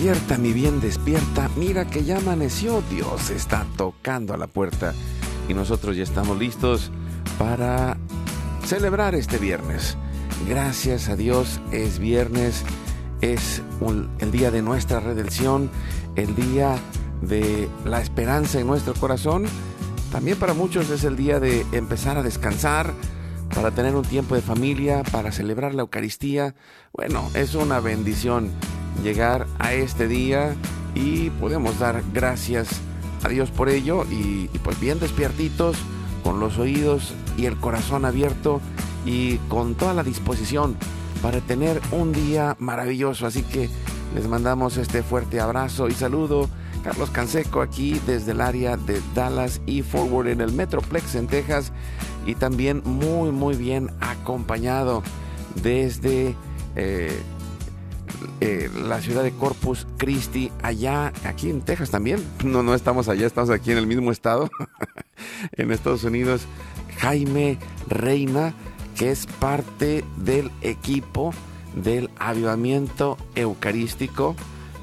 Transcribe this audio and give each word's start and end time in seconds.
Despierta, 0.00 0.38
mi 0.38 0.54
bien, 0.54 0.80
despierta. 0.80 1.50
Mira 1.56 1.84
que 1.84 2.04
ya 2.04 2.16
amaneció. 2.16 2.82
Dios 2.88 3.28
está 3.28 3.66
tocando 3.76 4.32
a 4.32 4.38
la 4.38 4.46
puerta. 4.46 4.94
Y 5.46 5.52
nosotros 5.52 5.94
ya 5.94 6.04
estamos 6.04 6.38
listos 6.38 6.90
para 7.38 7.98
celebrar 8.64 9.14
este 9.14 9.36
viernes. 9.36 9.98
Gracias 10.48 11.10
a 11.10 11.16
Dios 11.16 11.60
es 11.70 11.98
viernes. 11.98 12.64
Es 13.20 13.60
el 14.20 14.30
día 14.30 14.50
de 14.50 14.62
nuestra 14.62 15.00
redención. 15.00 15.70
El 16.16 16.34
día 16.34 16.78
de 17.20 17.68
la 17.84 18.00
esperanza 18.00 18.58
en 18.58 18.68
nuestro 18.68 18.94
corazón. 18.94 19.44
También 20.10 20.38
para 20.38 20.54
muchos 20.54 20.88
es 20.88 21.04
el 21.04 21.16
día 21.16 21.40
de 21.40 21.66
empezar 21.72 22.16
a 22.16 22.22
descansar, 22.22 22.94
para 23.54 23.70
tener 23.70 23.94
un 23.94 24.06
tiempo 24.06 24.34
de 24.34 24.40
familia, 24.40 25.02
para 25.12 25.30
celebrar 25.30 25.74
la 25.74 25.82
Eucaristía. 25.82 26.54
Bueno, 26.90 27.28
es 27.34 27.54
una 27.54 27.80
bendición 27.80 28.50
llegar 29.02 29.46
a 29.58 29.72
este 29.72 30.08
día 30.08 30.54
y 30.94 31.30
podemos 31.30 31.78
dar 31.78 32.02
gracias 32.12 32.68
a 33.22 33.28
Dios 33.28 33.50
por 33.50 33.68
ello 33.68 34.04
y, 34.10 34.48
pues 34.62 34.78
bien 34.80 34.98
despiertitos, 34.98 35.76
con 36.24 36.40
los 36.40 36.58
oídos 36.58 37.14
y 37.36 37.46
el 37.46 37.56
corazón 37.56 38.04
abierto 38.04 38.60
y 39.04 39.36
con 39.48 39.74
toda 39.74 39.94
la 39.94 40.02
disposición 40.02 40.76
para 41.22 41.40
tener 41.40 41.80
un 41.92 42.12
día 42.12 42.56
maravilloso. 42.58 43.26
Así 43.26 43.42
que 43.42 43.70
les 44.14 44.28
mandamos 44.28 44.76
este 44.76 45.02
fuerte 45.02 45.40
abrazo 45.40 45.88
y 45.88 45.92
saludo. 45.92 46.48
Carlos 46.84 47.10
Canseco 47.10 47.60
aquí 47.60 48.00
desde 48.06 48.32
el 48.32 48.40
área 48.40 48.76
de 48.76 49.02
Dallas 49.14 49.60
y 49.66 49.82
Forward 49.82 50.28
en 50.28 50.40
el 50.40 50.52
Metroplex 50.52 51.14
en 51.14 51.26
Texas 51.26 51.72
y 52.24 52.34
también 52.34 52.82
muy 52.84 53.30
muy 53.32 53.54
bien 53.54 53.90
acompañado 54.00 55.02
desde 55.62 56.34
eh, 56.76 57.20
eh, 58.40 58.70
la 58.74 59.00
ciudad 59.00 59.22
de 59.22 59.32
Corpus 59.32 59.86
Christi, 59.96 60.50
allá, 60.62 61.12
aquí 61.24 61.50
en 61.50 61.60
Texas 61.62 61.90
también. 61.90 62.24
No, 62.44 62.62
no 62.62 62.74
estamos 62.74 63.08
allá, 63.08 63.26
estamos 63.26 63.50
aquí 63.50 63.72
en 63.72 63.78
el 63.78 63.86
mismo 63.86 64.12
estado, 64.12 64.50
en 65.52 65.72
Estados 65.72 66.04
Unidos. 66.04 66.42
Jaime 66.98 67.58
Reina, 67.88 68.54
que 68.96 69.10
es 69.10 69.26
parte 69.26 70.04
del 70.16 70.50
equipo 70.60 71.32
del 71.74 72.10
avivamiento 72.18 73.16
eucarístico, 73.34 74.36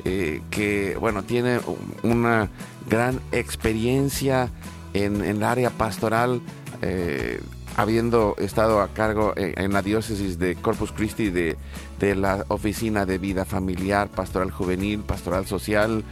eh, 0.05 0.41
que, 0.49 0.95
bueno, 0.99 1.23
tiene 1.23 1.59
una 2.03 2.49
gran 2.89 3.19
experiencia 3.31 4.49
en, 4.93 5.23
el 5.23 5.43
área 5.43 5.69
pastoral. 5.69 6.41
Eh, 6.81 7.41
habiendo 7.77 8.35
estado 8.39 8.81
a 8.81 8.87
cargo 8.89 9.33
en, 9.35 9.71
la 9.71 9.83
diócesis 9.83 10.39
de 10.39 10.55
Corpus 10.55 10.91
Christi 10.91 11.29
de, 11.29 11.55
la 12.15 12.43
Oficina 12.47 13.05
de 13.05 13.19
Vida 13.19 13.45
Familiar, 13.45 14.09
Pastoral 14.09 14.49
Juvenil, 14.49 15.01
Pastoral 15.01 15.45
Social, 15.45 16.03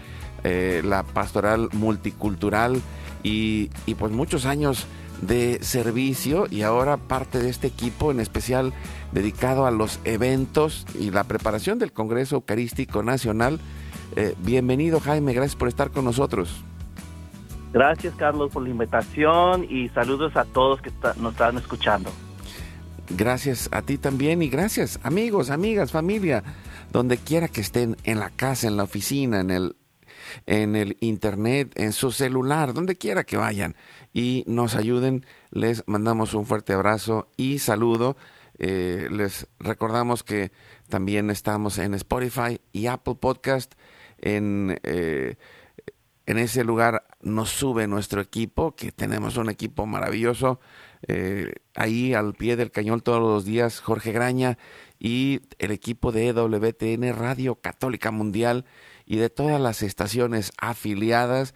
eh, 0.44 0.84
la 0.86 1.02
Pastoral 1.02 1.70
Multicultural 1.74 2.80
y, 3.24 3.72
pues 3.98 4.12
muchos 4.12 4.46
años 4.46 4.86
de 5.24 5.58
servicio 5.64 6.46
y 6.52 6.62
ahora 6.62 6.98
parte 6.98 7.40
de 7.40 7.50
este 7.50 7.66
equipo 7.66 8.12
en 8.12 8.20
especial 8.20 8.72
dedicado 9.12 9.66
a 9.66 9.72
los 9.72 10.00
eventos 10.04 10.86
y 11.00 11.10
la 11.10 11.24
preparación 11.24 11.80
del 11.80 11.94
Congreso 11.94 12.36
Eucarístico 12.36 13.02
Nacional. 13.02 13.60
Eh, 14.16 14.36
bienvenido 14.44 15.00
Jaime, 15.00 15.34
gracias 15.34 15.56
por 15.56 15.68
estar 15.68 15.90
con 15.90 16.06
nosotros. 16.06 16.64
Gracias, 17.76 18.16
Carlos, 18.16 18.54
por 18.54 18.64
la 18.64 18.70
invitación 18.70 19.66
y 19.70 19.90
saludos 19.90 20.38
a 20.38 20.46
todos 20.46 20.82
que 20.82 20.92
nos 21.18 21.34
están 21.34 21.58
escuchando. 21.58 22.10
Gracias 23.10 23.68
a 23.74 23.82
ti 23.82 23.98
también 23.98 24.42
y 24.42 24.48
gracias, 24.48 24.98
amigos, 25.04 25.50
amigas, 25.50 25.92
familia, 25.92 26.42
donde 26.94 27.18
quiera 27.18 27.50
que 27.50 27.60
estén, 27.60 27.98
en 28.06 28.22
la 28.22 28.30
casa, 28.30 28.70
en 28.70 28.78
la 28.78 28.84
oficina, 28.84 29.42
en 29.42 29.52
el, 29.52 29.76
en 30.46 30.78
el 30.78 30.96
internet, 31.02 31.74
en 31.76 31.92
su 31.92 32.14
celular, 32.14 32.74
donde 32.74 32.96
quiera 32.96 33.26
que 33.26 33.36
vayan 33.36 33.76
y 34.14 34.46
nos 34.48 34.76
ayuden, 34.76 35.26
les 35.52 35.84
mandamos 35.86 36.34
un 36.34 36.46
fuerte 36.46 36.72
abrazo 36.72 37.28
y 37.36 37.60
saludo. 37.60 38.16
Eh, 38.58 39.10
les 39.12 39.50
recordamos 39.60 40.24
que 40.24 40.54
también 40.88 41.30
estamos 41.30 41.78
en 41.78 41.94
Spotify 41.94 42.62
y 42.72 42.88
Apple 42.88 43.16
Podcast, 43.16 43.74
en... 44.22 44.80
Eh, 44.84 45.36
en 46.26 46.38
ese 46.38 46.64
lugar 46.64 47.06
nos 47.22 47.50
sube 47.50 47.88
nuestro 47.88 48.22
equipo, 48.22 48.76
que 48.76 48.92
tenemos 48.92 49.38
un 49.38 49.50
equipo 49.50 49.86
maravilloso. 49.86 50.60
Eh, 51.08 51.54
ahí 51.76 52.14
al 52.14 52.34
pie 52.34 52.56
del 52.56 52.72
cañón 52.72 53.02
todos 53.02 53.22
los 53.22 53.46
días, 53.46 53.80
Jorge 53.80 54.12
Graña 54.12 54.58
y 54.98 55.42
el 55.60 55.72
equipo 55.72 56.12
de 56.12 56.30
EWTN 56.30 57.14
Radio 57.16 57.56
Católica 57.56 58.10
Mundial 58.10 58.66
y 59.06 59.18
de 59.18 59.30
todas 59.30 59.62
las 59.62 59.84
estaciones 59.84 60.52
afiliadas. 60.58 61.54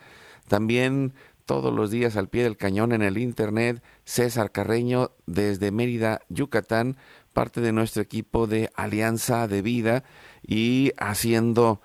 También 0.47 1.13
todos 1.45 1.73
los 1.73 1.89
días 1.89 2.15
al 2.15 2.29
pie 2.29 2.43
del 2.43 2.57
cañón 2.57 2.91
en 2.91 3.01
el 3.01 3.17
internet, 3.17 3.81
César 4.03 4.51
Carreño 4.51 5.13
desde 5.25 5.71
Mérida, 5.71 6.21
Yucatán, 6.29 6.97
parte 7.33 7.59
de 7.59 7.71
nuestro 7.71 8.03
equipo 8.03 8.45
de 8.45 8.69
Alianza 8.75 9.47
de 9.47 9.63
Vida 9.63 10.03
y 10.45 10.91
haciendo 10.97 11.81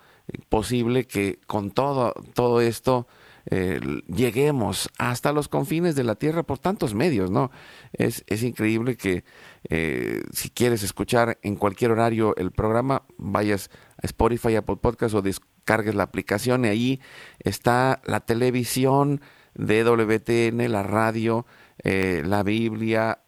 posible 0.49 1.05
que 1.05 1.39
con 1.47 1.71
todo, 1.71 2.13
todo 2.33 2.61
esto 2.61 3.07
eh, 3.47 3.79
lleguemos 4.07 4.89
hasta 4.97 5.31
los 5.31 5.47
confines 5.47 5.95
de 5.95 6.03
la 6.03 6.15
tierra 6.15 6.43
por 6.43 6.57
tantos 6.57 6.95
medios, 6.95 7.29
¿no? 7.29 7.51
Es, 7.93 8.23
es 8.27 8.41
increíble 8.41 8.97
que 8.97 9.23
eh, 9.69 10.23
si 10.31 10.49
quieres 10.49 10.81
escuchar 10.81 11.37
en 11.43 11.55
cualquier 11.55 11.91
horario 11.91 12.35
el 12.37 12.51
programa, 12.51 13.03
vayas 13.17 13.69
a 14.01 14.07
Spotify, 14.07 14.55
Apple 14.55 14.77
Podcast 14.77 15.13
o 15.13 15.21
descargues 15.21 15.93
la 15.93 16.03
aplicación 16.03 16.65
y 16.65 16.69
ahí 16.69 17.01
está 17.39 18.01
la 18.05 18.21
televisión 18.21 19.21
de 19.53 19.83
WTN, 19.83 20.71
la 20.71 20.83
radio, 20.83 21.45
eh, 21.83 22.23
la 22.25 22.41
Biblia, 22.43 23.19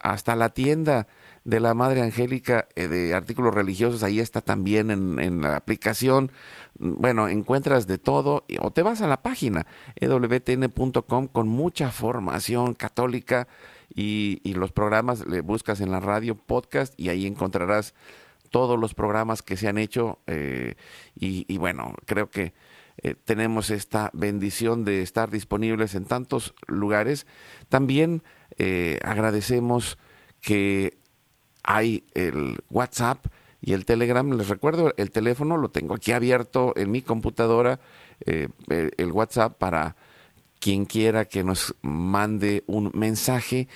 hasta 0.00 0.36
la 0.36 0.50
tienda 0.50 1.08
de 1.44 1.60
la 1.60 1.74
Madre 1.74 2.00
Angélica 2.00 2.68
eh, 2.74 2.88
de 2.88 3.14
artículos 3.14 3.54
religiosos, 3.54 4.02
ahí 4.02 4.18
está 4.18 4.40
también 4.40 4.90
en, 4.90 5.40
la 5.42 5.56
aplicación. 5.56 6.32
Bueno, 6.78 7.28
encuentras 7.28 7.86
de 7.86 7.98
todo 7.98 8.44
o 8.60 8.70
te 8.72 8.82
vas 8.82 9.02
a 9.02 9.06
la 9.06 9.22
página 9.22 9.66
ewtn.com 9.96 11.28
con 11.28 11.48
mucha 11.48 11.90
formación 11.90 12.74
católica 12.74 13.46
y, 13.94 14.40
los 14.54 14.72
programas 14.72 15.26
le 15.26 15.40
buscas 15.42 15.80
en 15.80 15.90
la 15.90 16.00
radio 16.00 16.34
podcast 16.34 16.98
y 16.98 17.10
ahí 17.10 17.26
encontrarás 17.26 17.94
todos 18.50 18.78
los 18.78 18.94
programas 18.94 19.42
que 19.42 19.56
se 19.56 19.68
han 19.68 19.78
hecho 19.78 20.20
eh, 20.26 20.76
y, 21.14 21.58
bueno, 21.58 21.94
creo 22.06 22.30
que 22.30 22.54
eh, 22.98 23.14
tenemos 23.24 23.70
esta 23.70 24.10
bendición 24.14 24.84
de 24.84 25.02
estar 25.02 25.30
disponibles 25.30 25.94
en 25.94 26.06
tantos 26.06 26.54
lugares. 26.66 27.26
También 27.68 28.22
agradecemos 29.02 29.98
que 30.40 31.03
hay 31.64 32.04
el 32.14 32.62
WhatsApp 32.70 33.26
y 33.60 33.72
el 33.72 33.84
Telegram. 33.84 34.30
Les 34.36 34.48
recuerdo, 34.48 34.94
el 34.96 35.10
teléfono 35.10 35.56
lo 35.56 35.70
tengo 35.70 35.94
aquí 35.94 36.12
abierto 36.12 36.72
en 36.76 36.90
mi 36.90 37.02
computadora, 37.02 37.80
eh, 38.26 38.48
el 38.68 39.10
WhatsApp 39.10 39.58
para 39.58 39.96
quien 40.60 40.84
quiera 40.84 41.24
que 41.24 41.42
nos 41.42 41.74
mande 41.82 42.62
un 42.66 42.90
mensaje 42.94 43.68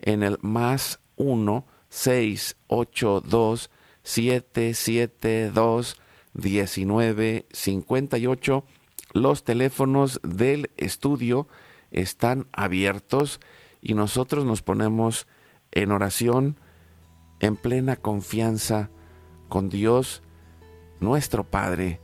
en 0.00 0.22
el 0.22 0.38
más 0.42 1.00
1 1.16 1.66
682 1.88 3.70
772 4.02 5.96
1958. 6.34 8.64
los 9.12 9.44
teléfonos 9.44 10.20
del 10.22 10.70
estudio 10.76 11.48
están 11.92 12.48
abiertos 12.52 13.40
y 13.80 13.94
nosotros 13.94 14.44
nos 14.44 14.62
ponemos 14.62 15.28
en 15.70 15.92
oración 15.92 16.58
en 17.44 17.56
plena 17.56 17.96
confianza 17.96 18.88
con 19.50 19.68
Dios, 19.68 20.22
nuestro 20.98 21.44
Padre, 21.44 22.00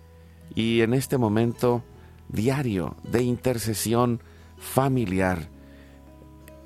y 0.55 0.83
en 0.83 0.93
este 0.93 1.17
momento 1.17 1.83
diario 2.29 2.95
de 3.11 3.23
intercesión 3.23 4.23
familiar. 4.59 5.49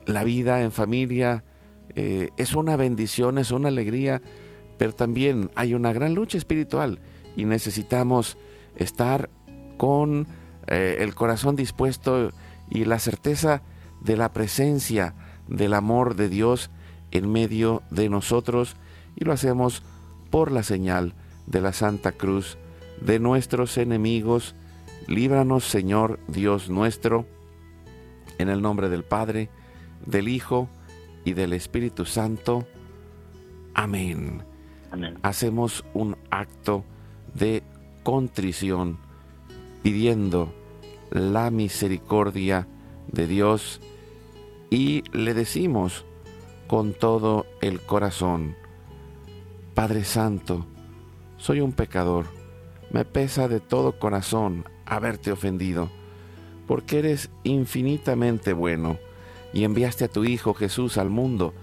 La 0.06 0.24
vida 0.24 0.62
en 0.62 0.72
familia 0.72 1.44
eh, 1.94 2.30
es 2.36 2.56
una 2.56 2.74
bendición, 2.76 3.38
es 3.38 3.52
una 3.52 3.68
alegría, 3.68 4.20
pero 4.76 4.92
también 4.92 5.52
hay 5.54 5.74
una 5.74 5.92
gran 5.92 6.14
lucha 6.14 6.36
espiritual 6.36 6.98
y 7.36 7.44
necesitamos 7.44 8.36
estar 8.74 9.30
con 9.76 10.26
eh, 10.66 10.96
el 10.98 11.14
corazón 11.14 11.54
dispuesto 11.54 12.32
y 12.70 12.86
la 12.86 12.98
certeza 12.98 13.62
de 14.00 14.16
la 14.16 14.32
presencia 14.32 15.14
del 15.46 15.74
amor 15.74 16.16
de 16.16 16.28
Dios 16.28 16.72
en 17.14 17.32
medio 17.32 17.82
de 17.90 18.10
nosotros 18.10 18.76
y 19.16 19.24
lo 19.24 19.32
hacemos 19.32 19.82
por 20.30 20.52
la 20.52 20.62
señal 20.62 21.14
de 21.46 21.62
la 21.62 21.72
Santa 21.72 22.12
Cruz 22.12 22.58
de 23.00 23.18
nuestros 23.18 23.78
enemigos. 23.78 24.54
Líbranos, 25.06 25.64
Señor 25.64 26.18
Dios 26.28 26.68
nuestro, 26.68 27.26
en 28.38 28.48
el 28.48 28.60
nombre 28.60 28.88
del 28.88 29.04
Padre, 29.04 29.48
del 30.04 30.28
Hijo 30.28 30.68
y 31.24 31.32
del 31.32 31.52
Espíritu 31.52 32.04
Santo. 32.04 32.66
Amén. 33.74 34.42
Amén. 34.90 35.18
Hacemos 35.22 35.84
un 35.94 36.16
acto 36.30 36.84
de 37.34 37.62
contrición 38.02 38.98
pidiendo 39.82 40.52
la 41.10 41.50
misericordia 41.50 42.66
de 43.10 43.26
Dios 43.26 43.80
y 44.70 45.02
le 45.12 45.34
decimos 45.34 46.04
con 46.66 46.94
todo 46.94 47.46
el 47.60 47.80
corazón, 47.80 48.56
Padre 49.74 50.04
Santo, 50.04 50.66
soy 51.36 51.60
un 51.60 51.72
pecador, 51.72 52.26
me 52.90 53.04
pesa 53.04 53.48
de 53.48 53.60
todo 53.60 53.98
corazón 53.98 54.64
haberte 54.86 55.32
ofendido, 55.32 55.90
porque 56.66 57.00
eres 57.00 57.30
infinitamente 57.42 58.52
bueno 58.52 58.98
y 59.52 59.64
enviaste 59.64 60.04
a 60.04 60.08
tu 60.08 60.24
Hijo 60.24 60.54
Jesús 60.54 60.96
al 60.96 61.10
mundo 61.10 61.54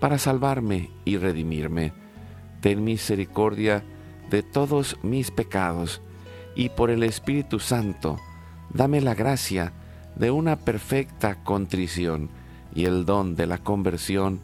para 0.00 0.18
salvarme 0.18 0.90
y 1.04 1.16
redimirme. 1.18 1.92
Ten 2.60 2.84
misericordia 2.84 3.84
de 4.30 4.42
todos 4.42 4.96
mis 5.02 5.30
pecados 5.30 6.00
y 6.54 6.70
por 6.70 6.90
el 6.90 7.02
Espíritu 7.02 7.60
Santo, 7.60 8.18
dame 8.72 9.00
la 9.00 9.14
gracia 9.14 9.72
de 10.16 10.30
una 10.30 10.56
perfecta 10.56 11.42
contrición 11.44 12.30
y 12.76 12.84
el 12.84 13.04
don 13.04 13.34
de 13.34 13.46
la 13.46 13.58
conversión 13.58 14.38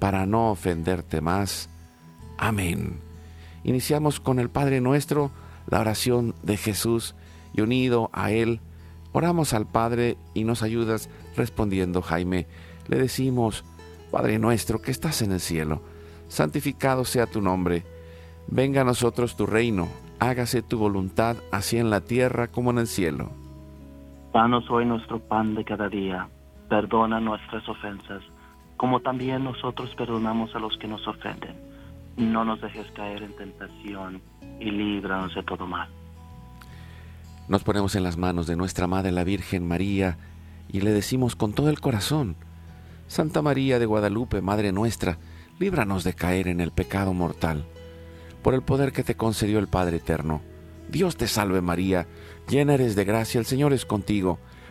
para 0.00 0.26
no 0.26 0.50
ofenderte 0.50 1.20
más. 1.20 1.68
Amén. 2.38 2.98
Iniciamos 3.62 4.18
con 4.18 4.40
el 4.40 4.50
Padre 4.50 4.80
nuestro 4.80 5.30
la 5.68 5.80
oración 5.80 6.34
de 6.42 6.56
Jesús 6.56 7.14
y 7.54 7.60
unido 7.60 8.10
a 8.12 8.32
Él, 8.32 8.60
oramos 9.12 9.52
al 9.52 9.66
Padre 9.66 10.16
y 10.34 10.44
nos 10.44 10.62
ayudas 10.62 11.08
respondiendo, 11.36 12.02
Jaime. 12.02 12.46
Le 12.88 12.98
decimos, 12.98 13.64
Padre 14.10 14.38
nuestro 14.38 14.82
que 14.82 14.90
estás 14.90 15.22
en 15.22 15.32
el 15.32 15.40
cielo, 15.40 15.82
santificado 16.26 17.04
sea 17.04 17.26
tu 17.26 17.40
nombre, 17.40 17.84
venga 18.48 18.80
a 18.80 18.84
nosotros 18.84 19.36
tu 19.36 19.46
reino 19.46 19.88
hágase 20.18 20.62
tu 20.62 20.78
voluntad 20.78 21.36
así 21.52 21.78
en 21.78 21.90
la 21.90 22.00
tierra 22.00 22.48
como 22.48 22.70
en 22.70 22.78
el 22.78 22.86
cielo. 22.86 23.30
Danos 24.32 24.68
hoy 24.70 24.84
nuestro 24.84 25.18
pan 25.18 25.54
de 25.54 25.64
cada 25.64 25.88
día, 25.88 26.28
perdona 26.68 27.20
nuestras 27.20 27.68
ofensas, 27.68 28.22
como 28.76 29.00
también 29.00 29.44
nosotros 29.44 29.94
perdonamos 29.96 30.54
a 30.54 30.58
los 30.58 30.76
que 30.78 30.88
nos 30.88 31.06
ofenden. 31.06 31.56
No 32.16 32.44
nos 32.44 32.60
dejes 32.60 32.90
caer 32.92 33.22
en 33.22 33.36
tentación 33.36 34.22
y 34.60 34.70
líbranos 34.70 35.34
de 35.34 35.42
todo 35.42 35.66
mal. 35.66 35.88
Nos 37.48 37.62
ponemos 37.62 37.94
en 37.94 38.02
las 38.02 38.16
manos 38.16 38.46
de 38.46 38.56
nuestra 38.56 38.86
Madre 38.86 39.12
la 39.12 39.24
Virgen 39.24 39.66
María 39.66 40.18
y 40.68 40.80
le 40.80 40.90
decimos 40.90 41.36
con 41.36 41.52
todo 41.52 41.70
el 41.70 41.80
corazón, 41.80 42.36
Santa 43.06 43.40
María 43.40 43.78
de 43.78 43.86
Guadalupe, 43.86 44.42
Madre 44.42 44.72
nuestra, 44.72 45.18
líbranos 45.58 46.02
de 46.02 46.14
caer 46.14 46.48
en 46.48 46.60
el 46.60 46.72
pecado 46.72 47.12
mortal 47.12 47.64
por 48.46 48.54
el 48.54 48.62
poder 48.62 48.92
que 48.92 49.02
te 49.02 49.16
concedió 49.16 49.58
el 49.58 49.66
Padre 49.66 49.96
Eterno. 49.96 50.40
Dios 50.88 51.16
te 51.16 51.26
salve 51.26 51.60
María, 51.60 52.06
llena 52.48 52.74
eres 52.74 52.94
de 52.94 53.04
gracia, 53.04 53.40
el 53.40 53.44
Señor 53.44 53.72
es 53.72 53.84
contigo, 53.84 54.38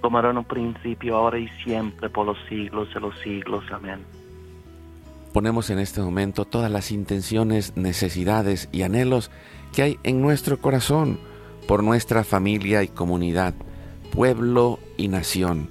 Como 0.00 0.18
era 0.18 0.30
en 0.30 0.38
un 0.38 0.44
principio, 0.44 1.16
ahora 1.16 1.38
y 1.38 1.48
siempre, 1.64 2.08
por 2.08 2.26
los 2.26 2.38
siglos 2.48 2.92
de 2.94 3.00
los 3.00 3.18
siglos. 3.20 3.64
Amén. 3.72 4.00
Ponemos 5.32 5.70
en 5.70 5.78
este 5.78 6.00
momento 6.00 6.44
todas 6.44 6.70
las 6.70 6.90
intenciones, 6.90 7.76
necesidades 7.76 8.68
y 8.72 8.82
anhelos 8.82 9.30
que 9.72 9.82
hay 9.82 9.98
en 10.02 10.20
nuestro 10.20 10.58
corazón 10.58 11.20
por 11.68 11.84
nuestra 11.84 12.24
familia 12.24 12.82
y 12.82 12.88
comunidad, 12.88 13.54
pueblo 14.12 14.80
y 14.96 15.06
nación, 15.06 15.70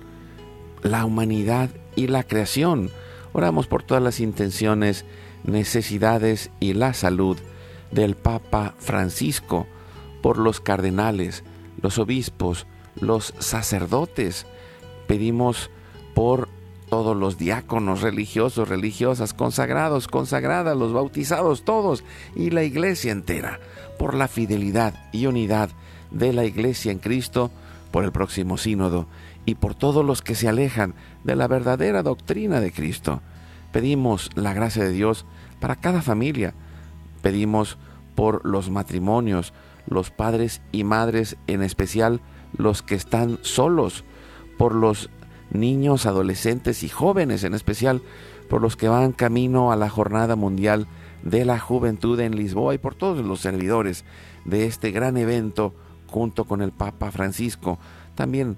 la 0.82 1.04
humanidad 1.04 1.70
y 1.98 2.08
la 2.08 2.24
creación. 2.24 2.90
Oramos 3.34 3.68
por 3.68 3.84
todas 3.84 4.02
las 4.02 4.22
intenciones 4.22 5.06
necesidades 5.44 6.52
y 6.62 6.74
la 6.74 6.94
salud 6.94 7.38
del 7.92 8.16
Papa 8.16 8.76
Francisco, 8.78 9.68
por 10.22 10.38
los 10.38 10.62
cardenales, 10.62 11.44
los 11.82 11.98
obispos, 11.98 12.66
los 13.02 13.34
sacerdotes. 13.40 14.46
Pedimos 15.08 15.70
por 16.14 16.50
todos 16.90 17.16
los 17.16 17.38
diáconos 17.38 18.02
religiosos, 18.02 18.68
religiosas, 18.68 19.34
consagrados, 19.34 20.08
consagradas, 20.08 20.76
los 20.76 20.92
bautizados, 20.92 21.64
todos, 21.64 22.04
y 22.36 22.50
la 22.50 22.64
iglesia 22.64 23.12
entera, 23.12 23.60
por 23.98 24.16
la 24.16 24.28
fidelidad 24.28 24.96
y 25.12 25.28
unidad 25.28 25.70
de 26.12 26.34
la 26.34 26.46
iglesia 26.46 26.92
en 26.92 27.00
Cristo, 27.00 27.52
por 27.92 28.04
el 28.04 28.12
próximo 28.12 28.58
sínodo 28.58 29.08
y 29.46 29.56
por 29.56 29.76
todos 29.76 30.06
los 30.06 30.22
que 30.22 30.36
se 30.36 30.48
alejan 30.48 30.94
de 31.24 31.36
la 31.36 31.48
verdadera 31.48 32.04
doctrina 32.04 32.60
de 32.60 32.72
Cristo. 32.72 33.22
Pedimos 33.72 34.30
la 34.36 34.54
gracia 34.54 34.84
de 34.84 34.92
Dios 34.92 35.26
para 35.60 35.76
cada 35.76 36.02
familia. 36.02 36.54
Pedimos 37.22 37.78
por 38.16 38.46
los 38.46 38.70
matrimonios, 38.70 39.54
los 39.88 40.12
padres 40.12 40.62
y 40.72 40.84
madres, 40.84 41.38
en 41.48 41.62
especial 41.64 42.22
los 42.58 42.82
que 42.82 42.96
están 42.96 43.40
solos, 43.42 44.04
por 44.58 44.76
los 44.76 45.10
niños, 45.52 46.06
adolescentes 46.06 46.84
y 46.84 46.90
jóvenes, 46.90 47.44
en 47.44 47.54
especial 47.54 48.02
por 48.50 48.62
los 48.62 48.76
que 48.76 48.90
van 48.90 49.12
camino 49.12 49.72
a 49.72 49.76
la 49.76 49.90
Jornada 49.90 50.36
Mundial 50.36 50.88
de 51.24 51.46
la 51.46 51.60
Juventud 51.60 52.20
en 52.20 52.36
Lisboa 52.36 52.74
y 52.74 52.78
por 52.78 52.96
todos 52.96 53.26
los 53.26 53.40
servidores 53.40 54.06
de 54.46 54.66
este 54.66 54.92
gran 54.92 55.18
evento 55.18 55.74
junto 56.08 56.46
con 56.46 56.62
el 56.62 56.72
Papa 56.72 57.12
Francisco. 57.12 57.80
También 58.16 58.58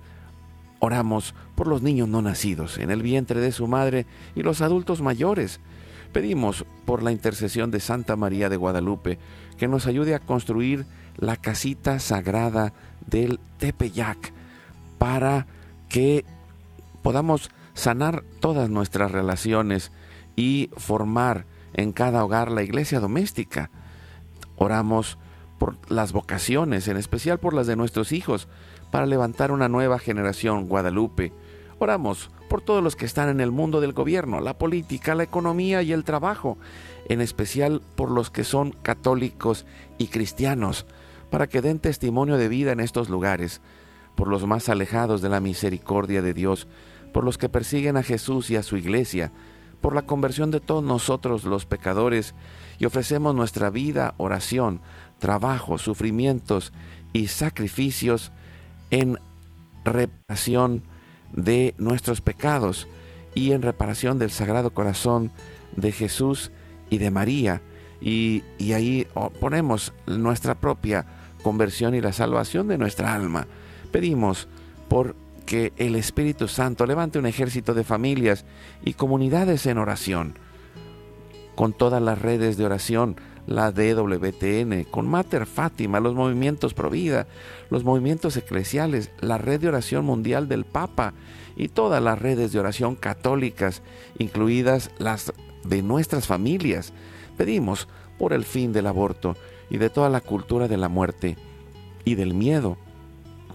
oramos 0.80 1.36
por 1.56 1.68
los 1.68 1.82
niños 1.82 2.08
no 2.08 2.22
nacidos 2.22 2.78
en 2.78 2.92
el 2.92 3.02
vientre 3.02 3.40
de 3.40 3.52
su 3.52 3.68
madre 3.68 4.06
y 4.36 4.44
los 4.44 4.62
adultos 4.62 5.02
mayores 5.02 5.60
Pedimos 6.12 6.66
por 6.86 7.04
la 7.04 7.12
intercesión 7.12 7.72
de 7.72 7.80
Santa 7.80 8.16
María 8.16 8.50
de 8.50 8.58
Guadalupe 8.58 9.18
que 9.58 9.68
nos 9.68 9.88
ayude 9.88 10.14
a 10.14 10.20
construir 10.20 10.86
la 11.18 11.38
casita 11.38 12.00
sagrada 12.00 12.74
del 13.08 13.40
Tepeyac 13.58 14.34
para 14.98 15.48
que 15.90 16.26
podamos 17.02 17.50
sanar 17.74 18.24
todas 18.40 18.70
nuestras 18.70 19.12
relaciones 19.12 19.92
y 20.36 20.70
formar 20.78 21.46
en 21.74 21.92
cada 21.92 22.24
hogar 22.24 22.52
la 22.52 22.64
iglesia 22.64 23.00
doméstica. 23.00 23.70
Oramos 24.56 25.18
por 25.58 25.78
las 25.92 26.12
vocaciones, 26.12 26.88
en 26.88 26.98
especial 26.98 27.40
por 27.40 27.54
las 27.54 27.68
de 27.68 27.76
nuestros 27.76 28.12
hijos, 28.12 28.48
para 28.92 29.06
levantar 29.06 29.52
una 29.52 29.70
nueva 29.70 30.00
generación 30.00 30.68
Guadalupe. 30.68 31.34
Oramos 31.80 32.32
por 32.50 32.62
todos 32.62 32.84
los 32.84 32.96
que 32.96 33.06
están 33.06 33.30
en 33.30 33.40
el 33.42 33.52
mundo 33.52 33.80
del 33.80 33.94
gobierno, 33.94 34.42
la 34.42 34.58
política, 34.58 35.16
la 35.16 35.24
economía 35.24 35.82
y 35.82 35.94
el 35.94 36.04
trabajo, 36.04 36.58
en 37.08 37.22
especial 37.22 37.82
por 37.96 38.12
los 38.12 38.30
que 38.30 38.44
son 38.44 38.72
católicos 38.72 39.66
y 39.98 40.08
cristianos, 40.08 40.86
para 41.32 41.48
que 41.48 41.62
den 41.62 41.80
testimonio 41.80 42.38
de 42.38 42.50
vida 42.50 42.74
en 42.74 42.82
estos 42.82 43.10
lugares, 43.10 43.62
por 44.16 44.28
los 44.28 44.46
más 44.46 44.70
alejados 44.70 45.22
de 45.24 45.30
la 45.30 45.40
misericordia 45.40 46.22
de 46.22 46.36
Dios, 46.36 46.68
por 47.14 47.24
los 47.24 47.40
que 47.40 47.50
persiguen 47.50 47.98
a 47.98 48.04
Jesús 48.04 48.52
y 48.52 48.58
a 48.58 48.64
su 48.64 48.78
iglesia, 48.78 49.32
por 49.80 49.96
la 49.96 50.04
conversión 50.04 50.52
de 50.52 50.60
todos 50.60 50.84
nosotros 50.84 51.46
los 51.46 51.66
pecadores, 51.66 52.36
y 52.78 52.86
ofrecemos 52.86 53.34
nuestra 53.34 53.70
vida, 53.70 54.14
oración, 54.18 54.82
trabajo, 55.18 55.78
sufrimientos 55.78 56.74
y 57.14 57.28
sacrificios 57.28 58.32
en 58.90 59.18
reparación 59.86 60.84
de 61.32 61.74
nuestros 61.78 62.22
pecados 62.22 62.88
y 63.34 63.54
en 63.54 63.62
reparación 63.62 64.20
del 64.20 64.32
Sagrado 64.32 64.72
Corazón 64.72 65.32
de 65.76 65.94
Jesús 65.94 66.52
y 66.90 66.98
de 66.98 67.10
María. 67.10 67.62
Y, 68.02 68.44
y 68.58 68.74
ahí 68.74 69.08
ponemos 69.40 69.94
nuestra 70.08 70.56
propia 70.56 71.06
conversión 71.44 71.96
y 71.96 72.02
la 72.02 72.14
salvación 72.14 72.68
de 72.68 72.78
nuestra 72.78 73.14
alma. 73.14 73.48
Pedimos 73.92 74.48
por 74.88 75.16
que 75.46 75.74
el 75.78 75.96
Espíritu 75.96 76.48
Santo 76.48 76.86
levante 76.86 77.20
un 77.20 77.26
ejército 77.26 77.74
de 77.74 77.84
familias 77.84 78.46
y 78.86 78.94
comunidades 78.94 79.66
en 79.66 79.78
oración, 79.78 80.38
con 81.56 81.74
todas 81.74 82.02
las 82.02 82.22
redes 82.22 82.58
de 82.58 82.66
oración, 82.66 83.18
la 83.48 83.72
DWTN, 83.72 84.84
con 84.90 85.08
Mater 85.08 85.46
Fátima, 85.46 86.00
los 86.00 86.16
movimientos 86.16 86.74
Provida, 86.74 87.28
los 87.70 87.84
movimientos 87.84 88.38
eclesiales, 88.38 89.12
la 89.20 89.38
red 89.38 89.60
de 89.60 89.68
oración 89.68 90.06
mundial 90.06 90.48
del 90.48 90.64
Papa 90.64 91.14
y 91.56 91.68
todas 91.68 92.02
las 92.02 92.20
redes 92.20 92.52
de 92.52 92.60
oración 92.60 92.96
católicas, 92.96 93.82
incluidas 94.20 94.92
las 95.00 95.34
de 95.64 95.82
nuestras 95.82 96.28
familias. 96.28 96.94
Pedimos 97.36 97.88
por 98.18 98.34
el 98.34 98.46
fin 98.46 98.72
del 98.72 98.88
aborto 98.88 99.36
y 99.72 99.78
de 99.78 99.90
toda 99.90 100.10
la 100.10 100.22
cultura 100.22 100.68
de 100.68 100.78
la 100.78 100.90
muerte 100.90 101.38
y 102.06 102.16
del 102.16 102.36
miedo 102.36 102.78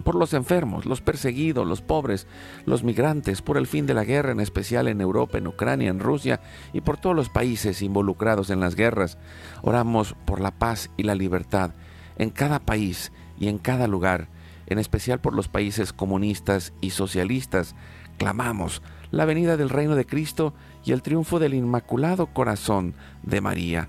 por 0.02 0.14
los 0.14 0.34
enfermos, 0.34 0.86
los 0.86 1.00
perseguidos, 1.00 1.66
los 1.66 1.82
pobres, 1.82 2.26
los 2.64 2.82
migrantes, 2.84 3.42
por 3.42 3.56
el 3.56 3.66
fin 3.66 3.86
de 3.86 3.94
la 3.94 4.04
guerra, 4.04 4.32
en 4.32 4.40
especial 4.40 4.88
en 4.88 5.00
Europa, 5.00 5.38
en 5.38 5.46
Ucrania, 5.46 5.90
en 5.90 6.00
Rusia 6.00 6.40
y 6.72 6.80
por 6.80 6.96
todos 6.96 7.16
los 7.16 7.28
países 7.28 7.82
involucrados 7.82 8.50
en 8.50 8.60
las 8.60 8.76
guerras. 8.76 9.18
Oramos 9.62 10.14
por 10.24 10.40
la 10.40 10.52
paz 10.52 10.90
y 10.96 11.02
la 11.02 11.14
libertad 11.14 11.72
en 12.16 12.30
cada 12.30 12.60
país 12.60 13.12
y 13.38 13.48
en 13.48 13.58
cada 13.58 13.86
lugar, 13.88 14.28
en 14.66 14.78
especial 14.78 15.20
por 15.20 15.34
los 15.34 15.48
países 15.48 15.92
comunistas 15.92 16.72
y 16.80 16.90
socialistas. 16.90 17.74
Clamamos 18.16 18.82
la 19.10 19.24
venida 19.24 19.56
del 19.56 19.70
reino 19.70 19.96
de 19.96 20.06
Cristo 20.06 20.54
y 20.84 20.92
el 20.92 21.02
triunfo 21.02 21.38
del 21.38 21.54
Inmaculado 21.54 22.26
Corazón 22.28 22.94
de 23.22 23.40
María. 23.40 23.88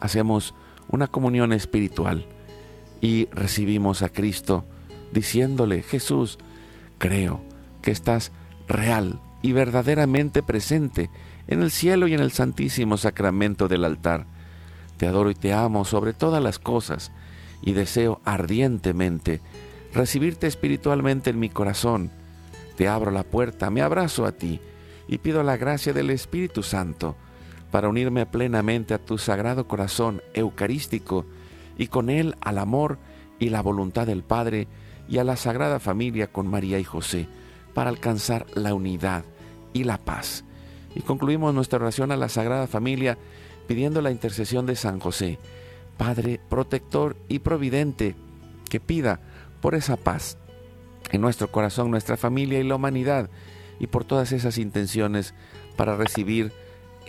Hacemos 0.00 0.54
una 0.88 1.06
comunión 1.06 1.52
espiritual 1.52 2.26
y 3.00 3.26
recibimos 3.32 4.02
a 4.02 4.08
Cristo 4.08 4.64
diciéndole, 5.12 5.82
Jesús, 5.82 6.38
creo 6.98 7.40
que 7.82 7.90
estás 7.90 8.32
real 8.68 9.20
y 9.42 9.52
verdaderamente 9.52 10.42
presente 10.42 11.10
en 11.46 11.62
el 11.62 11.70
cielo 11.70 12.06
y 12.06 12.14
en 12.14 12.20
el 12.20 12.32
santísimo 12.32 12.96
sacramento 12.96 13.68
del 13.68 13.84
altar. 13.84 14.26
Te 14.96 15.06
adoro 15.06 15.30
y 15.30 15.34
te 15.34 15.52
amo 15.52 15.84
sobre 15.84 16.12
todas 16.12 16.42
las 16.42 16.58
cosas 16.58 17.12
y 17.62 17.72
deseo 17.72 18.20
ardientemente 18.24 19.40
recibirte 19.92 20.46
espiritualmente 20.46 21.30
en 21.30 21.38
mi 21.38 21.48
corazón. 21.48 22.10
Te 22.76 22.88
abro 22.88 23.10
la 23.10 23.24
puerta, 23.24 23.70
me 23.70 23.82
abrazo 23.82 24.24
a 24.24 24.32
ti 24.32 24.60
y 25.08 25.18
pido 25.18 25.42
la 25.42 25.56
gracia 25.56 25.92
del 25.92 26.10
Espíritu 26.10 26.62
Santo 26.62 27.16
para 27.70 27.88
unirme 27.88 28.26
plenamente 28.26 28.94
a 28.94 28.98
tu 28.98 29.18
sagrado 29.18 29.66
corazón 29.66 30.22
eucarístico 30.34 31.24
y 31.78 31.86
con 31.86 32.10
él 32.10 32.36
al 32.40 32.58
amor 32.58 32.98
y 33.38 33.50
la 33.50 33.62
voluntad 33.62 34.06
del 34.06 34.22
Padre 34.22 34.68
y 35.08 35.18
a 35.18 35.24
la 35.24 35.36
Sagrada 35.36 35.80
Familia 35.80 36.28
con 36.28 36.46
María 36.46 36.78
y 36.78 36.84
José, 36.84 37.26
para 37.74 37.90
alcanzar 37.90 38.46
la 38.54 38.74
unidad 38.74 39.24
y 39.72 39.84
la 39.84 39.98
paz. 39.98 40.44
Y 40.94 41.00
concluimos 41.00 41.54
nuestra 41.54 41.78
oración 41.78 42.12
a 42.12 42.16
la 42.16 42.28
Sagrada 42.28 42.66
Familia 42.66 43.18
pidiendo 43.66 44.02
la 44.02 44.10
intercesión 44.10 44.66
de 44.66 44.76
San 44.76 45.00
José, 45.00 45.38
Padre 45.96 46.40
protector 46.48 47.16
y 47.28 47.40
providente, 47.40 48.16
que 48.68 48.80
pida 48.80 49.20
por 49.60 49.74
esa 49.74 49.96
paz 49.96 50.38
en 51.12 51.20
nuestro 51.20 51.50
corazón, 51.50 51.90
nuestra 51.90 52.16
familia 52.16 52.58
y 52.60 52.64
la 52.64 52.76
humanidad, 52.76 53.30
y 53.78 53.86
por 53.86 54.04
todas 54.04 54.32
esas 54.32 54.58
intenciones 54.58 55.34
para 55.76 55.96
recibir 55.96 56.52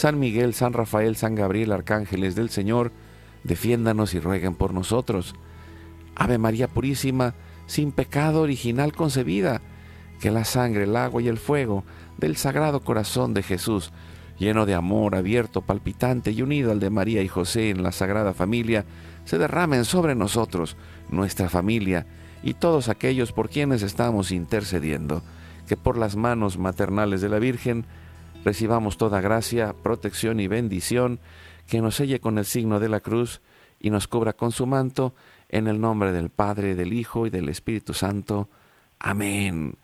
San 0.00 0.18
Miguel, 0.18 0.54
San 0.54 0.72
Rafael, 0.72 1.14
San 1.14 1.34
Gabriel, 1.34 1.72
arcángeles 1.72 2.34
del 2.34 2.48
Señor, 2.48 2.90
defiéndanos 3.44 4.14
y 4.14 4.18
rueguen 4.18 4.54
por 4.54 4.72
nosotros. 4.72 5.34
Ave 6.14 6.38
María 6.38 6.68
Purísima, 6.68 7.34
sin 7.66 7.92
pecado 7.92 8.40
original 8.40 8.94
concebida, 8.94 9.60
que 10.18 10.30
la 10.30 10.46
sangre, 10.46 10.84
el 10.84 10.96
agua 10.96 11.20
y 11.20 11.28
el 11.28 11.36
fuego 11.36 11.84
del 12.16 12.36
Sagrado 12.36 12.80
Corazón 12.80 13.34
de 13.34 13.42
Jesús, 13.42 13.92
lleno 14.38 14.64
de 14.64 14.72
amor, 14.72 15.16
abierto, 15.16 15.60
palpitante 15.60 16.30
y 16.30 16.40
unido 16.40 16.72
al 16.72 16.80
de 16.80 16.88
María 16.88 17.22
y 17.22 17.28
José 17.28 17.68
en 17.68 17.82
la 17.82 17.92
Sagrada 17.92 18.32
Familia, 18.32 18.86
se 19.26 19.36
derramen 19.36 19.84
sobre 19.84 20.14
nosotros, 20.14 20.78
nuestra 21.10 21.50
familia 21.50 22.06
y 22.42 22.54
todos 22.54 22.88
aquellos 22.88 23.32
por 23.32 23.50
quienes 23.50 23.82
estamos 23.82 24.32
intercediendo, 24.32 25.22
que 25.68 25.76
por 25.76 25.98
las 25.98 26.16
manos 26.16 26.56
maternales 26.56 27.20
de 27.20 27.28
la 27.28 27.38
Virgen 27.38 27.84
recibamos 28.44 28.96
toda 28.96 29.20
gracia, 29.20 29.74
protección 29.82 30.40
y 30.40 30.48
bendición, 30.48 31.20
que 31.66 31.80
nos 31.80 31.96
selle 31.96 32.20
con 32.20 32.38
el 32.38 32.44
signo 32.44 32.80
de 32.80 32.88
la 32.88 33.00
cruz 33.00 33.40
y 33.80 33.90
nos 33.90 34.08
cubra 34.08 34.32
con 34.32 34.52
su 34.52 34.66
manto, 34.66 35.14
en 35.48 35.66
el 35.66 35.80
nombre 35.80 36.12
del 36.12 36.30
Padre, 36.30 36.74
del 36.74 36.92
Hijo 36.92 37.26
y 37.26 37.30
del 37.30 37.48
Espíritu 37.48 37.92
Santo. 37.94 38.48
Amén. 38.98 39.74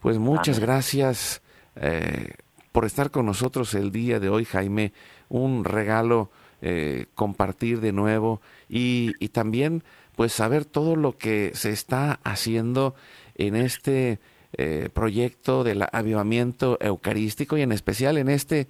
Pues 0.00 0.18
muchas 0.18 0.58
gracias 0.58 1.42
eh, 1.76 2.32
por 2.72 2.84
estar 2.84 3.10
con 3.10 3.26
nosotros 3.26 3.74
el 3.74 3.92
día 3.92 4.18
de 4.18 4.28
hoy, 4.28 4.44
Jaime. 4.44 4.92
Un 5.28 5.64
regalo 5.64 6.30
eh, 6.60 7.06
compartir 7.14 7.80
de 7.80 7.92
nuevo 7.92 8.40
y, 8.68 9.12
y, 9.20 9.28
también 9.28 9.84
pues 10.16 10.32
saber 10.32 10.64
todo 10.64 10.96
lo 10.96 11.16
que 11.16 11.52
se 11.54 11.70
está 11.70 12.20
haciendo 12.24 12.94
en 13.34 13.56
este 13.56 14.20
eh, 14.58 14.90
proyecto 14.92 15.64
del 15.64 15.82
avivamiento 15.92 16.76
eucarístico 16.78 17.56
y 17.56 17.62
en 17.62 17.72
especial 17.72 18.18
en 18.18 18.28
este 18.28 18.68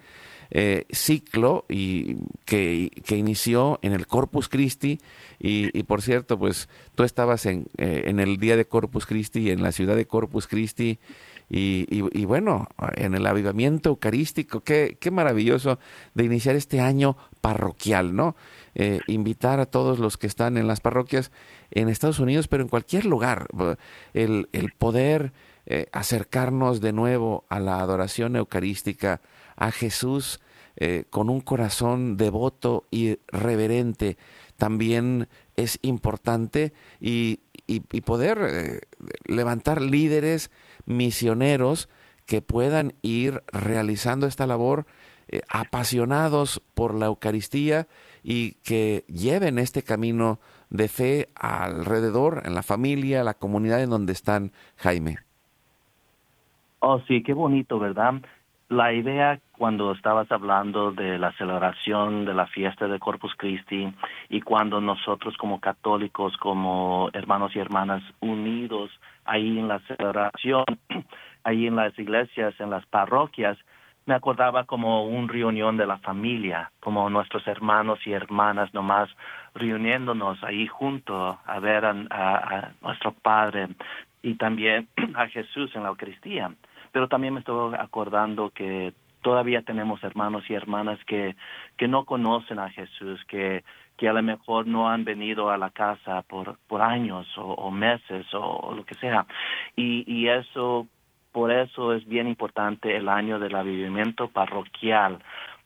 eh, 0.52 0.86
ciclo 0.92 1.64
y 1.68 2.18
que, 2.44 2.88
que, 3.04 3.16
inició 3.16 3.80
en 3.82 3.92
el 3.92 4.06
Corpus 4.06 4.48
Christi. 4.48 5.00
Y, 5.40 5.76
y 5.76 5.82
por 5.82 6.00
cierto 6.00 6.38
pues 6.38 6.68
tú 6.94 7.02
estabas 7.02 7.46
en, 7.46 7.66
eh, 7.78 8.04
en, 8.06 8.20
el 8.20 8.36
día 8.36 8.56
de 8.56 8.64
Corpus 8.64 9.06
Christi 9.06 9.50
en 9.50 9.60
la 9.60 9.72
ciudad 9.72 9.96
de 9.96 10.06
Corpus 10.06 10.46
Christi 10.46 11.00
y, 11.50 11.86
y 11.90 12.24
bueno 12.26 12.68
en 12.94 13.14
el 13.16 13.26
avivamiento 13.26 13.88
eucarístico. 13.88 14.60
Qué, 14.60 14.96
qué, 15.00 15.10
maravilloso 15.10 15.80
de 16.14 16.24
iniciar 16.24 16.54
este 16.54 16.80
año 16.80 17.16
parroquial 17.40 18.14
no 18.14 18.36
invitar 19.08 19.58
a 19.58 19.66
todos 19.66 19.98
los 19.98 20.16
que 20.16 20.28
están 20.28 20.56
en 20.56 20.66
las 20.66 20.80
parroquias 20.80 21.30
en 21.72 21.88
Estados 21.88 22.20
Unidos 22.20 22.46
pero 22.46 22.62
en 22.62 22.68
cualquier 22.68 23.04
lugar. 23.04 23.48
El, 24.14 24.48
el 24.52 24.72
poder 24.72 25.32
eh, 25.64 25.86
acercarnos 25.92 26.80
de 26.80 26.92
nuevo 26.92 27.44
a 27.48 27.60
la 27.60 27.78
adoración 27.78 28.34
eucarística, 28.34 29.20
a 29.54 29.70
Jesús 29.70 30.40
eh, 30.74 31.04
con 31.08 31.30
un 31.30 31.40
corazón 31.40 32.16
devoto 32.16 32.88
y 32.90 33.18
reverente, 33.28 34.18
también 34.56 35.28
es 35.54 35.78
importante 35.82 36.72
y, 37.00 37.40
y, 37.68 37.80
poder 38.00 38.38
eh, 38.42 38.80
levantar 39.26 39.80
líderes 39.80 40.50
misioneros 40.84 41.88
que 42.26 42.42
puedan 42.42 42.94
ir 43.02 43.44
realizando 43.46 44.26
esta 44.26 44.46
labor 44.46 44.86
apasionados 45.48 46.60
por 46.74 46.94
la 46.94 47.06
Eucaristía 47.06 47.88
y 48.22 48.52
que 48.64 49.04
lleven 49.08 49.58
este 49.58 49.82
camino 49.82 50.40
de 50.68 50.88
fe 50.88 51.30
alrededor, 51.34 52.42
en 52.44 52.54
la 52.54 52.62
familia, 52.62 53.24
la 53.24 53.34
comunidad 53.34 53.82
en 53.82 53.90
donde 53.90 54.12
están, 54.12 54.52
Jaime. 54.76 55.18
Oh, 56.84 56.98
sí, 57.06 57.22
qué 57.22 57.32
bonito, 57.32 57.78
¿verdad? 57.78 58.14
La 58.68 58.92
idea 58.92 59.38
cuando 59.56 59.92
estabas 59.92 60.32
hablando 60.32 60.90
de 60.90 61.16
la 61.16 61.30
celebración 61.34 62.24
de 62.24 62.34
la 62.34 62.48
fiesta 62.48 62.88
de 62.88 62.98
Corpus 62.98 63.32
Christi 63.36 63.94
y 64.28 64.40
cuando 64.40 64.80
nosotros 64.80 65.36
como 65.36 65.60
católicos, 65.60 66.36
como 66.38 67.08
hermanos 67.12 67.54
y 67.54 67.60
hermanas 67.60 68.02
unidos 68.18 68.90
ahí 69.24 69.60
en 69.60 69.68
la 69.68 69.78
celebración, 69.86 70.64
ahí 71.44 71.68
en 71.68 71.76
las 71.76 71.96
iglesias, 71.96 72.52
en 72.58 72.70
las 72.70 72.84
parroquias, 72.86 73.56
me 74.04 74.14
acordaba 74.14 74.64
como 74.64 75.06
un 75.06 75.28
reunión 75.28 75.76
de 75.76 75.86
la 75.86 75.98
familia, 75.98 76.72
como 76.80 77.08
nuestros 77.10 77.46
hermanos 77.46 78.00
y 78.04 78.12
hermanas 78.12 78.74
nomás 78.74 79.08
reuniéndonos 79.54 80.42
ahí 80.42 80.66
junto 80.66 81.38
a 81.46 81.60
ver 81.60 81.84
a, 81.84 81.94
a, 82.10 82.56
a 82.56 82.72
nuestro 82.82 83.12
Padre 83.12 83.68
y 84.20 84.34
también 84.34 84.88
a 85.14 85.28
Jesús 85.28 85.70
en 85.76 85.84
la 85.84 85.90
Eucaristía 85.90 86.50
pero 86.92 87.08
también 87.08 87.34
me 87.34 87.40
estoy 87.40 87.74
acordando 87.78 88.50
que 88.50 88.92
todavía 89.22 89.62
tenemos 89.62 90.02
hermanos 90.04 90.44
y 90.48 90.54
hermanas 90.54 90.98
que, 91.06 91.36
que 91.76 91.88
no 91.88 92.04
conocen 92.04 92.58
a 92.58 92.70
Jesús, 92.70 93.24
que, 93.26 93.64
que 93.96 94.08
a 94.08 94.12
lo 94.12 94.22
mejor 94.22 94.66
no 94.66 94.90
han 94.90 95.04
venido 95.04 95.50
a 95.50 95.56
la 95.56 95.70
casa 95.70 96.22
por, 96.22 96.58
por 96.66 96.82
años 96.82 97.26
o, 97.36 97.70
meses 97.70 98.26
o, 98.34 98.40
o, 98.40 98.74
lo 98.74 98.84
que 98.84 98.94
sea. 98.96 99.26
Y, 99.76 100.04
y 100.06 100.28
eso, 100.28 100.86
por 101.30 101.50
eso 101.50 101.94
es 101.94 102.06
bien 102.06 102.28
importante 102.28 102.96
el 102.96 103.08
año 103.08 103.38
del 103.38 103.54
avivamiento 103.54 104.28
parroquial 104.28 105.18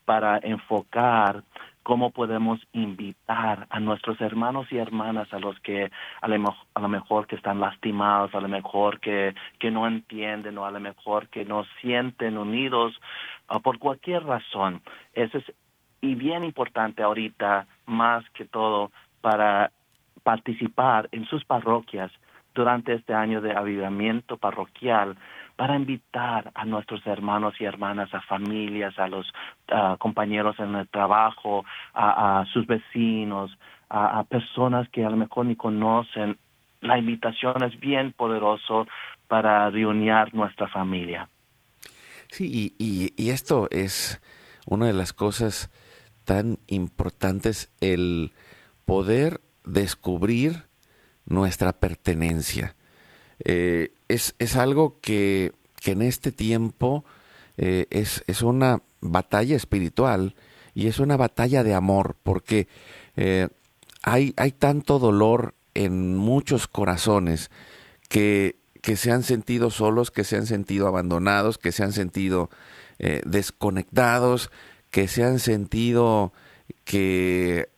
para 0.05 0.39
enfocar 0.39 1.43
cómo 1.87 2.11
podemos 2.11 2.59
invitar 2.73 3.69
a 3.71 3.79
nuestros 3.79 4.21
hermanos 4.21 4.67
y 4.73 4.77
hermanas, 4.77 5.33
a 5.33 5.39
los 5.39 5.57
que 5.61 5.89
a 6.21 6.27
lo, 6.27 6.57
a 6.75 6.81
lo 6.81 6.89
mejor 6.89 7.29
que 7.29 7.37
están 7.37 7.61
lastimados, 7.61 8.35
a 8.35 8.41
lo 8.41 8.49
mejor 8.49 8.99
que, 8.99 9.37
que 9.61 9.71
no 9.71 9.87
entienden 9.87 10.59
o 10.59 10.67
a 10.67 10.73
lo 10.73 10.81
mejor 10.81 11.29
que 11.29 11.45
no 11.45 11.65
sienten 11.81 12.39
unidos 12.39 13.01
uh, 13.55 13.61
por 13.61 13.79
cualquier 13.79 14.25
razón. 14.25 14.83
Eso 15.13 15.39
es 15.39 15.45
y 16.01 16.17
bien 16.17 16.43
importante 16.43 17.05
ahorita, 17.05 17.69
más 17.87 18.29
que 18.31 18.47
todo, 18.47 18.91
para 19.21 19.71
participar 20.25 21.09
en 21.13 21.25
sus 21.27 21.45
parroquias 21.45 22.11
durante 22.53 22.95
este 22.95 23.15
año 23.15 23.41
de 23.41 23.53
avivamiento 23.53 24.39
parroquial 24.39 25.17
para 25.57 25.77
invitar 25.77 26.53
a 26.55 26.65
nuestros 26.65 27.05
hermanos 27.07 27.55
y 27.59 27.65
hermanas, 27.65 28.13
a 28.13 28.21
familias, 28.23 28.99
a 28.99 29.09
los 29.09 29.27
compañeros 29.99 30.57
en 30.59 30.75
el 30.75 30.89
trabajo, 30.89 31.65
a, 31.95 32.45
sus 32.53 32.67
vecinos, 32.67 33.51
a, 33.89 34.23
personas 34.25 34.89
que 34.91 35.05
a 35.05 35.11
lo 35.11 35.17
mejor 35.17 35.47
ni 35.47 35.57
conocen. 35.57 36.39
La 36.83 36.99
invitación 36.99 37.63
es 37.63 37.79
bien 37.81 38.13
poderoso 38.13 38.87
para 39.29 39.71
reunir 39.71 40.35
nuestra 40.35 40.69
familia. 40.69 41.29
Sí, 42.29 42.75
y 42.79 43.31
esto 43.31 43.69
es 43.71 44.21
una 44.67 44.87
de 44.87 44.93
las 44.93 45.13
cosas 45.13 45.71
tan 46.25 46.59
importantes, 46.67 47.73
el 47.81 48.33
poder 48.85 49.41
descubrir 49.65 50.65
nuestra 51.25 51.73
pertenencia. 51.73 52.76
Eh, 53.45 53.93
es, 54.09 54.35
es, 54.39 54.57
algo 54.57 54.99
que, 55.01 55.53
que, 55.81 55.93
en 55.93 56.03
este 56.03 56.33
tiempo 56.33 57.05
eh, 57.57 57.87
es, 57.91 58.25
es, 58.27 58.43
una 58.43 58.83
batalla 59.01 59.57
espiritual 59.57 60.35
y 60.75 60.87
es 60.87 60.99
una 60.99 61.17
batalla 61.17 61.63
de 61.63 61.75
amor, 61.75 62.17
porque 62.23 62.69
eh, 63.17 63.49
hay, 64.03 64.33
hay 64.37 64.53
tanto 64.53 64.99
dolor 64.99 65.55
en 65.75 66.17
muchos 66.17 66.67
corazones 66.67 67.51
que, 68.09 68.57
que, 68.81 68.97
se 68.97 69.11
han 69.11 69.23
sentido 69.23 69.71
solos, 69.71 70.11
que 70.11 70.25
se 70.25 70.37
han 70.37 70.47
sentido 70.47 70.87
abandonados, 70.87 71.59
que 71.59 71.73
se 71.73 71.83
han 71.83 71.93
sentido 71.93 72.51
desconectados, 73.27 74.51
que 74.91 75.07
se 75.07 75.23
han 75.23 75.39
sentido 75.39 76.33
que 76.85 77.69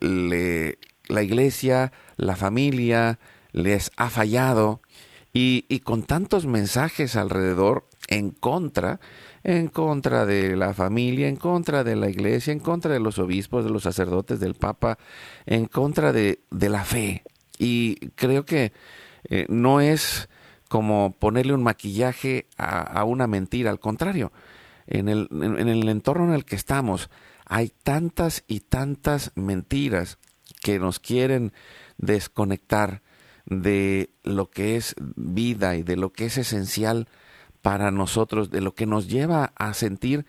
le, 0.00 0.78
la 1.08 1.22
iglesia, 1.24 1.92
la 2.16 2.36
familia 2.36 3.18
les 3.52 3.90
ha 3.96 4.10
fallado 4.10 4.80
y, 5.40 5.80
con 5.80 6.02
tantos 6.02 6.46
mensajes 6.46 7.14
alrededor 7.14 7.86
en 8.08 8.30
contra, 8.30 8.98
en 9.44 9.68
contra 9.68 10.26
de 10.26 10.56
la 10.56 10.74
familia, 10.74 11.28
en 11.28 11.36
contra 11.36 11.84
de 11.84 11.94
la 11.94 12.08
iglesia, 12.08 12.52
en 12.52 12.58
contra 12.58 12.92
de 12.92 12.98
los 12.98 13.18
obispos, 13.18 13.64
de 13.64 13.70
los 13.70 13.84
sacerdotes, 13.84 14.40
del 14.40 14.54
papa, 14.54 14.98
en 15.46 15.66
contra 15.66 16.12
de, 16.12 16.40
de 16.50 16.68
la 16.68 16.84
fe. 16.84 17.22
Y 17.58 17.96
creo 18.16 18.44
que 18.44 18.72
eh, 19.28 19.46
no 19.48 19.80
es 19.80 20.28
como 20.68 21.16
ponerle 21.18 21.54
un 21.54 21.62
maquillaje 21.62 22.46
a, 22.56 23.04
una 23.04 23.26
mentira, 23.26 23.70
al 23.70 23.80
contrario, 23.80 24.32
en 24.86 25.08
el, 25.08 25.28
en 25.30 25.68
el 25.68 25.88
entorno 25.88 26.24
en 26.24 26.34
el 26.34 26.44
que 26.44 26.56
estamos 26.56 27.10
hay 27.46 27.72
tantas 27.82 28.44
y 28.46 28.60
tantas 28.60 29.32
mentiras 29.34 30.18
que 30.60 30.78
nos 30.78 31.00
quieren 31.00 31.52
desconectar 31.96 33.02
de 33.48 34.10
lo 34.22 34.50
que 34.50 34.76
es 34.76 34.94
vida 35.16 35.76
y 35.76 35.82
de 35.82 35.96
lo 35.96 36.12
que 36.12 36.26
es 36.26 36.38
esencial 36.38 37.08
para 37.62 37.90
nosotros, 37.90 38.50
de 38.50 38.60
lo 38.60 38.74
que 38.74 38.86
nos 38.86 39.08
lleva 39.08 39.52
a 39.56 39.74
sentir 39.74 40.26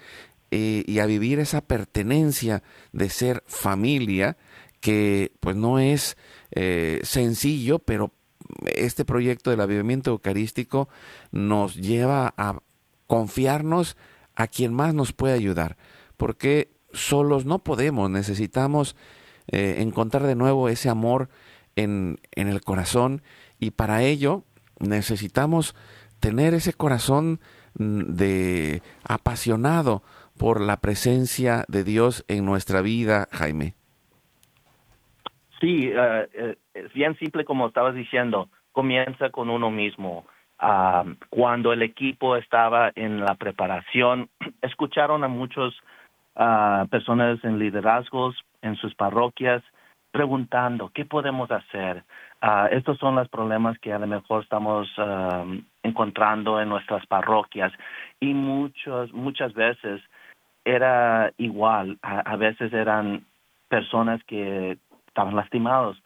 eh, 0.51 0.83
y 0.87 0.99
a 0.99 1.05
vivir 1.05 1.39
esa 1.39 1.61
pertenencia 1.61 2.63
de 2.91 3.09
ser 3.09 3.43
familia, 3.45 4.37
que 4.79 5.33
pues 5.41 5.55
no 5.55 5.79
es 5.79 6.17
eh, 6.51 7.01
sencillo, 7.03 7.79
pero 7.79 8.13
este 8.65 9.05
proyecto 9.05 9.51
del 9.51 9.61
avivamiento 9.61 10.11
eucarístico 10.11 10.89
nos 11.31 11.75
lleva 11.75 12.33
a 12.37 12.59
confiarnos 13.05 13.97
a 14.35 14.47
quien 14.47 14.73
más 14.73 14.93
nos 14.93 15.11
puede 15.11 15.33
ayudar, 15.33 15.77
porque 16.15 16.71
solos 16.93 17.45
no 17.45 17.59
podemos, 17.59 18.09
necesitamos 18.09 18.95
eh, 19.51 19.75
encontrar 19.79 20.23
de 20.23 20.35
nuevo 20.35 20.69
ese 20.69 20.89
amor 20.89 21.29
en, 21.83 22.19
el 22.35 22.61
corazón 22.61 23.21
y 23.59 23.71
para 23.71 24.03
ello 24.03 24.43
necesitamos 24.79 25.75
tener 26.19 26.53
ese 26.53 26.73
corazón 26.73 27.39
mm, 27.77 28.15
de 28.15 28.81
apasionado 29.07 30.03
por 30.37 30.61
la 30.61 30.77
presencia 30.77 31.65
de 31.67 31.83
Dios 31.83 32.25
en 32.27 32.45
nuestra 32.45 32.81
vida, 32.81 33.27
Jaime. 33.31 33.73
Sí, 35.59 35.89
uh, 35.89 36.55
es 36.73 36.93
bien 36.93 37.17
simple 37.17 37.43
como 37.43 37.67
estabas 37.67 37.95
diciendo, 37.95 38.49
comienza 38.71 39.29
con 39.29 39.49
uno 39.49 39.69
mismo. 39.69 40.25
Uh, 40.61 41.15
cuando 41.29 41.73
el 41.73 41.81
equipo 41.81 42.35
estaba 42.35 42.91
en 42.95 43.19
la 43.21 43.35
preparación, 43.35 44.29
escucharon 44.61 45.23
a 45.23 45.27
muchos 45.27 45.77
uh, 46.35 46.87
personas 46.87 47.43
en 47.43 47.59
liderazgos 47.59 48.35
en 48.61 48.75
sus 48.77 48.95
parroquias 48.95 49.63
preguntando 50.11 50.91
qué 50.93 51.05
podemos 51.05 51.51
hacer. 51.51 52.03
Uh, 52.41 52.67
estos 52.71 52.97
son 52.97 53.15
los 53.15 53.27
problemas 53.29 53.77
que 53.79 53.93
a 53.93 53.99
lo 53.99 54.07
mejor 54.07 54.43
estamos 54.43 54.87
uh, 54.97 55.61
encontrando 55.83 56.61
en 56.61 56.69
nuestras 56.69 57.05
parroquias 57.05 57.71
y 58.19 58.33
muchos, 58.33 59.13
muchas 59.13 59.53
veces 59.53 60.01
era 60.65 61.31
igual, 61.37 61.97
a, 62.01 62.35
veces 62.35 62.71
eran 62.73 63.25
personas 63.67 64.23
que 64.25 64.77
estaban 65.07 65.35
lastimados 65.35 66.01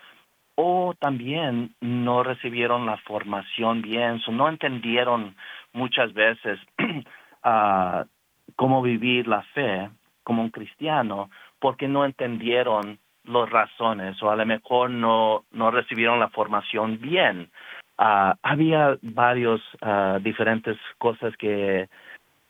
o 0.56 0.94
también 1.00 1.76
no 1.82 2.24
recibieron 2.24 2.86
la 2.86 2.98
formación 2.98 3.82
bien, 3.82 4.22
no 4.32 4.48
entendieron 4.50 5.36
muchas 5.74 6.13
veces 6.13 6.60
uh, 7.44 8.06
cómo 8.56 8.82
vivir 8.82 9.28
la 9.28 9.42
fe 9.54 9.89
como 10.24 10.44
un 10.44 10.50
cristiano 10.50 11.30
porque 11.60 11.88
no 11.88 12.06
entendieron 12.06 13.00
las 13.25 13.49
razones 13.49 14.21
o 14.21 14.29
a 14.29 14.36
lo 14.36 14.45
mejor 14.45 14.89
no, 14.89 15.43
no 15.51 15.71
recibieron 15.71 16.19
la 16.19 16.29
formación 16.29 16.99
bien. 16.99 17.49
Uh, 17.97 18.33
había 18.41 18.97
varios 19.01 19.62
uh, 19.81 20.19
diferentes 20.19 20.77
cosas 20.97 21.36
que 21.38 21.88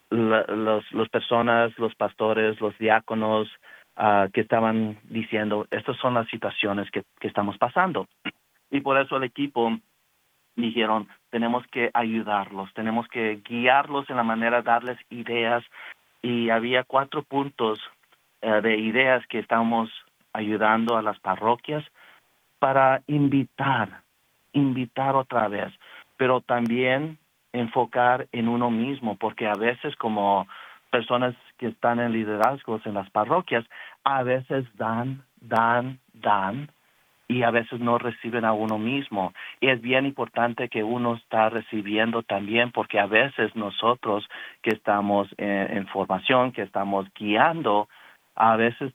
los, 0.09 0.91
las 0.91 1.09
personas, 1.09 1.77
los 1.77 1.93
pastores, 1.95 2.59
los 2.61 2.77
diáconos 2.77 3.49
uh, 3.97 4.29
que 4.31 4.41
estaban 4.41 4.97
diciendo, 5.03 5.67
estas 5.69 5.97
son 5.97 6.13
las 6.13 6.27
situaciones 6.29 6.89
que, 6.91 7.03
que 7.19 7.27
estamos 7.27 7.57
pasando. 7.57 8.07
Y 8.71 8.81
por 8.81 8.97
eso 8.97 9.17
el 9.17 9.23
equipo 9.23 9.77
dijeron, 10.55 11.07
tenemos 11.29 11.65
que 11.67 11.91
ayudarlos, 11.93 12.73
tenemos 12.73 13.07
que 13.07 13.41
guiarlos 13.43 14.09
en 14.09 14.17
la 14.17 14.23
manera 14.23 14.57
de 14.57 14.63
darles 14.63 14.97
ideas. 15.09 15.63
Y 16.21 16.49
había 16.49 16.83
cuatro 16.83 17.23
puntos 17.23 17.79
uh, 18.41 18.61
de 18.61 18.77
ideas 18.77 19.25
que 19.27 19.39
estamos 19.39 19.89
ayudando 20.33 20.97
a 20.97 21.01
las 21.01 21.19
parroquias 21.19 21.83
para 22.59 23.01
invitar, 23.07 24.01
invitar 24.51 25.15
otra 25.15 25.47
vez, 25.47 25.73
pero 26.17 26.41
también 26.41 27.17
enfocar 27.51 28.27
en 28.31 28.47
uno 28.47 28.71
mismo, 28.71 29.15
porque 29.15 29.47
a 29.47 29.53
veces 29.53 29.95
como 29.95 30.47
personas 30.89 31.35
que 31.57 31.67
están 31.67 31.99
en 31.99 32.11
liderazgos 32.11 32.85
en 32.85 32.95
las 32.95 33.09
parroquias, 33.09 33.65
a 34.03 34.23
veces 34.23 34.65
dan, 34.75 35.23
dan, 35.41 35.99
dan, 36.13 36.69
y 37.27 37.43
a 37.43 37.51
veces 37.51 37.79
no 37.79 37.97
reciben 37.97 38.45
a 38.45 38.53
uno 38.53 38.77
mismo. 38.77 39.33
Y 39.59 39.69
es 39.69 39.81
bien 39.81 40.05
importante 40.05 40.69
que 40.69 40.83
uno 40.83 41.15
está 41.15 41.49
recibiendo 41.49 42.21
también, 42.21 42.71
porque 42.71 42.99
a 42.99 43.07
veces 43.07 43.55
nosotros 43.55 44.27
que 44.61 44.71
estamos 44.71 45.27
en, 45.37 45.77
en 45.77 45.87
formación, 45.87 46.51
que 46.51 46.61
estamos 46.61 47.07
guiando, 47.15 47.87
a 48.35 48.55
veces 48.55 48.93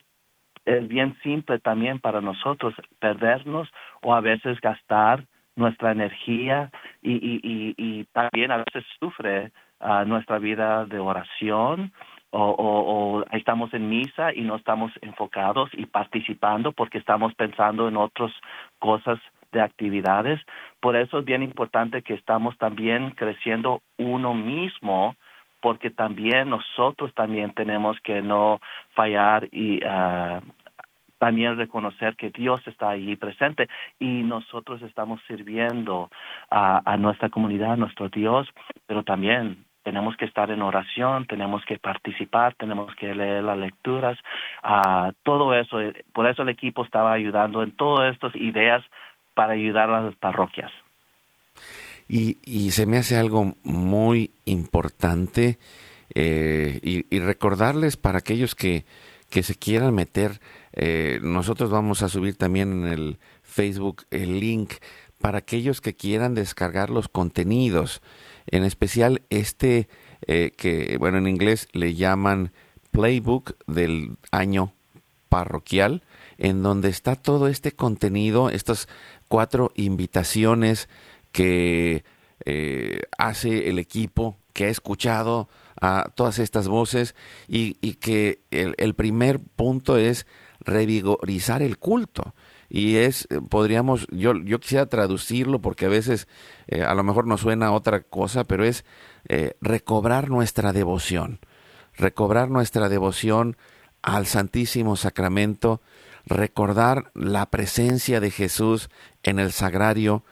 es 0.68 0.86
bien 0.86 1.16
simple 1.22 1.58
también 1.58 1.98
para 1.98 2.20
nosotros 2.20 2.74
perdernos 2.98 3.68
o 4.02 4.14
a 4.14 4.20
veces 4.20 4.60
gastar 4.60 5.24
nuestra 5.56 5.92
energía 5.92 6.70
y, 7.02 7.14
y, 7.14 7.74
y, 7.76 8.04
también 8.12 8.52
a 8.52 8.58
veces 8.58 8.84
sufre 9.00 9.50
uh, 9.80 10.04
nuestra 10.06 10.38
vida 10.38 10.84
de 10.84 10.98
oración 10.98 11.92
o, 12.30 12.40
o, 12.40 13.24
estamos 13.32 13.72
en 13.72 13.88
misa 13.88 14.34
y 14.34 14.42
no 14.42 14.56
estamos 14.56 14.92
enfocados 15.00 15.70
y 15.72 15.86
participando 15.86 16.72
porque 16.72 16.98
estamos 16.98 17.34
pensando 17.34 17.88
en 17.88 17.96
otras 17.96 18.30
cosas 18.78 19.18
de 19.50 19.62
actividades. 19.62 20.38
Por 20.80 20.94
eso 20.94 21.20
es 21.20 21.24
bien 21.24 21.42
importante 21.42 22.02
que 22.02 22.14
estamos 22.14 22.56
también 22.58 23.12
creciendo 23.12 23.80
uno 23.96 24.34
mismo 24.34 25.16
porque 25.60 25.90
también 25.90 26.50
nosotros 26.50 27.12
también 27.14 27.52
tenemos 27.52 27.98
que 28.00 28.22
no 28.22 28.60
fallar 28.94 29.48
y 29.52 29.84
uh, 29.84 30.40
también 31.18 31.56
reconocer 31.56 32.16
que 32.16 32.30
Dios 32.30 32.60
está 32.66 32.90
ahí 32.90 33.16
presente 33.16 33.68
y 33.98 34.22
nosotros 34.22 34.80
estamos 34.82 35.20
sirviendo 35.26 36.10
a, 36.50 36.96
nuestra 36.96 37.28
comunidad, 37.28 37.72
a 37.72 37.76
nuestro 37.76 38.08
Dios, 38.08 38.48
pero 38.86 39.02
también 39.02 39.64
tenemos 39.82 40.16
que 40.16 40.26
estar 40.26 40.50
en 40.50 40.62
oración, 40.62 41.26
tenemos 41.26 41.64
que 41.64 41.78
participar, 41.78 42.54
tenemos 42.54 42.94
que 42.96 43.14
leer 43.14 43.42
las 43.42 43.58
lecturas, 43.58 44.18
uh, 44.62 45.12
todo 45.22 45.54
eso. 45.54 45.78
Por 46.12 46.28
eso 46.28 46.42
el 46.42 46.50
equipo 46.50 46.84
estaba 46.84 47.12
ayudando 47.12 47.62
en 47.62 47.72
todas 47.72 48.12
estas 48.12 48.34
ideas 48.36 48.84
para 49.34 49.54
ayudar 49.54 49.90
a 49.90 50.02
las 50.02 50.14
parroquias. 50.16 50.70
Y, 52.08 52.38
y 52.44 52.70
se 52.70 52.86
me 52.86 52.96
hace 52.96 53.16
algo 53.16 53.56
muy 53.62 54.30
importante 54.46 55.58
eh, 56.14 56.80
y, 56.82 57.04
y, 57.14 57.20
recordarles 57.20 57.98
para 57.98 58.18
aquellos 58.18 58.54
que, 58.54 58.86
que 59.28 59.42
se 59.42 59.54
quieran 59.54 59.94
meter 59.94 60.40
eh, 60.80 61.18
nosotros 61.22 61.70
vamos 61.70 62.02
a 62.02 62.08
subir 62.08 62.36
también 62.36 62.70
en 62.72 62.92
el 62.92 63.18
Facebook 63.42 64.04
el 64.12 64.38
link 64.38 64.74
para 65.20 65.38
aquellos 65.38 65.80
que 65.80 65.96
quieran 65.96 66.34
descargar 66.34 66.90
los 66.90 67.08
contenidos, 67.08 68.00
en 68.46 68.62
especial 68.62 69.22
este 69.30 69.88
eh, 70.28 70.52
que, 70.56 70.96
bueno, 70.98 71.18
en 71.18 71.26
inglés 71.26 71.66
le 71.72 71.94
llaman 71.96 72.52
Playbook 72.92 73.56
del 73.66 74.16
año 74.30 74.72
parroquial, 75.28 76.04
en 76.38 76.62
donde 76.62 76.90
está 76.90 77.16
todo 77.16 77.48
este 77.48 77.72
contenido, 77.72 78.48
estas 78.48 78.88
cuatro 79.26 79.72
invitaciones 79.74 80.88
que 81.38 82.02
eh, 82.46 83.02
hace 83.16 83.68
el 83.68 83.78
equipo 83.78 84.36
que 84.52 84.64
ha 84.64 84.68
escuchado 84.70 85.48
a 85.80 86.10
todas 86.16 86.40
estas 86.40 86.66
voces 86.66 87.14
y, 87.46 87.74
que 87.94 88.40
el 88.50 88.94
primer 88.96 89.38
punto 89.38 89.98
es 89.98 90.26
revigorizar 90.58 91.62
el 91.62 91.78
culto. 91.78 92.34
Y 92.68 92.96
es, 92.96 93.28
podríamos, 93.50 94.08
yo, 94.10 94.34
yo 94.34 94.58
quisiera 94.58 94.86
traducirlo 94.86 95.60
porque 95.60 95.86
a 95.86 95.90
veces 95.90 96.26
eh, 96.66 96.82
a 96.82 96.92
lo 96.96 97.04
mejor 97.04 97.28
nos 97.28 97.42
suena 97.42 97.70
otra 97.70 98.02
cosa, 98.02 98.42
pero 98.42 98.64
es 98.64 98.84
eh, 99.28 99.52
recobrar 99.60 100.28
nuestra 100.28 100.72
devoción, 100.72 101.38
recobrar 101.96 102.50
nuestra 102.50 102.88
devoción 102.88 103.56
al 104.02 104.26
Santísimo 104.26 104.96
Sacramento, 104.96 105.80
recordar 106.26 107.12
la 107.14 107.46
presencia 107.46 108.18
de 108.18 108.32
Jesús 108.32 108.90
en 109.22 109.38
el 109.38 109.52
sagrario, 109.52 110.24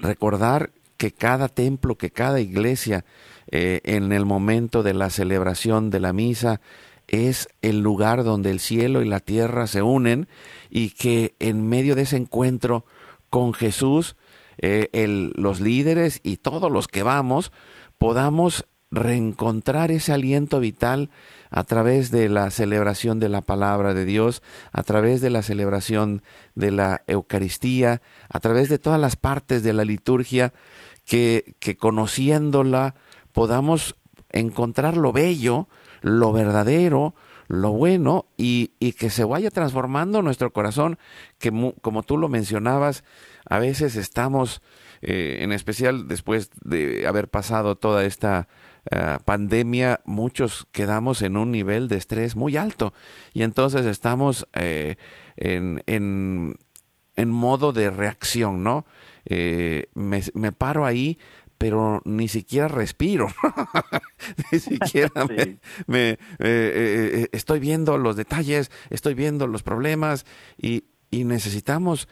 recordar 0.00 0.72
que 0.96 1.12
cada 1.12 1.48
templo, 1.48 1.96
que 1.96 2.10
cada 2.10 2.40
iglesia, 2.40 3.04
en 3.52 4.12
el 4.12 4.26
momento 4.26 4.82
de 4.82 4.94
la 4.94 5.10
celebración 5.10 5.90
de 5.90 6.00
la 6.00 6.12
misa, 6.12 6.60
es 7.10 7.48
el 7.60 7.80
lugar 7.80 8.22
donde 8.22 8.50
el 8.50 8.60
cielo 8.60 9.02
y 9.02 9.08
la 9.08 9.18
tierra 9.18 9.66
se 9.66 9.82
unen 9.82 10.28
y 10.70 10.90
que 10.90 11.34
en 11.40 11.68
medio 11.68 11.96
de 11.96 12.02
ese 12.02 12.16
encuentro 12.16 12.84
con 13.30 13.52
Jesús, 13.52 14.16
eh, 14.58 14.88
los 15.34 15.60
líderes 15.60 16.20
y 16.22 16.36
todos 16.36 16.70
los 16.70 16.86
que 16.86 17.02
vamos, 17.02 17.52
podamos 17.98 18.66
reencontrar 18.92 19.90
ese 19.90 20.12
aliento 20.12 20.60
vital 20.60 21.10
a 21.50 21.64
través 21.64 22.10
de 22.10 22.28
la 22.28 22.50
celebración 22.50 23.20
de 23.20 23.28
la 23.28 23.40
palabra 23.40 23.94
de 23.94 24.04
Dios, 24.04 24.42
a 24.72 24.82
través 24.82 25.20
de 25.20 25.30
la 25.30 25.42
celebración 25.42 26.22
de 26.54 26.70
la 26.70 27.02
Eucaristía, 27.06 28.02
a 28.28 28.40
través 28.40 28.68
de 28.68 28.78
todas 28.78 29.00
las 29.00 29.16
partes 29.16 29.62
de 29.62 29.72
la 29.72 29.84
liturgia, 29.84 30.52
que, 31.04 31.56
que 31.58 31.76
conociéndola 31.76 32.94
podamos 33.32 33.96
encontrar 34.30 34.96
lo 34.96 35.12
bello, 35.12 35.68
lo 36.02 36.32
verdadero, 36.32 37.14
lo 37.50 37.72
bueno 37.72 38.26
y, 38.36 38.68
que 38.92 39.10
se 39.10 39.24
vaya 39.24 39.50
transformando 39.50 40.22
nuestro 40.22 40.52
corazón, 40.52 40.98
que 41.38 41.50
como 41.82 42.04
tú 42.04 42.16
lo 42.16 42.28
mencionabas, 42.28 43.02
a 43.44 43.58
veces 43.58 43.96
estamos, 43.96 44.62
eh, 45.02 45.38
en 45.40 45.50
especial 45.50 46.06
después 46.06 46.50
de 46.62 47.08
haber 47.08 47.28
pasado 47.28 47.76
toda 47.76 48.04
esta 48.04 48.46
eh, 48.90 49.18
pandemia, 49.24 50.00
muchos 50.04 50.66
quedamos 50.72 51.22
en 51.22 51.36
un 51.36 51.50
nivel 51.50 51.88
de 51.88 51.96
estrés 51.96 52.36
muy 52.36 52.56
alto. 52.56 52.92
Y 53.32 53.42
entonces 53.42 53.86
estamos 53.86 54.46
eh, 54.54 54.96
en, 55.36 55.82
en, 55.86 56.56
en, 57.16 57.30
modo 57.30 57.72
de 57.72 57.90
reacción, 57.90 58.62
¿no? 58.62 58.84
me, 59.94 60.22
me 60.34 60.50
paro 60.50 60.86
ahí 60.86 61.18
pero 61.60 62.00
ni 62.06 62.26
siquiera 62.28 62.68
respiro, 62.68 63.28
ni 64.50 64.58
siquiera 64.58 65.10
me, 65.86 66.12
eh, 66.12 66.16
eh, 66.16 66.16
eh, 66.38 67.28
estoy 67.32 67.60
viendo 67.60 67.98
los 67.98 68.16
detalles, 68.16 68.70
estoy 68.88 69.12
viendo 69.12 69.46
los 69.46 69.62
problemas 69.62 70.24
y, 70.56 70.84
necesitamos 71.12 72.08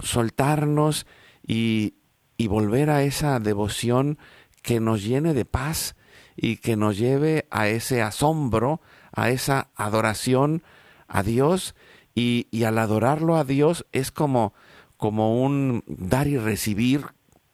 soltarnos 0.00 1.06
y, 1.46 1.94
y 2.36 2.48
volver 2.48 2.90
a 2.90 3.04
esa 3.04 3.38
devoción 3.38 4.18
que 4.66 4.80
nos 4.80 5.04
llene 5.04 5.32
de 5.32 5.44
paz 5.44 5.94
y 6.34 6.56
que 6.56 6.74
nos 6.74 6.98
lleve 6.98 7.46
a 7.52 7.68
ese 7.68 8.02
asombro, 8.02 8.80
a 9.12 9.30
esa 9.30 9.70
adoración 9.76 10.64
a 11.06 11.22
Dios 11.22 11.76
y, 12.16 12.48
al 12.64 12.76
adorarlo 12.78 13.36
a 13.36 13.44
Dios 13.44 13.86
es 13.92 14.10
como, 14.10 14.54
como 14.96 15.40
un 15.40 15.84
dar 15.86 16.26
y 16.26 16.36
recibir 16.36 17.04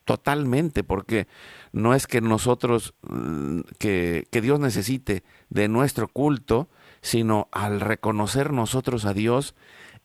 totalmente, 0.07 0.85
porque 0.85 1.29
no 1.71 1.93
es 1.93 2.07
que 2.07 2.23
nosotros, 2.23 2.95
mm, 3.03 3.61
que, 3.79 4.27
que, 4.31 4.41
Dios 4.41 4.59
necesite 4.59 5.23
de 5.51 5.69
nuestro 5.69 6.09
culto, 6.09 6.71
sino 7.03 7.49
al 7.53 7.81
reconocer 7.81 8.55
nosotros 8.55 9.05
a 9.05 9.13
Dios, 9.13 9.55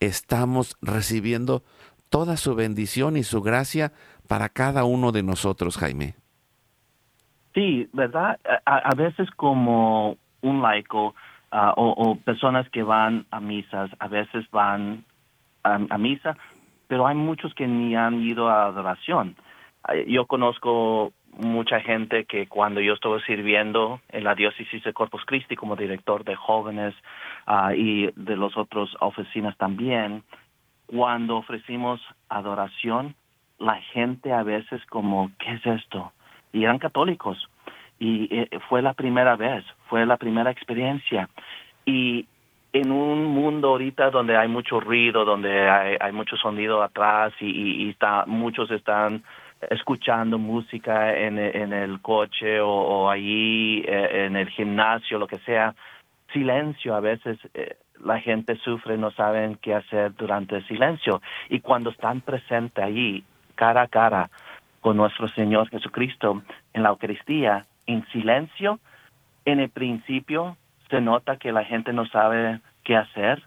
estamos 0.02 0.76
recibiendo 0.82 1.64
toda 2.10 2.36
su 2.36 2.54
bendición 2.54 3.16
y 3.16 3.24
su 3.24 3.42
gracia 3.42 3.94
para 4.28 4.50
cada 4.50 4.84
uno 4.84 5.14
de 5.14 5.24
nosotros, 5.24 5.78
Jaime. 5.78 6.27
Sí, 7.58 7.90
¿verdad? 7.92 8.40
A, 8.66 8.94
veces 8.94 9.32
como 9.32 10.16
un 10.42 10.62
laico 10.62 11.16
ah, 11.50 11.74
o, 11.76 12.16
personas 12.18 12.70
que 12.70 12.84
van 12.84 13.26
a 13.32 13.40
misas, 13.40 13.90
a 13.98 14.08
veces 14.08 14.46
van 14.52 15.04
a, 15.64 15.98
misa, 15.98 16.38
pero 16.88 17.08
hay 17.08 17.16
muchos 17.16 17.56
que 17.56 17.66
ni 17.66 17.96
han 17.96 18.22
ido 18.22 18.48
a 18.48 18.68
adoración. 18.68 19.36
Yo 20.06 20.28
conozco 20.28 21.14
mucha 21.32 21.80
gente 21.80 22.26
que 22.26 22.46
cuando 22.46 22.80
yo 22.80 22.94
estuve 22.94 23.24
sirviendo 23.24 24.02
en 24.10 24.24
la 24.24 24.36
diócesis 24.36 24.84
de 24.84 24.94
Corpus 24.94 25.26
Christi 25.26 25.56
como 25.56 25.76
director 25.76 26.24
de 26.26 26.36
jóvenes 26.36 26.94
ah, 27.48 27.74
y 27.74 28.12
de 28.16 28.38
las 28.38 28.56
otras 28.56 28.90
oficinas 29.00 29.58
también, 29.58 30.22
cuando 30.86 31.38
ofrecimos 31.38 32.02
adoración, 32.30 33.16
la 33.58 33.82
gente 33.82 34.32
a 34.32 34.44
veces 34.44 34.86
como, 34.86 35.32
¿qué 35.40 35.54
es 35.54 35.66
esto? 35.66 36.12
Y 36.54 36.64
eran 36.64 36.80
católicos. 36.80 37.50
Y 38.00 38.28
eh, 38.32 38.60
fue 38.70 38.82
la 38.82 38.94
primera 38.94 39.36
vez, 39.36 39.66
fue 39.88 40.06
la 40.06 40.18
primera 40.18 40.52
experiencia. 40.52 41.30
Y 41.86 42.28
en 42.74 42.92
un 42.92 43.26
mundo 43.26 43.70
ahorita 43.70 44.12
donde 44.12 44.38
hay 44.38 44.48
mucho 44.48 44.80
ruido, 44.80 45.26
donde 45.26 45.70
hay, 45.70 46.12
mucho 46.12 46.36
sonido 46.38 46.84
atrás 46.84 47.34
y, 47.40 47.90
está, 47.90 48.26
muchos 48.28 48.70
están 48.72 49.24
escuchando 49.70 50.38
música 50.38 51.18
en, 51.18 51.40
en 51.40 51.74
el 51.74 52.00
coche 52.02 52.60
o, 52.60 52.70
o 52.70 53.10
allí 53.10 53.80
eh, 53.88 54.26
en 54.26 54.36
el 54.36 54.50
gimnasio, 54.50 55.18
lo 55.18 55.26
que 55.26 55.40
sea, 55.40 55.74
silencio 56.32 56.96
a 56.96 57.00
veces 57.00 57.40
eh, 57.54 57.78
la 58.04 58.20
gente 58.20 58.56
sufre, 58.58 58.98
no 58.98 59.12
saben 59.12 59.56
qué 59.56 59.74
hacer 59.74 60.14
durante 60.16 60.58
el 60.58 60.68
silencio. 60.68 61.22
Y 61.50 61.62
cuando 61.62 61.90
están 61.90 62.22
presentes 62.22 62.84
allí, 62.84 63.24
cara 63.56 63.84
a 63.84 63.88
cara, 63.88 64.30
nuestro 64.96 65.28
Señor 65.30 65.70
Jesucristo 65.70 66.42
en 66.74 66.84
la 66.84 66.90
Eucaristía 66.90 67.66
en 67.86 68.06
silencio, 68.08 68.80
en 69.46 69.60
el 69.60 69.70
principio 69.70 70.58
se 70.90 71.02
nota 71.02 71.38
que 71.38 71.52
la 71.52 71.64
gente 71.64 71.94
no 71.94 72.06
sabe 72.08 72.60
qué 72.84 72.96
hacer 72.96 73.44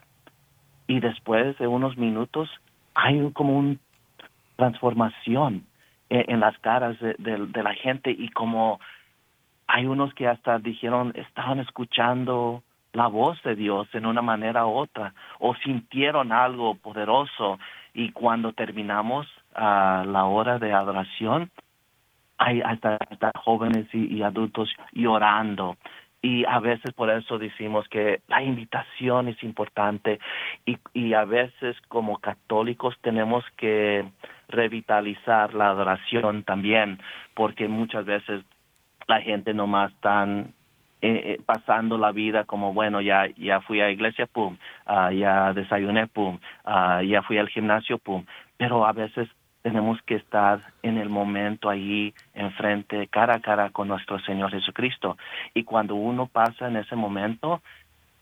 y 0.86 1.00
después 1.00 1.56
de 1.58 1.66
unos 1.66 1.96
minutos 1.96 2.50
hay 2.94 3.30
como 3.32 3.58
una 3.58 3.76
transformación 4.56 5.64
en, 6.08 6.40
las 6.40 6.58
caras 6.58 6.98
de, 7.00 7.62
la 7.62 7.74
gente 7.74 8.10
y 8.10 8.28
como 8.30 8.80
hay 9.68 9.86
unos 9.86 10.12
que 10.14 10.26
hasta 10.26 10.58
dijeron 10.58 11.12
estaban 11.14 11.60
escuchando 11.60 12.62
la 12.92 13.06
voz 13.06 13.40
de 13.44 13.54
Dios 13.54 13.88
en 13.94 14.06
una 14.06 14.20
manera 14.20 14.66
u 14.66 14.72
otra 14.72 15.14
o 15.38 15.54
sintieron 15.54 16.32
algo 16.32 16.74
poderoso 16.74 17.58
y 17.94 18.10
cuando 18.10 18.52
terminamos 18.52 19.28
a 19.54 20.04
la 20.06 20.24
hora 20.24 20.58
de 20.58 20.72
adoración, 20.72 21.50
hay 22.38 22.62
hasta, 22.62 22.98
jóvenes 23.44 23.86
y, 23.92 24.22
adultos 24.22 24.74
llorando. 24.92 25.76
Y 26.22 26.44
a 26.44 26.58
veces 26.58 26.92
por 26.94 27.10
eso 27.10 27.38
decimos 27.38 27.88
que 27.88 28.20
la 28.28 28.42
invitación 28.42 29.28
es 29.28 29.42
importante 29.42 30.20
y, 30.66 30.78
y 30.92 31.14
a 31.14 31.24
veces 31.24 31.76
como 31.88 32.18
católicos 32.18 32.94
tenemos 33.00 33.44
que 33.56 34.04
revitalizar 34.48 35.54
la 35.54 35.70
adoración 35.70 36.42
también, 36.42 36.98
porque 37.34 37.68
muchas 37.68 38.04
veces 38.04 38.44
la 39.06 39.20
gente 39.22 39.54
nomás 39.54 39.92
están 39.92 40.54
eh, 41.02 41.22
eh, 41.24 41.40
pasando 41.46 41.96
la 41.96 42.12
vida 42.12 42.44
como 42.44 42.74
bueno 42.74 43.00
ya 43.00 43.26
ya 43.38 43.62
fui 43.62 43.80
a 43.80 43.90
iglesia 43.90 44.26
pum 44.26 44.58
uh, 44.86 45.10
ya 45.10 45.54
desayuné 45.54 46.06
pum 46.08 46.38
uh, 46.66 47.00
ya 47.02 47.22
fui 47.22 47.38
al 47.38 47.48
gimnasio 47.48 47.96
pum 47.96 48.26
pero 48.58 48.84
a 48.84 48.92
veces 48.92 49.26
tenemos 49.62 50.00
que 50.02 50.16
estar 50.16 50.60
en 50.82 50.98
el 50.98 51.08
momento 51.08 51.68
allí 51.68 52.14
enfrente, 52.34 53.08
cara 53.08 53.36
a 53.36 53.40
cara 53.40 53.70
con 53.70 53.88
nuestro 53.88 54.18
Señor 54.20 54.50
Jesucristo. 54.50 55.16
Y 55.54 55.64
cuando 55.64 55.94
uno 55.94 56.26
pasa 56.26 56.68
en 56.68 56.76
ese 56.76 56.96
momento, 56.96 57.60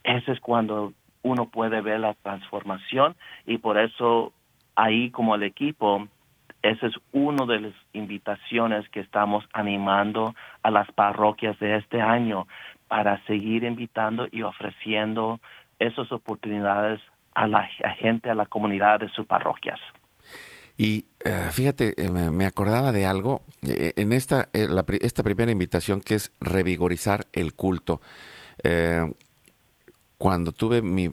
ese 0.03 0.33
es 0.33 0.41
cuando 0.41 0.93
uno 1.23 1.47
puede 1.47 1.81
ver 1.81 2.01
la 2.01 2.15
transformación 2.15 3.17
y 3.47 3.59
por 3.59 3.79
eso 3.79 4.33
ahí 4.75 5.11
como 5.11 5.35
el 5.35 5.43
equipo, 5.43 6.09
esa 6.63 6.87
es 6.87 6.95
una 7.13 7.47
de 7.47 7.61
las 7.61 7.75
invitaciones 7.93 8.89
que 8.89 9.01
estamos 9.01 9.45
animando 9.53 10.35
a 10.63 10.71
las 10.71 10.91
parroquias 10.93 11.59
de 11.59 11.77
este 11.77 12.01
año 12.01 12.47
para 12.89 13.23
seguir 13.27 13.65
invitando 13.65 14.27
y 14.31 14.43
ofreciendo 14.43 15.41
esas 15.79 16.11
oportunidades 16.11 17.01
a 17.35 17.47
la 17.47 17.65
gente, 17.99 18.31
a 18.31 18.35
la 18.35 18.47
comunidad 18.47 19.01
de 19.01 19.09
sus 19.11 19.27
parroquias. 19.27 19.79
Y 20.77 21.05
eh, 21.25 21.49
fíjate, 21.51 21.95
eh, 21.97 22.11
me 22.11 22.47
acordaba 22.47 22.93
de 22.93 23.05
algo 23.05 23.43
eh, 23.63 23.93
en 23.97 24.13
esta, 24.13 24.49
esta 24.53 25.23
primera 25.23 25.51
invitación 25.51 26.01
que 26.01 26.15
es 26.15 26.33
revigorizar 26.41 27.27
el 27.33 27.55
culto. 27.55 28.01
cuando 30.19 30.53
tuve 30.53 30.83
mi 30.83 31.11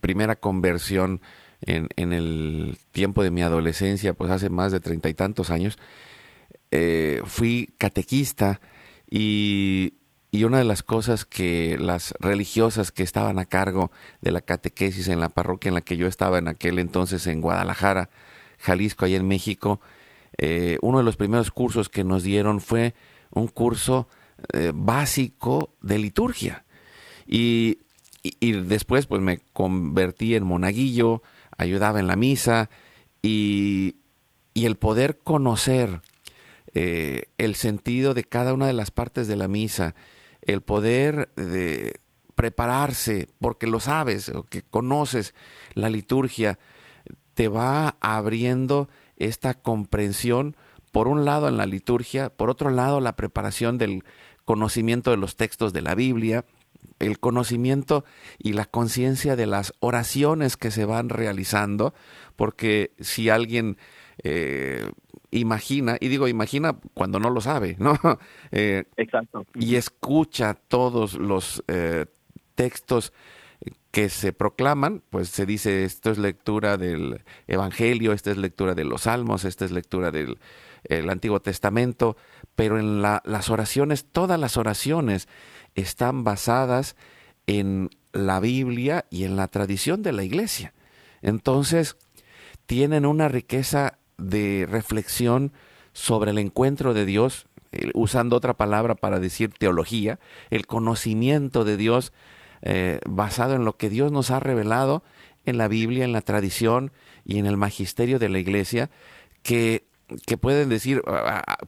primera 0.00 0.36
conversión 0.36 1.20
en, 1.62 2.12
el 2.12 2.78
tiempo 2.92 3.22
de 3.22 3.30
mi 3.30 3.42
adolescencia, 3.42 4.14
pues 4.14 4.30
hace 4.30 4.50
más 4.50 4.72
de 4.72 4.80
treinta 4.80 5.08
y 5.08 5.14
tantos 5.14 5.50
años, 5.50 5.78
fui 7.24 7.74
catequista 7.78 8.60
y, 9.08 9.94
y 10.32 10.44
una 10.44 10.58
de 10.58 10.64
las 10.64 10.82
cosas 10.82 11.24
que 11.24 11.78
las 11.78 12.12
religiosas 12.18 12.90
que 12.90 13.04
estaban 13.04 13.38
a 13.38 13.44
cargo 13.44 13.92
de 14.20 14.32
la 14.32 14.40
catequesis 14.40 15.06
en 15.08 15.20
la 15.20 15.28
parroquia 15.28 15.68
en 15.68 15.74
la 15.74 15.80
que 15.80 15.96
yo 15.96 16.08
estaba 16.08 16.38
en 16.38 16.48
aquel 16.48 16.80
entonces 16.80 17.26
en 17.28 17.40
Guadalajara, 17.40 18.10
Jalisco, 18.64 19.04
allá 19.04 19.16
en 19.16 19.28
México, 19.28 19.80
eh, 20.38 20.78
uno 20.80 20.98
de 20.98 21.04
los 21.04 21.16
primeros 21.16 21.50
cursos 21.50 21.88
que 21.88 22.02
nos 22.02 22.22
dieron 22.22 22.60
fue 22.60 22.94
un 23.30 23.48
curso 23.48 24.08
eh, 24.52 24.72
básico 24.74 25.74
de 25.82 25.98
liturgia. 25.98 26.64
Y, 27.26 27.78
después 28.40 29.06
pues 29.06 29.20
me 29.20 29.38
convertí 29.52 30.34
en 30.34 30.44
monaguillo, 30.44 31.22
ayudaba 31.58 32.00
en 32.00 32.06
la 32.06 32.16
misa 32.16 32.70
y, 33.22 33.96
el 34.54 34.76
poder 34.76 35.18
conocer 35.18 36.00
eh, 36.72 37.24
el 37.36 37.54
sentido 37.54 38.14
de 38.14 38.24
cada 38.24 38.54
una 38.54 38.66
de 38.66 38.72
las 38.72 38.90
partes 38.90 39.28
de 39.28 39.36
la 39.36 39.48
misa, 39.48 39.94
el 40.42 40.62
poder 40.62 41.28
de 41.34 42.00
prepararse 42.34 43.28
porque 43.40 43.66
lo 43.66 43.78
sabes 43.80 44.30
o 44.30 44.44
que 44.44 44.62
conoces 44.62 45.34
la 45.74 45.90
liturgia, 45.90 46.58
te 47.34 47.48
va 47.48 47.96
abriendo 48.00 48.88
esta 49.16 49.54
comprensión, 49.54 50.56
por 50.92 51.08
un 51.08 51.24
lado 51.24 51.48
en 51.48 51.56
la 51.56 51.66
liturgia, 51.66 52.30
por 52.30 52.50
otro 52.50 52.70
lado 52.70 53.00
la 53.00 53.16
preparación 53.16 53.78
del 53.78 54.04
conocimiento 54.44 55.10
de 55.10 55.16
los 55.16 55.36
textos 55.36 55.72
de 55.72 55.82
la 55.82 55.94
Biblia, 55.94 56.44
el 56.98 57.18
conocimiento 57.18 58.04
y 58.38 58.52
la 58.52 58.66
conciencia 58.66 59.36
de 59.36 59.46
las 59.46 59.74
oraciones 59.80 60.56
que 60.56 60.70
se 60.70 60.84
van 60.84 61.08
realizando, 61.08 61.94
porque 62.36 62.92
si 63.00 63.28
alguien 63.28 63.76
eh, 64.22 64.90
imagina, 65.30 65.96
y 66.00 66.08
digo 66.08 66.28
imagina 66.28 66.76
cuando 66.94 67.18
no 67.18 67.30
lo 67.30 67.40
sabe, 67.40 67.76
¿no? 67.78 67.98
Eh, 68.52 68.84
Exacto. 68.96 69.44
Y 69.54 69.74
escucha 69.74 70.54
todos 70.54 71.14
los 71.14 71.64
eh, 71.66 72.06
textos 72.54 73.12
que 73.94 74.08
se 74.08 74.32
proclaman, 74.32 75.04
pues 75.08 75.28
se 75.28 75.46
dice 75.46 75.84
esto 75.84 76.10
es 76.10 76.18
lectura 76.18 76.76
del 76.76 77.22
Evangelio, 77.46 78.12
esta 78.12 78.32
es 78.32 78.36
lectura 78.36 78.74
de 78.74 78.82
los 78.82 79.02
Salmos, 79.02 79.44
esta 79.44 79.64
es 79.64 79.70
lectura 79.70 80.10
del 80.10 80.36
Antiguo 81.08 81.40
Testamento, 81.40 82.16
pero 82.56 82.80
en 82.80 83.02
las 83.02 83.50
oraciones, 83.50 84.04
todas 84.10 84.40
las 84.40 84.56
oraciones 84.56 85.28
están 85.76 86.24
basadas 86.24 86.96
en 87.46 87.88
la 88.12 88.40
Biblia 88.40 89.04
y 89.10 89.22
en 89.22 89.36
la 89.36 89.46
tradición 89.46 90.02
de 90.02 90.10
la 90.10 90.24
iglesia. 90.24 90.74
Entonces, 91.22 91.96
tienen 92.66 93.06
una 93.06 93.28
riqueza 93.28 93.98
de 94.18 94.66
reflexión 94.68 95.52
sobre 95.92 96.32
el 96.32 96.38
encuentro 96.38 96.94
de 96.94 97.06
Dios, 97.06 97.46
usando 97.94 98.34
otra 98.34 98.54
palabra 98.54 98.96
para 98.96 99.20
decir 99.20 99.52
teología, 99.56 100.18
el 100.50 100.66
conocimiento 100.66 101.64
de 101.64 101.76
Dios 101.76 102.12
eh, 102.66 102.98
basado 103.06 103.54
en 103.54 103.64
lo 103.64 103.76
que 103.76 103.90
Dios 103.90 104.10
nos 104.10 104.30
ha 104.30 104.40
revelado 104.40 105.02
en 105.44 105.58
la 105.58 105.68
Biblia, 105.68 106.04
en 106.04 106.12
la 106.12 106.22
tradición 106.22 106.92
y 107.24 107.38
en 107.38 107.44
el 107.44 107.58
magisterio 107.58 108.18
de 108.18 108.30
la 108.30 108.38
iglesia, 108.38 108.90
que, 109.42 109.84
que 110.26 110.38
pueden 110.38 110.70
decir, 110.70 111.02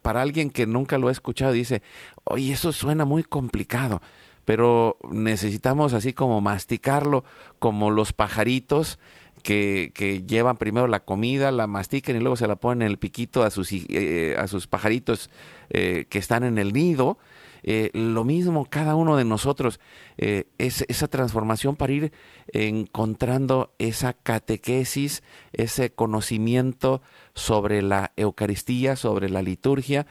para 0.01 0.23
alguien 0.23 0.49
que 0.49 0.67
nunca 0.67 0.97
lo 0.97 1.09
ha 1.09 1.13
escuchado, 1.13 1.53
dice, 1.53 1.83
oye, 2.25 2.55
eso 2.55 2.73
suena 2.73 3.05
muy 3.05 3.23
complicado, 3.23 4.01
pero 4.47 4.97
necesitamos 5.11 5.93
así 5.93 6.15
como 6.15 6.41
masticarlo 6.41 7.25
como 7.59 7.91
los 7.91 8.15
pajaritos 8.15 8.99
que, 9.43 9.93
que, 9.95 10.23
llevan 10.23 10.57
primero 10.57 10.89
la 10.89 11.01
comida, 11.01 11.53
la 11.53 11.67
mastican 11.67 12.17
y 12.17 12.21
luego 12.21 12.37
se 12.37 12.49
la 12.49 12.57
ponen 12.57 12.83
en 12.83 12.89
el 12.89 12.99
piquito 12.99 13.43
a 13.43 13.51
sus, 13.51 13.71
eh, 13.73 14.35
a 14.39 14.49
sus 14.49 14.67
pajaritos 14.67 15.31
eh, 15.69 16.07
que 16.09 16.19
están 16.19 16.43
en 16.43 16.57
el 16.57 16.73
nido 16.73 17.19
eh, 17.67 17.91
lo 17.93 18.25
mismo 18.25 18.65
cada 18.65 18.95
uno 18.95 19.17
de 19.17 19.25
nosotros, 19.25 19.81
eh, 20.17 20.45
es, 20.57 20.85
esa 20.89 21.09
transformación 21.09 21.75
para 21.75 21.93
ir 21.93 22.13
encontrando 22.53 23.75
esa 23.79 24.13
catequesis, 24.13 25.25
ese 25.53 25.91
conocimiento 25.91 27.03
sobre 27.35 27.83
la 27.83 28.13
Eucaristía, 28.17 28.95
sobre 28.95 29.29
la 29.29 29.43
liturgia, 29.43 30.07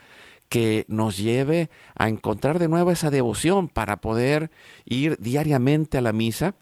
que 0.49 0.85
nos 0.89 1.17
lleve 1.17 1.69
a 1.95 2.09
encontrar 2.09 2.59
de 2.59 2.67
nuevo 2.67 2.91
esa 2.91 3.09
devoción 3.09 3.67
para 3.67 4.01
poder 4.01 4.51
ir 4.83 5.17
diariamente 5.19 5.97
a 5.97 6.01
la 6.01 6.13
misa 6.13 6.55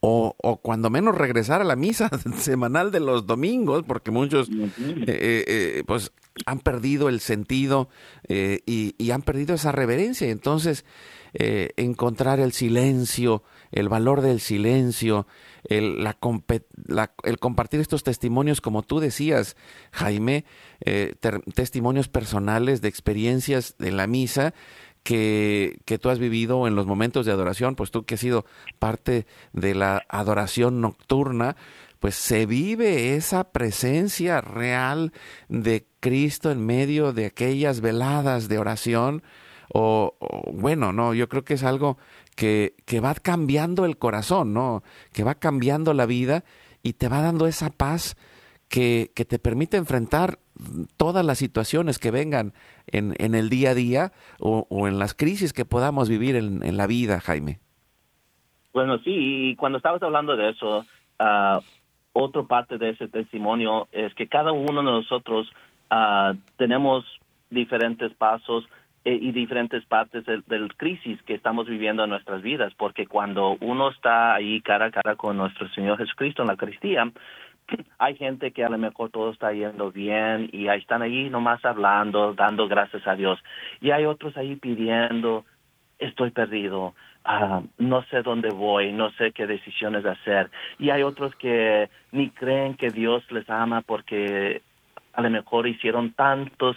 o, 0.00 0.60
cuando 0.62 0.90
menos 0.90 1.16
regresar 1.16 1.60
a 1.60 1.64
la 1.64 1.76
misa 1.76 2.10
semanal 2.38 2.92
de 2.92 3.00
los 3.00 3.26
domingos, 3.26 3.84
porque 3.86 4.10
muchos 4.10 4.48
eh, 4.48 4.70
eh, 5.06 5.44
eh, 5.46 5.82
pues 5.86 6.12
han 6.46 6.60
perdido 6.60 7.08
el 7.08 7.20
sentido 7.20 7.88
y, 8.28 9.10
han 9.10 9.22
perdido 9.22 9.56
esa 9.56 9.72
reverencia. 9.72 10.28
Entonces, 10.28 10.84
encontrar 11.32 12.38
el 12.38 12.52
silencio, 12.52 13.42
el 13.72 13.88
valor 13.88 14.20
del 14.20 14.38
silencio, 14.38 15.26
el, 15.64 16.06
el 17.24 17.38
compartir 17.40 17.80
estos 17.80 18.04
testimonios, 18.04 18.60
como 18.60 18.82
tú 18.82 19.00
decías, 19.00 19.56
Jaime, 19.90 20.44
testimonios 21.54 22.06
personales 22.06 22.82
de 22.82 22.88
experiencias 22.88 23.74
de 23.78 23.90
la 23.90 24.06
misa, 24.06 24.54
que, 25.08 25.80
que, 25.86 25.96
tú 25.96 26.10
has 26.10 26.18
vivido 26.18 26.66
en 26.66 26.74
los 26.74 26.84
momentos 26.84 27.24
de 27.24 27.32
adoración, 27.32 27.76
pues 27.76 27.90
tú 27.90 28.04
que 28.04 28.16
has 28.16 28.20
sido 28.20 28.44
parte 28.78 29.26
de 29.54 29.74
la 29.74 30.04
adoración 30.10 30.82
nocturna, 30.82 31.56
pues 31.98 32.14
se 32.14 32.44
vive 32.44 33.16
esa 33.16 33.44
presencia 33.44 34.42
real 34.42 35.14
de 35.48 35.86
Cristo 36.00 36.50
en 36.50 36.66
medio 36.66 37.14
de 37.14 37.24
aquellas 37.24 37.80
veladas 37.80 38.48
de 38.48 38.58
oración. 38.58 39.22
O, 39.72 40.14
bueno, 40.52 40.92
no, 40.92 41.14
yo 41.14 41.26
creo 41.30 41.42
que 41.42 41.54
es 41.54 41.64
algo 41.64 41.96
que, 42.36 42.74
que 42.84 43.00
va 43.00 43.14
cambiando 43.14 43.86
el 43.86 43.96
corazón, 43.96 44.52
¿no? 44.52 44.82
Que 45.14 45.24
va 45.24 45.36
cambiando 45.36 45.94
la 45.94 46.04
vida 46.04 46.44
y 46.82 46.92
te 46.92 47.08
va 47.08 47.22
dando 47.22 47.46
esa 47.46 47.70
paz 47.70 48.14
que, 48.68 49.10
que 49.14 49.24
te 49.24 49.38
permite 49.38 49.76
enfrentar 49.76 50.38
todas 50.96 51.24
las 51.24 51.38
situaciones 51.38 51.98
que 51.98 52.10
vengan 52.10 52.52
en, 52.86 53.14
en 53.18 53.34
el 53.34 53.48
día 53.48 53.70
a 53.70 53.74
día 53.74 54.12
o, 54.40 54.66
en 54.88 54.98
las 54.98 55.14
crisis 55.14 55.52
que 55.52 55.64
podamos 55.64 56.08
vivir 56.08 56.36
en, 56.36 56.76
la 56.76 56.86
vida, 56.86 57.20
Jaime. 57.20 57.60
Bueno, 58.72 58.98
sí, 58.98 59.12
y 59.50 59.56
cuando 59.56 59.78
estabas 59.78 60.02
hablando 60.02 60.36
de 60.36 60.50
eso, 60.50 60.84
uh, 61.20 61.60
otra 62.12 62.42
parte 62.42 62.78
de 62.78 62.90
ese 62.90 63.08
testimonio 63.08 63.88
es 63.92 64.14
que 64.14 64.26
cada 64.28 64.52
uno 64.52 64.80
de 64.80 64.90
nosotros 64.90 65.50
uh, 65.90 66.36
tenemos 66.56 67.04
diferentes 67.50 68.12
pasos 68.14 68.64
eh, 69.04 69.18
y 69.20 69.32
diferentes 69.32 69.84
partes 69.86 70.26
del, 70.26 70.42
del, 70.46 70.74
crisis 70.76 71.22
que 71.22 71.34
estamos 71.34 71.66
viviendo 71.66 72.04
en 72.04 72.10
nuestras 72.10 72.42
vidas, 72.42 72.74
porque 72.76 73.06
cuando 73.06 73.56
uno 73.60 73.90
está 73.90 74.34
ahí 74.34 74.60
cara 74.60 74.86
a 74.86 74.90
cara 74.90 75.16
con 75.16 75.36
nuestro 75.36 75.68
Señor 75.70 75.98
Jesucristo 75.98 76.42
en 76.42 76.48
la 76.48 76.54
Eucaristía, 76.54 77.10
hay 77.98 78.16
gente 78.16 78.52
que 78.52 78.64
a 78.64 78.68
lo 78.68 78.78
mejor 78.78 79.10
todo 79.10 79.30
está 79.30 79.52
yendo 79.52 79.90
bien 79.90 80.48
y 80.52 80.68
ahí 80.68 80.80
están 80.80 81.02
ahí 81.02 81.30
nomás 81.30 81.64
hablando, 81.64 82.34
dando 82.34 82.68
gracias 82.68 83.06
a 83.06 83.14
Dios. 83.14 83.38
Y 83.80 83.90
hay 83.90 84.04
otros 84.04 84.36
ahí 84.36 84.56
pidiendo, 84.56 85.44
estoy 85.98 86.30
perdido, 86.30 86.94
ah, 87.24 87.62
no 87.78 88.02
sé 88.04 88.22
dónde 88.22 88.50
voy, 88.50 88.92
no 88.92 89.10
sé 89.12 89.32
qué 89.32 89.46
decisiones 89.46 90.04
hacer. 90.04 90.50
Y 90.78 90.90
hay 90.90 91.02
otros 91.02 91.34
que 91.36 91.88
ni 92.12 92.30
creen 92.30 92.74
que 92.74 92.90
Dios 92.90 93.30
les 93.30 93.48
ama 93.50 93.82
porque 93.82 94.62
a 95.12 95.22
lo 95.22 95.30
mejor 95.30 95.66
hicieron 95.66 96.12
tantos 96.12 96.76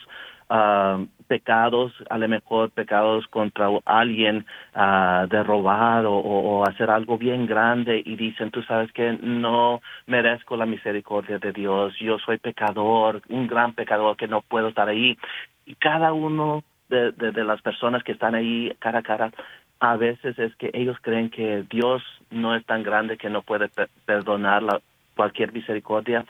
uh, 0.52 1.08
pecados, 1.28 1.94
a 2.10 2.18
lo 2.18 2.28
mejor 2.28 2.72
pecados 2.72 3.26
contra 3.28 3.70
alguien 3.86 4.46
uh, 4.76 5.28
de 5.28 5.44
robar 5.44 6.04
o, 6.06 6.64
hacer 6.68 6.90
algo 6.90 7.18
bien 7.18 7.48
grande 7.48 8.02
y 8.06 8.16
dicen, 8.16 8.52
tú 8.52 8.62
sabes 8.64 8.92
que 8.92 9.18
no 9.22 9.82
merezco 10.06 10.58
la 10.58 10.66
misericordia 10.66 11.40
de 11.40 11.54
Dios, 11.54 11.94
yo 12.00 12.20
soy 12.20 12.38
pecador, 12.38 13.22
un 13.30 13.48
gran 13.48 13.74
pecador 13.74 14.18
que 14.18 14.28
no 14.28 14.42
puedo 14.42 14.68
estar 14.68 14.90
ahí. 14.90 15.18
Y 15.66 15.76
cada 15.76 16.12
uno 16.12 16.64
de, 16.90 17.12
de, 17.12 17.44
las 17.46 17.62
personas 17.62 18.04
que 18.04 18.12
están 18.12 18.36
ahí 18.36 18.74
cara 18.80 19.00
a 19.00 19.04
cara, 19.04 19.32
a 19.80 19.96
veces 19.96 20.38
es 20.38 20.54
que 20.58 20.70
ellos 20.74 20.98
creen 21.02 21.30
que 21.30 21.64
Dios 21.70 22.04
no 22.30 22.56
es 22.56 22.66
tan 22.66 22.84
grande 22.84 23.18
que 23.18 23.30
no 23.30 23.42
puede 23.42 23.70
perdonar 24.06 24.62
la, 24.62 24.82
cualquier 25.16 25.54
misericordia 25.54 26.26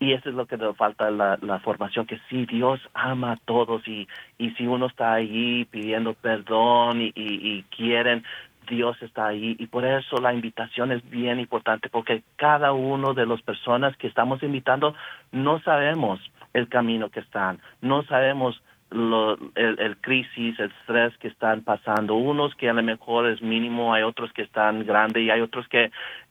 y 0.00 0.14
eso 0.14 0.30
es 0.30 0.34
lo 0.34 0.46
que 0.46 0.56
nos 0.56 0.76
falta 0.78 1.10
la, 1.10 1.38
la 1.42 1.60
formación, 1.60 2.06
que 2.06 2.18
sí, 2.30 2.46
Dios 2.46 2.80
ama 2.94 3.32
a 3.32 3.36
todos 3.36 3.86
y, 3.86 4.08
y 4.38 4.50
si 4.52 4.66
uno 4.66 4.86
está 4.86 5.12
ahí 5.12 5.66
pidiendo 5.66 6.14
perdón 6.14 7.02
y, 7.02 7.12
y, 7.14 7.62
quieren, 7.64 8.24
Dios 8.66 8.96
está 9.02 9.26
ahí. 9.26 9.56
Y 9.58 9.66
por 9.66 9.84
eso 9.84 10.16
la 10.16 10.32
invitación 10.32 10.90
es 10.90 11.08
bien 11.10 11.38
importante, 11.38 11.90
porque 11.90 12.22
cada 12.36 12.72
uno 12.72 13.12
de 13.12 13.26
las 13.26 13.42
personas 13.42 13.94
que 13.98 14.06
estamos 14.06 14.42
invitando 14.42 14.94
no 15.32 15.60
sabemos 15.60 16.18
el 16.54 16.68
camino 16.68 17.10
que 17.10 17.20
están, 17.20 17.60
no 17.82 18.02
sabemos 18.04 18.60
lo, 18.90 19.34
el, 19.54 19.78
el, 19.78 19.96
crisis, 19.98 20.58
el 20.58 20.70
estrés 20.80 21.16
que 21.18 21.28
están 21.28 21.62
pasando. 21.62 22.14
Unos 22.14 22.54
que 22.56 22.68
a 22.68 22.72
lo 22.72 22.82
mejor 22.82 23.28
es 23.28 23.40
mínimo, 23.40 23.94
hay 23.94 24.02
otros 24.02 24.32
que 24.32 24.42
están 24.42 24.84
grandes 24.84 25.22
y 25.22 25.30
hay 25.30 25.40
otros 25.40 25.66
que 25.68 25.90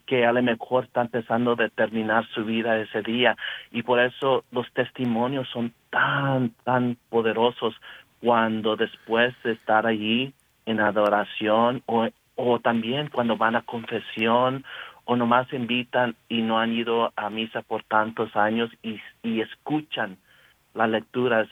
que 0.09 0.25
a 0.25 0.33
lo 0.33 0.41
mejor 0.41 0.85
está 0.85 1.01
empezando 1.01 1.51
a 1.51 1.69
terminar 1.69 2.25
su 2.33 2.43
vida 2.43 2.79
ese 2.79 3.03
día. 3.03 3.37
Y 3.71 3.83
por 3.83 3.99
eso 3.99 4.43
los 4.51 4.65
testimonios 4.73 5.47
son 5.49 5.71
tan, 5.91 6.49
tan 6.63 6.97
poderosos 7.09 7.75
cuando 8.19 8.75
después 8.75 9.35
de 9.43 9.51
estar 9.51 9.85
allí 9.85 10.33
en 10.65 10.79
adoración 10.79 11.83
o, 11.85 12.07
o 12.35 12.59
también 12.59 13.09
cuando 13.09 13.37
van 13.37 13.55
a 13.55 13.61
confesión 13.61 14.65
o 15.05 15.15
nomás 15.15 15.51
invitan 15.53 16.15
y 16.27 16.41
no 16.41 16.59
han 16.59 16.73
ido 16.73 17.13
a 17.15 17.29
misa 17.29 17.61
por 17.61 17.83
tantos 17.83 18.35
años 18.35 18.71
y, 18.81 18.99
y 19.21 19.41
escuchan 19.41 20.17
las 20.73 20.89
lecturas 20.89 21.47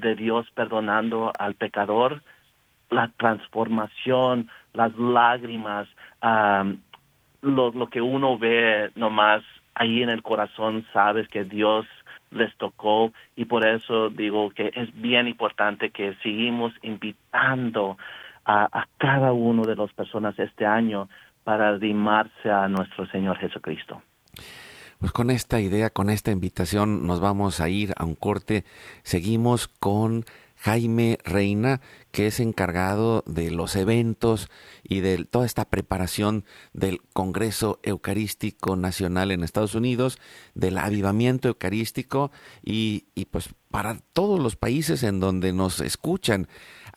de 0.00 0.14
Dios 0.14 0.50
perdonando 0.54 1.32
al 1.38 1.54
pecador, 1.54 2.22
la 2.90 3.10
transformación, 3.16 4.50
las 4.72 4.96
lágrimas, 4.96 5.88
lo, 7.42 7.70
lo 7.70 7.86
que 7.88 8.00
uno 8.00 8.38
ve 8.38 8.90
nomás 8.96 9.42
ahí 9.74 10.02
en 10.02 10.10
el 10.10 10.22
corazón, 10.22 10.86
sabes 10.92 11.28
que 11.28 11.44
Dios 11.44 11.86
les 12.30 12.54
tocó 12.56 13.12
y 13.36 13.44
por 13.46 13.66
eso 13.66 14.10
digo 14.10 14.50
que 14.50 14.70
es 14.74 14.88
bien 15.00 15.26
importante 15.26 15.90
que 15.90 16.14
seguimos 16.22 16.72
invitando 16.82 17.96
a, 18.44 18.86
cada 18.98 19.32
uno 19.32 19.62
de 19.62 19.76
las 19.76 19.92
personas 19.92 20.38
este 20.38 20.66
año 20.66 21.08
para 21.44 21.68
arrimarse 21.68 22.50
a 22.50 22.68
nuestro 22.68 23.06
Señor 23.06 23.36
Jesucristo. 23.38 24.02
Pues 25.00 25.12
con 25.12 25.30
esta 25.30 25.62
idea, 25.62 25.88
con 25.88 26.10
esta 26.10 26.30
invitación, 26.30 27.06
nos 27.06 27.20
vamos 27.20 27.60
a 27.60 27.70
ir 27.70 27.94
a 27.96 28.04
un 28.04 28.14
corte. 28.14 28.66
Seguimos 29.02 29.66
con 29.66 30.26
Jaime 30.56 31.18
Reina, 31.24 31.80
que 32.10 32.26
es 32.26 32.38
encargado 32.38 33.24
de 33.26 33.50
los 33.50 33.76
eventos 33.76 34.50
y 34.82 35.00
de 35.00 35.24
toda 35.24 35.46
esta 35.46 35.64
preparación 35.64 36.44
del 36.74 37.00
Congreso 37.14 37.80
Eucarístico 37.82 38.76
Nacional 38.76 39.30
en 39.30 39.42
Estados 39.42 39.74
Unidos, 39.74 40.18
del 40.54 40.76
avivamiento 40.76 41.48
eucarístico 41.48 42.30
y, 42.62 43.06
y 43.14 43.24
pues 43.24 43.48
para 43.70 43.98
todos 44.12 44.40
los 44.40 44.56
países 44.56 45.02
en 45.02 45.20
donde 45.20 45.52
nos 45.52 45.80
escuchan 45.80 46.48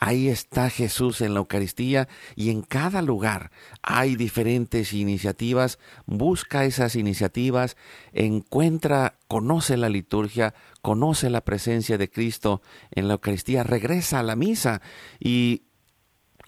Ahí 0.06 0.28
está 0.28 0.70
Jesús 0.70 1.22
en 1.22 1.34
la 1.34 1.40
Eucaristía 1.40 2.10
y 2.36 2.50
en 2.50 2.62
cada 2.62 3.02
lugar 3.02 3.52
hay 3.82 4.18
diferentes 4.18 4.92
iniciativas. 4.92 5.80
Busca 6.06 6.66
esas 6.66 6.98
iniciativas, 6.98 7.78
encuentra, 8.12 9.18
conoce 9.30 9.78
la 9.78 9.88
liturgia, 9.88 10.56
conoce 10.82 11.30
la 11.30 11.46
presencia 11.46 11.98
de 11.98 12.10
Cristo 12.10 12.62
en 12.92 13.08
la 13.08 13.14
Eucaristía, 13.14 13.64
regresa 13.64 14.20
a 14.20 14.24
la 14.24 14.36
misa 14.36 14.82
y 15.22 15.64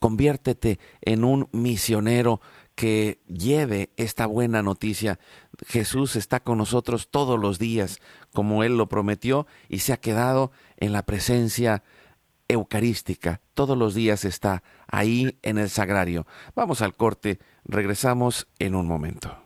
conviértete 0.02 0.80
en 1.00 1.24
un 1.24 1.48
misionero 1.54 2.42
que 2.76 3.20
lleve 3.28 3.90
esta 3.98 4.26
buena 4.26 4.62
noticia. 4.62 5.20
Jesús 5.66 6.16
está 6.16 6.42
con 6.42 6.58
nosotros 6.58 7.08
todos 7.10 7.40
los 7.40 7.58
días, 7.58 8.00
como 8.34 8.64
Él 8.64 8.78
lo 8.78 8.88
prometió, 8.88 9.48
y 9.70 9.80
se 9.80 9.94
ha 9.94 9.98
quedado 9.98 10.52
en 10.78 10.92
la 10.92 11.04
presencia 11.04 11.84
eucarística. 12.48 13.42
Todos 13.54 13.78
los 13.78 13.96
días 13.96 14.26
está 14.26 14.62
ahí 14.88 15.38
en 15.42 15.58
el 15.58 15.70
sagrario. 15.70 16.28
Vamos 16.56 16.82
al 16.82 16.96
corte, 16.96 17.40
regresamos 17.64 18.48
en 18.60 18.76
un 18.76 18.88
momento. 18.88 19.38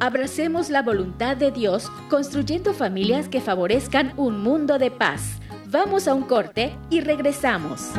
Abracemos 0.00 0.70
la 0.70 0.82
voluntad 0.82 1.36
de 1.36 1.50
Dios 1.50 1.90
construyendo 2.08 2.72
familias 2.72 3.28
que 3.28 3.40
favorezcan 3.40 4.12
un 4.16 4.40
mundo 4.40 4.78
de 4.78 4.90
paz. 4.90 5.40
Vamos 5.66 6.06
a 6.06 6.14
un 6.14 6.22
corte 6.22 6.76
y 6.88 7.00
regresamos. 7.00 7.90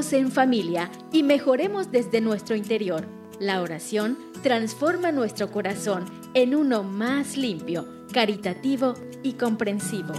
En 0.00 0.32
familia 0.32 0.90
y 1.12 1.22
mejoremos 1.22 1.92
desde 1.92 2.22
nuestro 2.22 2.56
interior 2.56 3.06
la 3.38 3.60
oración 3.60 4.16
transforma 4.42 5.12
nuestro 5.12 5.50
corazón 5.50 6.06
en 6.32 6.54
uno 6.54 6.82
más 6.82 7.36
limpio, 7.36 7.86
caritativo 8.10 8.94
y 9.22 9.34
comprensivo. 9.34 10.14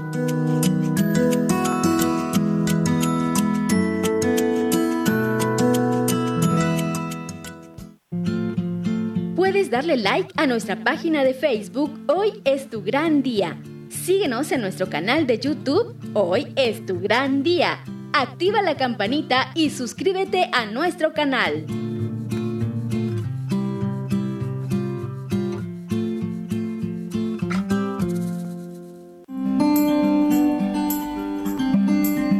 darle 9.71 9.97
like 9.97 10.31
a 10.35 10.45
nuestra 10.45 10.75
página 10.83 11.23
de 11.23 11.33
Facebook 11.33 11.91
Hoy 12.07 12.41
es 12.43 12.69
tu 12.69 12.83
gran 12.83 13.23
día. 13.23 13.57
Síguenos 13.89 14.51
en 14.51 14.61
nuestro 14.61 14.89
canal 14.89 15.25
de 15.25 15.39
YouTube 15.39 15.95
Hoy 16.13 16.51
es 16.55 16.85
tu 16.85 16.99
gran 16.99 17.41
día. 17.41 17.79
Activa 18.13 18.61
la 18.61 18.75
campanita 18.75 19.51
y 19.55 19.69
suscríbete 19.69 20.49
a 20.51 20.65
nuestro 20.65 21.13
canal. 21.13 21.65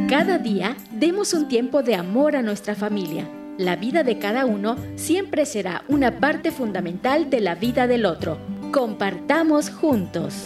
Cada 0.10 0.38
día 0.38 0.76
demos 0.92 1.34
un 1.34 1.48
tiempo 1.48 1.82
de 1.84 1.96
amor 1.96 2.36
a 2.36 2.42
nuestra 2.42 2.76
familia. 2.76 3.28
La 3.58 3.78
vida 3.78 4.04
de 4.04 4.20
cada 4.20 4.46
uno 4.46 4.76
siempre 4.96 5.46
será 5.46 5.84
una 5.88 6.20
parte 6.20 6.52
fundamental 6.52 7.30
de 7.30 7.40
la 7.40 7.56
vida 7.56 7.88
del 7.88 8.06
otro. 8.06 8.38
Compartamos 8.72 9.70
juntos. 9.70 10.46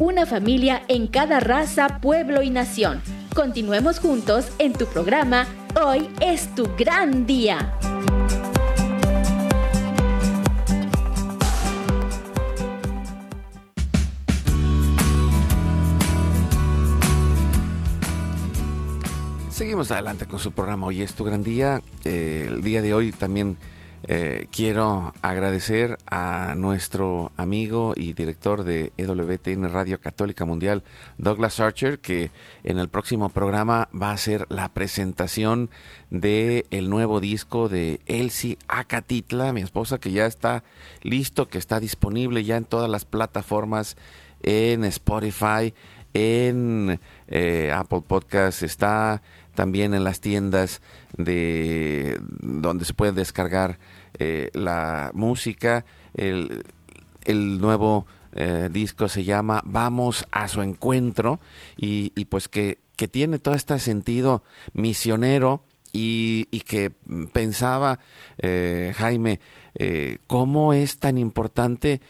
una 0.00 0.26
familia 0.26 0.82
en 0.88 1.06
cada 1.06 1.40
raza, 1.40 2.00
pueblo 2.00 2.42
y 2.42 2.50
nación. 2.50 3.00
Continuemos 3.34 4.00
juntos 4.00 4.50
en 4.58 4.72
tu 4.72 4.86
programa 4.86 5.46
Hoy 5.80 6.08
es 6.20 6.54
tu 6.54 6.68
gran 6.76 7.26
día. 7.26 7.76
Seguimos 19.50 19.90
adelante 19.90 20.26
con 20.26 20.38
su 20.38 20.52
programa 20.52 20.86
Hoy 20.86 21.02
es 21.02 21.14
tu 21.14 21.24
gran 21.24 21.42
día. 21.42 21.82
Eh, 22.04 22.46
el 22.48 22.62
día 22.62 22.82
de 22.82 22.94
hoy 22.94 23.12
también 23.12 23.56
eh, 24.06 24.48
quiero 24.50 25.14
agradecer 25.22 25.96
a 26.06 26.54
nuestro 26.56 27.32
amigo 27.38 27.94
y 27.96 28.12
director 28.12 28.62
de 28.62 28.92
EWTN 28.98 29.70
Radio 29.72 29.98
Católica 29.98 30.44
Mundial, 30.44 30.82
Douglas 31.16 31.58
Archer, 31.58 31.98
que 32.00 32.30
en 32.64 32.78
el 32.78 32.88
próximo 32.88 33.30
programa 33.30 33.88
va 33.98 34.10
a 34.10 34.14
hacer 34.14 34.44
la 34.50 34.68
presentación 34.68 35.70
de 36.10 36.66
el 36.70 36.90
nuevo 36.90 37.18
disco 37.20 37.70
de 37.70 38.00
Elsie 38.04 38.58
Acatitla, 38.68 39.54
mi 39.54 39.62
esposa, 39.62 39.98
que 39.98 40.12
ya 40.12 40.26
está 40.26 40.64
listo, 41.02 41.48
que 41.48 41.56
está 41.56 41.80
disponible 41.80 42.44
ya 42.44 42.56
en 42.56 42.66
todas 42.66 42.90
las 42.90 43.06
plataformas, 43.06 43.96
en 44.42 44.84
Spotify, 44.84 45.72
en 46.12 47.00
eh, 47.28 47.72
Apple 47.74 48.02
Podcasts, 48.06 48.62
está 48.62 49.22
también 49.54 49.94
en 49.94 50.04
las 50.04 50.20
tiendas 50.20 50.82
de 51.16 52.20
donde 52.20 52.84
se 52.84 52.92
puede 52.92 53.12
descargar 53.12 53.78
eh, 54.18 54.50
la 54.54 55.10
música. 55.14 55.84
El, 56.14 56.62
nuevo 57.60 58.06
eh, 58.32 58.68
disco 58.70 59.08
se 59.08 59.24
llama 59.24 59.62
Vamos 59.64 60.26
a 60.30 60.48
su 60.48 60.62
encuentro 60.62 61.40
y, 61.76 62.10
pues 62.26 62.48
que, 62.48 62.78
que, 62.96 63.08
tiene 63.08 63.38
todo 63.38 63.54
este 63.54 63.78
sentido 63.78 64.42
misionero 64.72 65.64
y, 65.94 66.44
que 66.66 66.90
pensaba 67.32 68.00
eh, 68.38 68.92
Jaime 68.96 69.40
cómo 70.28 70.72
es 70.72 70.98
tan 70.98 71.18
importante, 71.18 72.00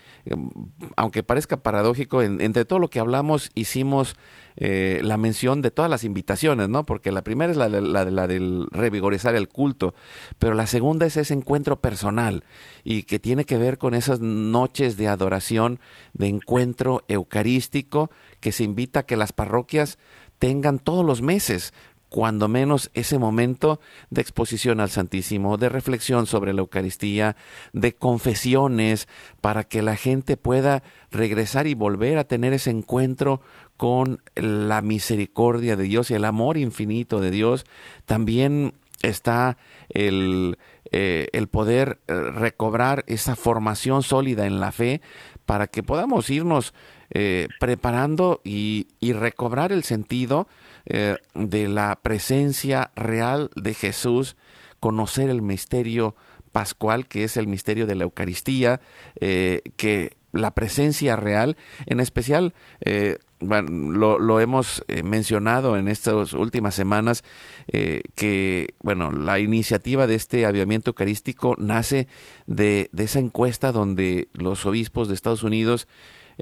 aunque 0.96 1.22
parezca 1.22 1.62
paradójico, 1.62 2.22
entre 2.22 2.64
todo 2.66 2.78
lo 2.78 2.90
que 2.90 3.00
hablamos 3.00 3.50
hicimos 3.54 4.16
eh, 4.56 5.00
la 5.02 5.16
mención 5.16 5.62
de 5.62 5.72
todas 5.72 5.90
las 5.90 6.04
invitaciones, 6.04 6.68
¿no? 6.68 6.86
Porque 6.86 7.10
la 7.10 7.24
primera 7.24 7.50
es 7.50 7.56
la, 7.56 7.68
de, 7.68 7.80
la, 7.80 8.04
la 8.04 8.28
del 8.28 8.68
revigorizar 8.70 9.34
el 9.34 9.48
culto, 9.48 9.94
pero 10.38 10.54
la 10.54 10.68
segunda 10.68 11.06
es 11.06 11.16
ese 11.16 11.34
encuentro 11.34 11.80
personal 11.80 12.44
y 12.84 13.02
que 13.02 13.18
tiene 13.18 13.46
que 13.46 13.58
ver 13.58 13.78
con 13.78 13.94
esas 13.94 14.20
noches 14.20 14.96
de 14.96 15.08
adoración, 15.08 15.80
de 16.12 16.28
encuentro 16.28 17.02
eucarístico 17.08 18.12
que 18.38 18.52
se 18.52 18.62
invita 18.62 19.00
a 19.00 19.06
que 19.06 19.16
las 19.16 19.32
parroquias 19.32 19.98
tengan 20.38 20.78
todos 20.78 21.04
los 21.04 21.20
meses 21.20 21.74
cuando 22.14 22.46
menos 22.46 22.92
ese 22.94 23.18
momento 23.18 23.80
de 24.10 24.20
exposición 24.20 24.78
al 24.78 24.88
Santísimo, 24.88 25.56
de 25.56 25.68
reflexión 25.68 26.26
sobre 26.26 26.52
la 26.52 26.60
Eucaristía, 26.60 27.34
de 27.72 27.96
confesiones, 27.96 29.08
para 29.40 29.64
que 29.64 29.82
la 29.82 29.96
gente 29.96 30.36
pueda 30.36 30.84
regresar 31.10 31.66
y 31.66 31.74
volver 31.74 32.18
a 32.18 32.28
tener 32.28 32.52
ese 32.52 32.70
encuentro 32.70 33.40
con 33.76 34.22
la 34.36 34.80
misericordia 34.80 35.74
de 35.74 35.82
Dios 35.82 36.12
y 36.12 36.14
el 36.14 36.24
amor 36.24 36.56
infinito 36.56 37.20
de 37.20 37.32
Dios. 37.32 37.66
También 38.04 38.74
está 39.02 39.56
el, 39.88 40.56
eh, 40.92 41.26
el 41.32 41.48
poder 41.48 41.98
eh, 42.06 42.14
recobrar 42.14 43.02
esa 43.08 43.34
formación 43.34 44.04
sólida 44.04 44.46
en 44.46 44.60
la 44.60 44.70
fe 44.70 45.00
para 45.46 45.66
que 45.66 45.82
podamos 45.82 46.30
irnos 46.30 46.74
eh, 47.10 47.48
preparando 47.58 48.40
y, 48.44 48.86
y, 49.00 49.14
recobrar 49.14 49.72
el 49.72 49.82
sentido 49.82 50.46
eh, 50.86 51.16
de 51.34 51.66
la 51.68 51.98
presencia 52.02 52.90
real 52.94 53.50
de 53.56 53.72
Jesús, 53.72 54.36
conocer 54.80 55.30
el 55.30 55.40
misterio 55.40 56.14
pascual, 56.52 57.06
que 57.06 57.24
es 57.24 57.38
el 57.38 57.46
misterio 57.46 57.86
de 57.86 57.94
la 57.94 58.04
Eucaristía, 58.04 58.82
eh, 59.18 59.62
que 59.76 60.16
la 60.32 60.50
presencia 60.50 61.16
real, 61.16 61.56
en 61.86 62.00
especial, 62.00 62.52
eh, 62.82 63.18
bueno, 63.40 64.18
lo, 64.18 64.40
hemos 64.40 64.84
mencionado 65.04 65.78
en 65.78 65.88
estas 65.88 66.32
últimas 66.32 66.74
semanas, 66.74 67.22
que, 67.66 68.74
bueno, 68.82 69.12
la 69.12 69.38
iniciativa 69.38 70.06
de 70.06 70.14
este 70.14 70.46
avivamiento 70.46 70.90
eucarístico 70.90 71.54
nace 71.58 72.08
de, 72.46 72.88
de 72.92 73.04
esa 73.04 73.18
encuesta 73.18 73.70
donde 73.70 74.28
los 74.32 74.64
obispos 74.64 75.08
de 75.08 75.14
Estados 75.14 75.42
Unidos 75.42 75.88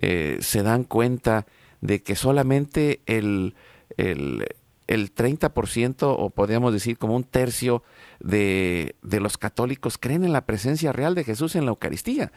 se 0.01 0.63
dan 0.63 0.85
cuenta 0.85 1.45
de 1.83 2.03
que 2.03 2.15
solamente 2.15 3.03
el 3.07 3.55
el, 3.97 4.47
el 4.87 5.15
30% 5.15 6.15
o 6.19 6.31
podríamos 6.31 6.73
decir 6.73 6.99
como 6.99 7.17
un 7.17 7.25
tercio 7.25 7.83
de, 8.21 8.97
de, 9.03 9.21
los 9.21 9.39
católicos 9.39 9.99
creen 9.99 10.25
en 10.25 10.33
la 10.33 10.45
presencia 10.47 10.93
real 10.93 11.15
de 11.15 11.25
Jesús 11.25 11.57
en 11.57 11.65
la 11.65 11.71
Eucaristía. 11.71 12.33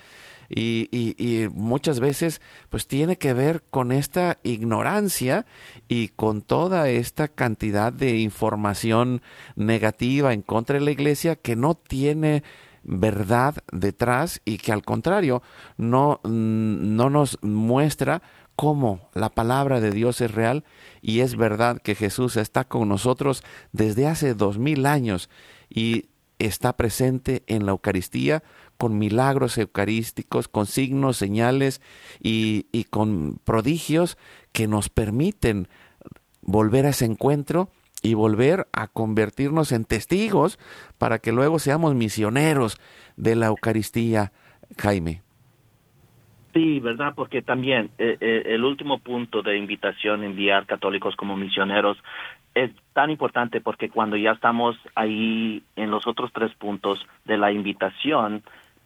Y, 0.48 0.90
y, 0.92 1.48
muchas 1.50 2.00
veces 2.00 2.40
pues 2.70 2.88
tiene 2.88 3.18
que 3.18 3.34
ver 3.34 3.64
con 3.72 3.92
esta 3.92 4.38
ignorancia 4.44 5.48
y 5.88 6.10
con 6.10 6.44
toda 6.44 6.88
esta 6.88 7.28
cantidad 7.28 7.92
de 7.92 8.20
información 8.20 9.24
negativa 9.56 10.34
en 10.34 10.44
contra 10.44 10.78
de 10.78 10.86
la 10.86 10.92
iglesia 10.92 11.36
que 11.36 11.56
no 11.56 11.74
tiene 11.74 12.44
verdad 12.84 13.56
detrás 13.72 14.42
y 14.46 14.60
que 14.60 14.72
al 14.72 14.84
contrario 14.84 15.42
no, 15.78 16.20
no 16.24 17.10
nos 17.10 17.40
muestra 17.42 18.22
cómo 18.56 19.10
la 19.14 19.30
palabra 19.30 19.82
de 19.82 19.92
Dios 19.92 20.22
es 20.22 20.32
real 20.32 20.64
y 21.02 21.20
es 21.20 21.36
verdad 21.36 21.82
que 21.82 21.96
Jesús 21.96 22.38
está 22.38 22.64
con 22.64 22.88
nosotros 22.90 23.44
desde 23.72 24.08
hace 24.08 24.34
dos 24.34 24.58
mil 24.58 24.86
años 24.86 25.30
y 25.70 26.10
está 26.40 26.76
presente 26.76 27.44
en 27.48 27.66
la 27.66 27.72
Eucaristía 27.72 28.44
con 28.78 28.98
milagros 28.98 29.58
eucarísticos, 29.58 30.48
con 30.48 30.66
signos, 30.66 31.18
señales 31.18 31.82
y, 32.22 32.66
con 32.90 33.40
prodigios 33.44 34.18
que 34.52 34.68
nos 34.68 34.90
permiten 34.90 35.68
volver 36.42 36.86
a 36.86 36.90
ese 36.90 37.06
encuentro 37.06 37.70
y 38.02 38.14
volver 38.14 38.68
a 38.74 38.88
convertirnos 38.88 39.72
en 39.72 39.86
testigos 39.86 40.60
para 40.98 41.20
que 41.20 41.32
luego 41.32 41.60
seamos 41.60 41.96
misioneros 41.96 42.78
de 43.16 43.36
la 43.36 43.48
Eucaristía, 43.48 44.32
Jaime. 44.78 45.25
Sí, 46.56 46.80
¿verdad? 46.80 47.12
Porque 47.14 47.42
también 47.42 47.90
eh, 47.98 48.16
eh, 48.22 48.44
el 48.46 48.64
último 48.64 49.00
punto 49.00 49.42
de 49.42 49.58
invitación, 49.58 50.24
enviar 50.24 50.66
católicos 50.66 51.14
como 51.18 51.36
misioneros, 51.36 51.98
es 52.54 52.72
tan 52.94 53.12
importante 53.12 53.60
porque 53.60 53.90
cuando 53.90 54.16
ya 54.16 54.32
estamos 54.32 54.78
ahí 54.96 55.64
en 55.76 55.92
los 55.92 56.08
otros 56.08 56.32
tres 56.32 56.56
puntos 56.56 57.06
de 57.26 57.38
la 57.38 57.52
invitación, 57.52 58.42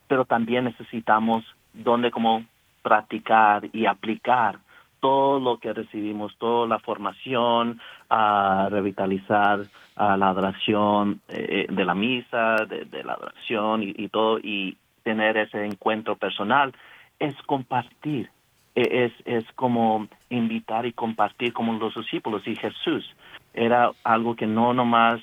pero 0.08 0.26
también 0.26 0.64
necesitamos 0.64 1.46
donde 1.72 2.10
como 2.10 2.44
practicar 2.82 3.70
y 3.72 3.86
aplicar 3.86 4.58
todo 5.00 5.40
lo 5.40 5.60
que 5.60 5.72
recibimos, 5.72 6.36
toda 6.40 6.68
la 6.68 6.80
formación, 6.80 7.80
a 8.10 8.68
revitalizar 8.72 9.60
a 9.96 10.18
la 10.18 10.30
adoración 10.30 11.22
eh, 11.28 11.68
de 11.70 11.86
la 11.86 11.94
misa, 11.94 12.56
de, 12.66 13.04
la 13.04 13.14
adoración 13.14 13.84
y, 13.84 14.08
todo, 14.08 14.40
y 14.40 14.76
tener 15.04 15.38
ese 15.38 15.64
encuentro 15.64 16.16
personal, 16.16 16.74
es 17.20 17.36
compartir, 17.44 18.30
e, 18.76 19.06
es, 19.06 19.14
es 19.26 19.46
como 19.54 20.08
invitar 20.30 20.86
y 20.86 20.94
compartir 20.94 21.54
como 21.54 21.74
los 21.74 21.96
discípulos 21.96 22.48
y 22.48 22.56
Jesús. 22.56 23.16
Era 23.54 23.92
algo 24.04 24.36
que 24.36 24.48
no 24.48 24.74
nomás 24.74 25.22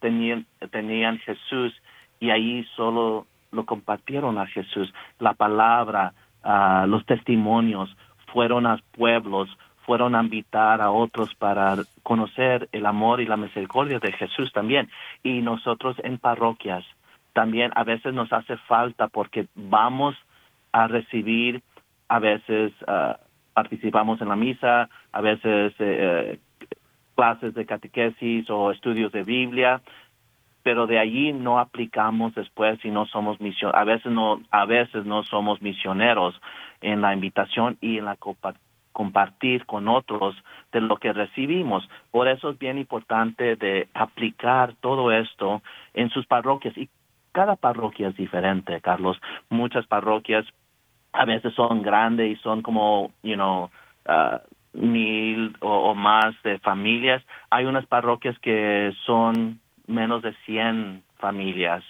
tenían, 0.00 1.18
Jesús 1.18 1.74
y 2.20 2.30
ahí 2.30 2.64
solo 2.76 3.26
lo 3.50 3.64
compartieron 3.64 4.38
a 4.38 4.46
Jesús. 4.46 4.92
La 5.18 5.34
palabra, 5.34 6.12
uh, 6.44 6.86
los 6.86 7.04
testimonios, 7.06 7.94
fueron 8.32 8.66
a 8.66 8.78
pueblos, 8.92 9.48
fueron 9.84 10.14
a 10.14 10.22
invitar 10.22 10.80
a 10.80 10.90
otros 10.90 11.34
para 11.34 11.76
conocer 12.02 12.68
el 12.72 12.86
amor 12.86 13.20
y 13.20 13.26
la 13.26 13.36
misericordia 13.36 13.98
de 13.98 14.12
Jesús 14.12 14.52
también. 14.52 14.90
Y 15.22 15.40
nosotros 15.40 15.96
en 16.02 16.18
parroquias 16.18 16.84
también 17.32 17.70
a 17.74 17.84
veces 17.84 18.12
nos 18.12 18.32
hace 18.32 18.56
falta 18.56 19.08
porque 19.08 19.46
vamos 19.54 20.14
a 20.72 20.86
recibir, 20.86 21.62
a 22.08 22.18
veces 22.18 22.72
ah, 22.86 23.18
participamos 23.54 24.20
en 24.20 24.28
la 24.28 24.36
misa, 24.36 24.88
a 25.12 25.20
veces 25.20 25.74
eh, 25.78 26.38
clases 27.14 27.54
de 27.54 27.66
catequesis 27.66 28.48
o 28.48 28.70
estudios 28.70 29.10
de 29.12 29.24
Biblia, 29.24 29.80
pero 30.62 30.86
de 30.86 30.98
allí 30.98 31.32
no 31.32 31.58
aplicamos 31.58 32.34
después 32.34 32.78
y 32.84 32.90
no 32.90 33.06
somos 33.06 33.40
misioneros, 33.40 33.80
a 33.80 33.84
veces 33.84 34.12
no, 34.12 34.42
a 34.50 34.64
veces 34.66 35.04
no 35.04 35.22
somos 35.24 35.60
misioneros 35.62 36.40
en 36.80 37.00
la 37.00 37.14
invitación 37.14 37.78
y 37.80 37.98
en 37.98 38.04
la 38.04 38.16
compartir 38.92 39.64
con 39.64 39.88
otros 39.88 40.36
de 40.72 40.80
lo 40.80 40.96
que 40.96 41.12
recibimos. 41.12 41.88
Por 42.10 42.28
eso 42.28 42.50
es 42.50 42.58
bien 42.58 42.78
importante 42.78 43.56
de 43.56 43.88
aplicar 43.94 44.74
todo 44.80 45.12
esto 45.12 45.62
en 45.94 46.10
sus 46.10 46.26
parroquias 46.26 46.76
y 46.76 46.88
cada 47.38 47.54
parroquia 47.54 48.08
es 48.08 48.16
diferente, 48.16 48.80
Carlos. 48.80 49.16
Muchas 49.48 49.86
parroquias 49.86 50.44
a 51.12 51.24
veces 51.24 51.54
son 51.54 51.82
grandes 51.82 52.32
y 52.32 52.42
son 52.42 52.62
como, 52.62 53.12
you 53.22 53.36
know, 53.36 53.70
uh, 54.08 54.38
mil 54.72 55.56
o, 55.60 55.94
más 55.94 56.34
de 56.42 56.58
familias. 56.58 57.22
Hay 57.50 57.66
unas 57.66 57.86
parroquias 57.86 58.36
que 58.40 58.92
son 59.06 59.60
menos 59.86 60.22
de 60.22 60.34
100 60.46 61.04
familias. 61.18 61.84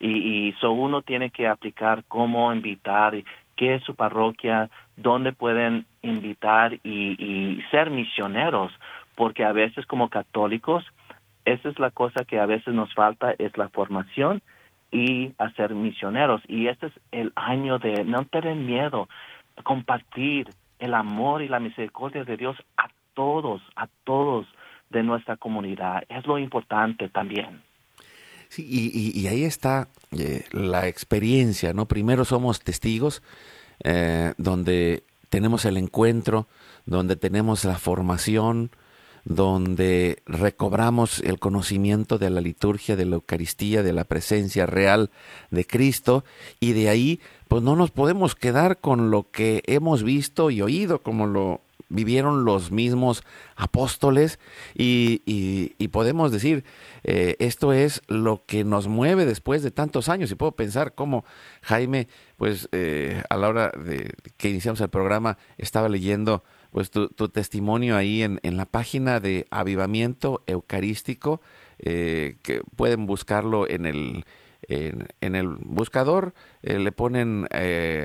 Y, 0.00 0.48
y 0.48 0.54
uno 0.62 1.02
tiene 1.02 1.28
que 1.28 1.48
aplicar 1.48 2.04
cómo 2.08 2.50
invitar, 2.54 3.12
qué 3.56 3.74
es 3.74 3.84
su 3.84 3.94
parroquia, 3.94 4.70
dónde 4.96 5.34
pueden 5.34 5.84
invitar 6.00 6.78
y, 6.82 7.62
ser 7.70 7.90
misioneros, 7.90 8.72
porque 9.16 9.44
a 9.44 9.52
veces 9.52 9.84
como 9.84 10.08
católicos, 10.08 10.82
esa 11.44 11.68
es 11.68 11.78
la 11.78 11.90
cosa 11.90 12.24
que 12.24 12.40
a 12.40 12.46
veces 12.46 12.72
nos 12.72 12.94
falta, 12.94 13.34
es 13.36 13.54
la 13.58 13.68
formación 13.68 14.40
y 14.94 15.34
hacer 15.38 15.74
misioneros. 15.74 16.40
Y 16.46 16.68
este 16.68 16.86
es 16.86 16.92
el 17.10 17.32
año 17.34 17.80
de 17.80 18.04
no 18.04 18.24
tener 18.26 18.54
miedo, 18.54 19.08
compartir 19.64 20.48
el 20.78 20.94
amor 20.94 21.42
y 21.42 21.48
la 21.48 21.58
misericordia 21.58 22.24
de 22.24 22.36
Dios 22.36 22.56
a 22.76 22.88
todos, 23.14 23.60
a 23.74 23.88
todos 24.04 24.46
de 24.90 25.02
nuestra 25.02 25.36
comunidad. 25.36 26.04
Es 26.08 26.24
lo 26.26 26.38
importante 26.38 27.08
también. 27.08 27.62
Sí, 28.48 28.64
y, 28.68 29.26
ahí 29.26 29.42
está 29.42 29.88
eh, 30.12 30.44
la 30.52 30.86
experiencia, 30.86 31.72
¿no? 31.72 31.86
Primero 31.86 32.24
somos 32.24 32.60
testigos, 32.60 33.20
eh, 33.82 34.32
donde 34.38 35.02
tenemos 35.28 35.64
el 35.64 35.76
encuentro, 35.76 36.46
donde 36.86 37.16
tenemos 37.16 37.64
la 37.64 37.78
formación, 37.78 38.70
donde 39.24 40.22
recobramos 40.26 41.20
el 41.20 41.38
conocimiento 41.38 42.18
de 42.18 42.30
la 42.30 42.40
liturgia, 42.40 42.96
de 42.96 43.06
la 43.06 43.16
Eucaristía, 43.16 43.82
de 43.82 43.92
la 43.92 44.04
presencia 44.04 44.66
real 44.66 45.10
de 45.50 45.66
Cristo, 45.66 46.24
y 46.60 46.72
de 46.72 46.88
ahí, 46.88 47.20
pues 47.48 47.62
no 47.62 47.76
nos 47.76 47.90
podemos 47.90 48.34
quedar 48.34 48.78
con 48.78 49.10
lo 49.10 49.30
que 49.30 49.62
hemos 49.66 50.02
visto 50.02 50.50
y 50.50 50.60
oído, 50.60 51.00
como 51.00 51.26
lo 51.26 51.60
vivieron 51.88 52.44
los 52.44 52.70
mismos 52.70 53.22
apóstoles 53.56 54.38
y, 54.74 55.88
podemos 55.88 56.32
decir, 56.32 56.64
eh, 57.04 57.36
esto 57.38 57.72
es 57.72 58.02
lo 58.08 58.42
que 58.46 58.64
nos 58.64 58.88
mueve 58.88 59.26
después 59.26 59.62
de 59.62 59.70
tantos 59.70 60.08
años. 60.08 60.30
Y 60.30 60.34
puedo 60.34 60.52
pensar 60.52 60.94
cómo 60.94 61.24
Jaime, 61.62 62.08
pues 62.36 62.68
eh, 62.72 63.22
a 63.30 63.36
la 63.36 63.48
hora 63.48 63.70
de 63.70 64.12
que 64.36 64.50
iniciamos 64.50 64.80
el 64.80 64.88
programa, 64.88 65.38
estaba 65.56 65.88
leyendo 65.88 66.42
pues 66.74 66.90
tu, 66.90 67.06
testimonio 67.28 67.96
ahí 67.96 68.24
en, 68.24 68.40
en, 68.42 68.56
la 68.56 68.66
página 68.66 69.20
de 69.20 69.46
Avivamiento 69.50 70.42
Eucarístico, 70.48 71.40
eh, 71.78 72.38
que 72.42 72.62
pueden 72.74 73.06
buscarlo 73.06 73.70
en 73.70 73.86
el, 73.86 74.24
en, 74.62 75.06
en 75.20 75.36
el 75.36 75.50
buscador, 75.50 76.34
le 76.62 76.90
ponen 76.90 77.46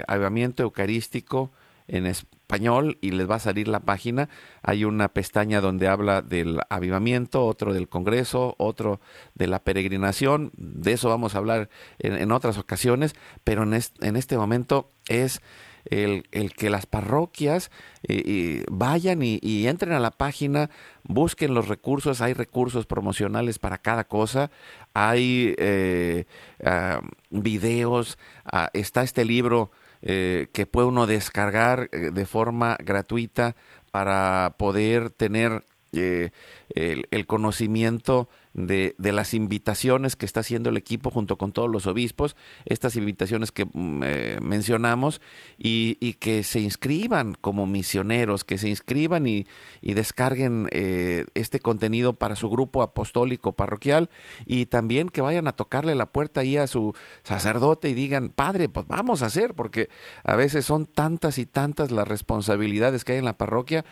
Avivamiento 0.07 0.61
Eucarístico 0.61 1.51
en 1.87 2.05
español 2.05 2.99
y 3.01 3.09
les 3.09 3.27
va 3.27 3.35
a 3.35 3.39
salir 3.39 3.67
la 3.67 3.79
página. 3.79 4.29
Hay 4.61 4.85
una 4.85 5.09
pestaña 5.09 5.61
donde 5.61 5.87
habla 5.87 6.21
del 6.21 6.59
avivamiento, 6.69 7.43
otro 7.47 7.73
del 7.73 7.89
Congreso, 7.89 8.53
otro 8.59 9.01
de 9.33 9.47
la 9.47 9.63
peregrinación. 9.63 10.51
De 10.55 10.93
eso 10.93 11.09
vamos 11.09 11.33
a 11.33 11.39
hablar 11.39 11.69
en, 11.97 12.31
otras 12.31 12.59
ocasiones, 12.59 13.15
pero 13.43 13.63
en, 13.63 13.73
en 13.73 14.15
este 14.15 14.37
momento 14.37 14.91
es 15.07 15.41
el, 15.89 16.23
que 16.53 16.69
las 16.69 16.85
parroquias 16.85 17.71
eh, 18.03 18.63
vayan 18.71 19.21
y, 19.21 19.67
entren 19.67 19.93
a 19.93 19.99
la 19.99 20.11
página, 20.11 20.69
busquen 21.03 21.53
los 21.53 21.67
recursos, 21.67 22.21
hay 22.21 22.33
recursos 22.33 22.85
promocionales 22.85 23.59
para 23.59 23.77
cada 23.77 24.05
cosa, 24.05 24.51
hay 24.93 25.55
eh, 25.57 26.25
ah, 26.63 27.01
videos, 27.29 28.17
ah, 28.45 28.69
está 28.73 29.03
este 29.03 29.25
libro 29.25 29.71
eh, 30.01 30.47
que 30.53 30.65
puede 30.65 30.87
uno 30.87 31.07
descargar 31.07 31.89
eh, 31.91 32.11
de 32.13 32.25
forma 32.25 32.77
gratuita 32.79 33.57
para 33.91 34.55
poder 34.57 35.09
tener 35.09 35.65
eh, 35.91 36.29
el, 36.73 37.25
conocimiento 37.25 38.29
de, 38.53 38.95
de, 38.97 39.11
las 39.11 39.33
invitaciones 39.33 40.15
que 40.15 40.25
está 40.25 40.39
haciendo 40.39 40.69
el 40.69 40.77
equipo 40.77 41.11
junto 41.11 41.37
con 41.37 41.51
todos 41.51 41.69
los 41.69 41.87
obispos, 41.87 42.35
estas 42.65 42.95
invitaciones 42.95 43.51
que 43.51 43.65
mm, 43.65 44.03
eh, 44.03 44.37
mencionamos, 44.41 45.21
y, 45.57 45.97
y, 45.99 46.13
que 46.13 46.43
se 46.43 46.59
inscriban 46.59 47.35
como 47.39 47.67
misioneros, 47.67 48.43
que 48.43 48.57
se 48.57 48.69
inscriban 48.69 49.27
y, 49.27 49.45
y 49.81 49.93
descarguen 49.93 50.67
eh, 50.71 51.25
este 51.35 51.59
contenido 51.59 52.13
para 52.13 52.35
su 52.35 52.49
grupo 52.49 52.81
apostólico 52.81 53.53
parroquial 53.53 54.09
y 54.45 54.65
también 54.65 55.09
que 55.09 55.21
vayan 55.21 55.47
a 55.47 55.53
tocarle 55.53 55.95
la 55.95 56.11
puerta 56.11 56.41
ahí 56.41 56.57
a 56.57 56.67
su 56.67 56.93
sacerdote 57.23 57.89
y 57.89 57.93
digan, 57.93 58.29
padre, 58.29 58.69
pues 58.69 58.87
vamos 58.87 59.21
a 59.21 59.27
hacer, 59.27 59.53
porque 59.53 59.89
a 60.23 60.35
veces 60.35 60.65
son 60.65 60.85
tantas 60.85 61.37
y 61.37 61.45
tantas 61.45 61.91
las 61.91 62.07
responsabilidades 62.07 63.03
que 63.03 63.13
hay 63.13 63.19
en 63.19 63.25
la 63.25 63.37
parroquia 63.37 63.85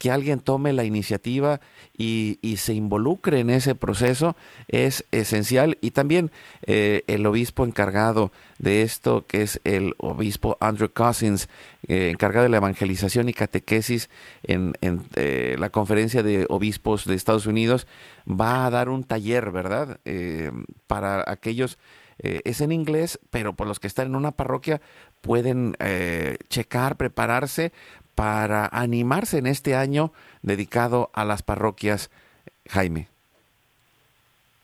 que 0.00 0.10
alguien 0.10 0.40
tome 0.40 0.72
la 0.72 0.84
iniciativa 0.84 1.60
y, 1.96 2.38
se 2.56 2.72
involucre 2.72 3.40
en 3.40 3.50
ese 3.50 3.74
proceso 3.74 4.34
es 4.66 5.04
esencial. 5.10 5.76
Y 5.82 5.90
también 5.90 6.30
eh, 6.64 7.04
el 7.06 7.26
obispo 7.26 7.66
encargado 7.66 8.32
de 8.58 8.80
esto, 8.80 9.26
que 9.26 9.42
es 9.42 9.60
el 9.64 9.94
obispo 9.98 10.56
Andrew 10.60 10.90
Cousins, 10.90 11.50
eh, 11.86 12.08
encargado 12.08 12.44
de 12.44 12.48
la 12.48 12.56
evangelización 12.56 13.28
y 13.28 13.34
catequesis 13.34 14.08
en, 14.42 14.72
eh, 15.16 15.56
la 15.58 15.68
conferencia 15.68 16.22
de 16.22 16.46
obispos 16.48 17.04
de 17.04 17.14
Estados 17.14 17.44
Unidos, 17.44 17.86
va 18.26 18.64
a 18.64 18.70
dar 18.70 18.88
un 18.88 19.04
taller, 19.04 19.50
¿verdad? 19.50 20.00
para 20.86 21.30
aquellos 21.30 21.78
es 22.22 22.60
en 22.60 22.72
inglés, 22.72 23.18
pero 23.30 23.54
por 23.54 23.66
los 23.66 23.80
que 23.80 23.86
están 23.86 24.08
en 24.08 24.14
una 24.14 24.32
parroquia 24.32 24.82
pueden 25.22 25.74
checar, 26.48 26.96
prepararse 26.96 27.72
para 28.20 28.68
animarse 28.70 29.38
en 29.38 29.46
este 29.46 29.74
año 29.74 30.12
dedicado 30.42 31.08
a 31.14 31.24
las 31.24 31.42
parroquias, 31.42 32.10
Jaime? 32.68 33.08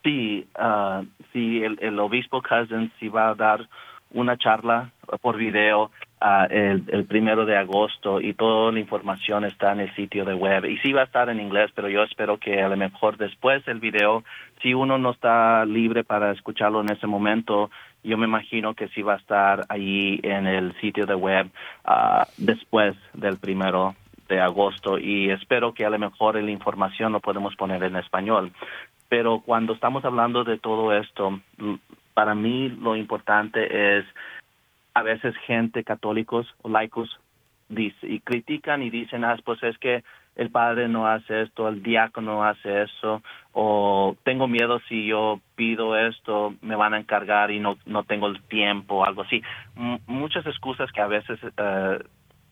Sí, 0.03 0.47
uh, 0.59 1.03
sí 1.33 1.63
el, 1.63 1.99
obispo 1.99 2.43
Cousins 2.43 2.91
sí 2.99 3.09
va 3.09 3.29
a 3.29 3.33
dar 3.33 3.67
una 4.11 4.37
charla 4.37 4.91
por 5.21 5.37
video 5.37 5.89
uh, 6.21 6.45
el, 6.51 6.83
el, 6.89 7.05
primero 7.05 7.47
de 7.47 7.57
agosto 7.57 8.21
y 8.21 8.35
toda 8.35 8.71
la 8.71 8.79
información 8.79 9.43
está 9.43 9.71
en 9.71 9.79
el 9.79 9.95
sitio 9.95 10.23
de 10.23 10.35
web. 10.35 10.65
Y 10.65 10.77
sí 10.77 10.93
va 10.93 11.01
a 11.01 11.05
estar 11.05 11.27
en 11.27 11.39
inglés, 11.39 11.71
pero 11.73 11.89
yo 11.89 12.03
espero 12.03 12.37
que 12.37 12.61
a 12.61 12.69
lo 12.69 12.77
mejor 12.77 13.17
después 13.17 13.65
del 13.65 13.79
video, 13.79 14.23
si 14.61 14.75
uno 14.75 14.99
no 14.99 15.09
está 15.09 15.65
libre 15.65 16.03
para 16.03 16.31
escucharlo 16.31 16.81
en 16.81 16.91
ese 16.91 17.07
momento, 17.07 17.71
yo 18.03 18.17
me 18.17 18.25
imagino 18.25 18.73
que 18.73 18.87
sí 18.89 19.01
va 19.01 19.15
a 19.15 19.17
estar 19.17 19.65
ahí 19.69 20.19
en 20.23 20.47
el 20.47 20.73
sitio 20.79 21.05
de 21.05 21.15
web 21.15 21.47
uh, 21.87 22.23
después 22.37 22.95
del 23.13 23.37
primero 23.37 23.95
de 24.27 24.39
agosto 24.39 24.97
y 24.97 25.29
espero 25.29 25.73
que 25.73 25.85
a 25.85 25.89
lo 25.89 25.99
mejor 25.99 26.35
la 26.41 26.51
información 26.51 27.13
lo 27.13 27.19
podemos 27.19 27.55
poner 27.55 27.83
en 27.83 27.95
español. 27.95 28.51
Pero 29.09 29.39
cuando 29.39 29.73
estamos 29.73 30.03
hablando 30.03 30.43
de 30.43 30.57
todo 30.57 30.93
esto, 30.93 31.39
para 32.13 32.35
mí 32.35 32.69
lo 32.69 32.95
importante 32.95 33.97
es 33.97 34.05
a 34.93 35.03
veces 35.03 35.35
gente 35.45 35.83
católicos 35.83 36.47
o 36.61 36.69
laicos 36.69 37.19
dice, 37.69 38.07
y 38.07 38.19
critican 38.19 38.81
y 38.83 38.89
dicen, 38.89 39.23
ah, 39.23 39.37
pues 39.43 39.61
es 39.63 39.77
que 39.77 40.03
el 40.37 40.51
padre 40.51 40.87
no 40.87 41.07
hace 41.07 41.41
esto, 41.41 41.67
el 41.67 41.81
diácono 41.81 42.43
hace 42.43 42.83
eso, 42.83 43.23
o 43.53 44.15
tengo 44.23 44.47
miedo 44.47 44.79
si 44.87 45.07
yo 45.07 45.41
pido 45.55 45.97
esto, 45.97 46.53
me 46.61 46.75
van 46.75 46.93
a 46.93 46.99
encargar 46.99 47.49
y 47.49 47.59
no, 47.59 47.77
no 47.87 48.03
tengo 48.03 48.27
el 48.27 48.41
tiempo, 48.43 49.03
algo 49.03 49.23
así. 49.23 49.41
Muchas 50.05 50.45
excusas 50.45 50.91
que 50.91 51.01
a 51.01 51.07
veces 51.07 51.39
uh, 51.43 52.03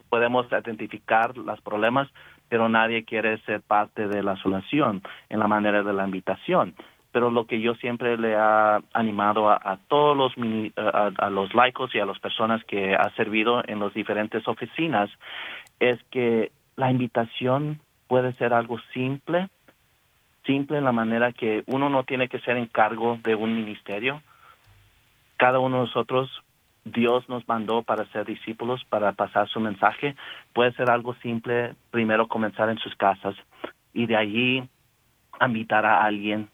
podemos 0.08 0.46
identificar 0.50 1.36
los 1.38 1.60
problemas, 1.60 2.08
pero 2.48 2.68
nadie 2.68 3.04
quiere 3.04 3.38
ser 3.42 3.62
parte 3.62 4.08
de 4.08 4.20
la 4.22 4.34
solución 4.36 5.02
en 5.28 5.38
la 5.38 5.46
manera 5.46 5.84
de 5.84 5.92
la 5.92 6.04
invitación 6.04 6.74
pero 7.12 7.30
lo 7.30 7.46
que 7.46 7.62
yo 7.62 7.74
siempre 7.76 8.18
le 8.18 8.36
ha 8.36 8.78
animado 8.92 9.48
a, 9.48 9.78
todos 9.88 10.14
los 10.14 10.32
a, 10.76 11.30
los 11.30 11.54
laicos 11.54 11.94
y 11.94 11.98
a 11.98 12.04
las 12.04 12.18
personas 12.18 12.62
que 12.64 12.94
ha 12.94 13.08
servido 13.16 13.62
en 13.66 13.80
las 13.80 13.94
diferentes 13.94 14.46
oficinas 14.46 15.08
es 15.80 15.98
que 16.10 16.52
la 16.76 16.90
invitación 16.90 17.80
puede 18.06 18.32
ser 18.34 18.52
algo 18.52 18.78
simple, 18.92 19.48
simple 20.44 20.78
en 20.78 20.84
la 20.84 20.92
manera 20.92 21.32
que 21.32 21.64
uno 21.66 21.88
no 21.88 22.04
tiene 22.04 22.28
que 22.28 22.38
ser 22.40 22.56
en 22.56 22.66
cargo 22.66 23.18
de 23.24 23.34
un 23.34 23.54
ministerio. 23.54 24.22
Cada 25.38 25.58
uno 25.58 25.78
de 25.78 25.82
nosotros, 25.86 26.30
Dios 26.84 27.28
nos 27.28 27.46
mandó 27.48 27.82
para 27.82 28.04
ser 28.06 28.26
discípulos, 28.26 28.84
para 28.88 29.12
pasar 29.12 29.48
su 29.48 29.58
mensaje. 29.58 30.14
Puede 30.52 30.72
ser 30.72 30.90
algo 30.90 31.14
simple, 31.16 31.74
primero 31.90 32.28
comenzar 32.28 32.70
en 32.70 32.78
sus 32.78 32.94
casas 32.94 33.34
y 33.92 34.06
de 34.06 34.16
allí 34.16 34.68
invitar 35.40 35.84
a 35.84 36.04
alguien 36.04 36.48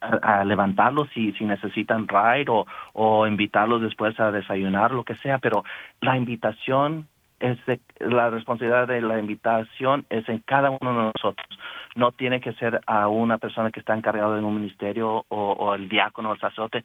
a, 0.00 0.44
levantarlos 0.44 1.08
si, 1.12 1.32
si 1.32 1.44
necesitan 1.44 2.06
ride 2.06 2.46
o, 2.48 2.66
o 2.92 3.26
invitarlos 3.26 3.82
después 3.82 4.18
a 4.20 4.30
desayunar, 4.30 4.92
lo 4.92 5.02
que 5.02 5.16
sea, 5.16 5.38
pero 5.38 5.64
la 6.00 6.16
invitación 6.16 7.08
es 7.40 7.58
la 7.98 8.30
responsabilidad 8.30 8.88
de 8.88 9.00
la 9.00 9.18
invitación 9.18 10.04
es 10.10 10.28
en 10.28 10.38
cada 10.40 10.70
uno 10.70 10.90
de 10.90 11.12
nosotros. 11.14 11.46
No 11.94 12.12
tiene 12.12 12.40
que 12.40 12.52
ser 12.54 12.80
a 12.86 13.08
una 13.08 13.38
persona 13.38 13.70
que 13.70 13.80
está 13.80 13.94
encargada 13.94 14.38
en 14.38 14.44
un 14.44 14.56
ministerio 14.56 15.24
o, 15.28 15.52
o 15.52 15.74
el 15.74 15.88
diácono 15.88 16.30
o 16.30 16.34
el 16.34 16.40
sacerdote. 16.40 16.84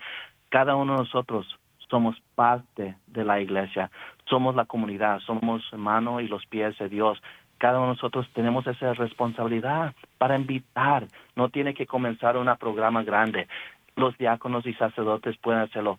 Cada 0.49 0.75
uno 0.75 0.93
de 0.93 0.99
nosotros 0.99 1.47
somos 1.89 2.15
parte 2.35 2.95
de 3.07 3.23
la 3.23 3.39
iglesia, 3.39 3.91
somos 4.25 4.55
la 4.55 4.65
comunidad, 4.65 5.19
somos 5.19 5.61
mano 5.73 6.19
y 6.21 6.27
los 6.27 6.45
pies 6.47 6.77
de 6.77 6.89
Dios 6.89 7.21
cada 7.63 7.77
uno 7.77 7.87
de 7.87 7.93
nosotros 7.93 8.27
tenemos 8.33 8.67
esa 8.67 8.93
responsabilidad 8.93 9.93
para 10.17 10.35
invitar. 10.35 11.07
No 11.37 11.47
tiene 11.47 11.73
que 11.73 11.85
comenzar 11.85 12.35
un 12.35 12.53
programa 12.57 13.03
grande. 13.03 13.47
Los 13.95 14.17
diáconos 14.17 14.65
y 14.65 14.73
sacerdotes 14.73 15.37
pueden 15.37 15.61
hacerlo. 15.61 15.97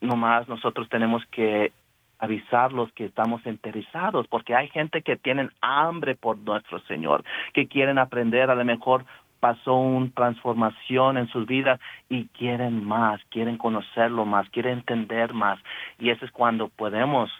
Nomás 0.00 0.48
nosotros 0.48 0.88
tenemos 0.88 1.24
que 1.32 1.72
avisarlos 2.20 2.92
que 2.92 3.06
estamos 3.06 3.44
interesados, 3.46 4.26
porque 4.28 4.54
hay 4.54 4.68
gente 4.68 5.02
que 5.02 5.16
tienen 5.16 5.50
hambre 5.60 6.14
por 6.14 6.38
nuestro 6.38 6.78
Señor, 6.80 7.24
que 7.54 7.66
quieren 7.66 7.98
aprender, 7.98 8.50
a 8.50 8.54
lo 8.54 8.64
mejor 8.64 9.04
pasó 9.40 9.74
una 9.74 10.10
transformación 10.14 11.16
en 11.16 11.26
sus 11.28 11.46
vidas 11.46 11.80
y 12.08 12.26
quieren 12.26 12.84
más, 12.84 13.20
quieren 13.30 13.56
conocerlo 13.56 14.26
más, 14.26 14.48
quieren 14.50 14.78
entender 14.78 15.32
más. 15.32 15.58
Y 15.98 16.10
eso 16.10 16.24
es 16.26 16.30
cuando 16.30 16.68
podemos 16.68 17.30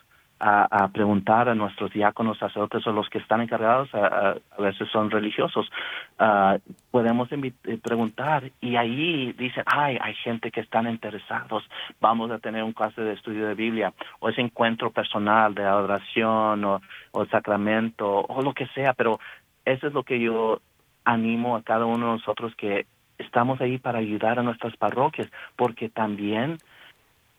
a, 0.41 0.88
preguntar 0.88 1.49
a 1.49 1.55
nuestros 1.55 1.93
diáconos, 1.93 2.38
sacerdotes 2.38 2.86
o 2.86 2.93
los 2.93 3.09
que 3.11 3.18
están 3.18 3.43
encargados, 3.43 3.95
a, 3.95 4.36
veces 4.59 4.88
son 4.91 5.11
religiosos, 5.11 5.70
uh, 6.18 6.59
podemos 6.91 7.28
eh, 7.30 7.53
preguntar 7.82 8.51
y 8.61 8.76
ahí 8.76 9.32
dicen, 9.32 9.64
ay, 9.66 9.99
hay 10.01 10.14
gente 10.14 10.51
que 10.51 10.61
están 10.61 10.88
interesados, 10.88 11.68
vamos 12.01 12.30
a 12.30 12.38
tener 12.38 12.62
un 12.62 12.72
clase 12.72 13.03
de 13.03 13.12
estudio 13.12 13.47
de 13.47 13.55
Biblia 13.55 13.93
o 14.20 14.30
ese 14.30 14.41
encuentro 14.41 14.91
personal 14.91 15.55
de 15.55 15.64
adoración 15.64 16.64
o, 16.64 16.80
o 17.12 17.26
sacramento 17.26 18.09
o 18.09 18.43
lo 18.43 18.55
que 18.55 18.66
sea, 18.68 18.95
pero 18.95 19.20
eso 19.66 19.88
es 19.88 19.93
lo 19.93 20.05
que 20.05 20.18
yo 20.20 20.61
animo 21.05 21.57
a 21.57 21.62
cada 21.62 21.84
uno 21.84 22.07
de 22.07 22.12
nosotros 22.12 22.55
que 22.57 22.86
estamos 23.18 23.61
ahí 23.61 23.78
para 23.78 23.99
ayudar 23.99 24.38
a 24.38 24.43
nuestras 24.43 24.74
parroquias, 24.76 25.28
porque 25.57 25.91
también 25.91 26.57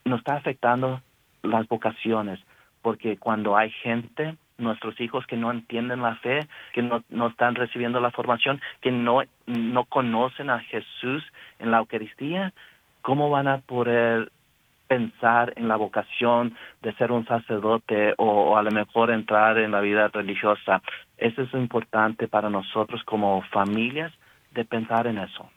nos 0.06 0.20
está 0.20 0.36
afectando 0.36 1.02
las 1.42 1.68
vocaciones 1.68 2.40
porque 2.82 3.18
cuando 3.18 3.58
hay 3.58 3.70
gente, 3.70 4.36
nuestros 4.58 5.00
hijos 5.00 5.26
que 5.28 5.38
no 5.38 5.52
entienden 5.52 6.02
la 6.02 6.16
fe, 6.18 6.48
que 6.74 6.82
no, 6.82 7.04
no 7.10 7.28
están 7.28 7.56
recibiendo 7.56 8.00
la 8.00 8.12
formación, 8.12 8.62
que 8.82 8.92
no, 8.92 9.22
no 9.46 9.86
conocen 9.86 10.50
a 10.50 10.60
Jesús 10.60 11.24
en 11.60 11.72
la 11.72 11.80
Eucaristía, 11.80 12.54
¿cómo 13.02 13.30
van 13.30 13.48
a 13.48 13.60
poder 13.60 14.32
pensar 14.88 15.54
en 15.56 15.68
la 15.68 15.78
vocación 15.78 16.56
de 16.82 16.94
ser 16.96 17.12
un 17.12 17.26
sacerdote 17.26 18.14
o, 18.18 18.58
a 18.58 18.64
lo 18.64 18.72
mejor 18.72 19.12
entrar 19.12 19.58
en 19.58 19.72
la 19.72 19.82
vida 19.82 20.08
religiosa? 20.10 20.82
Eso 21.18 21.44
es 21.44 21.54
importante 21.54 22.28
para 22.28 22.50
nosotros 22.50 23.02
como 23.06 23.42
familias 23.54 24.12
de 24.54 24.66
pensar 24.66 25.08
en 25.08 25.18
eso. 25.18 25.50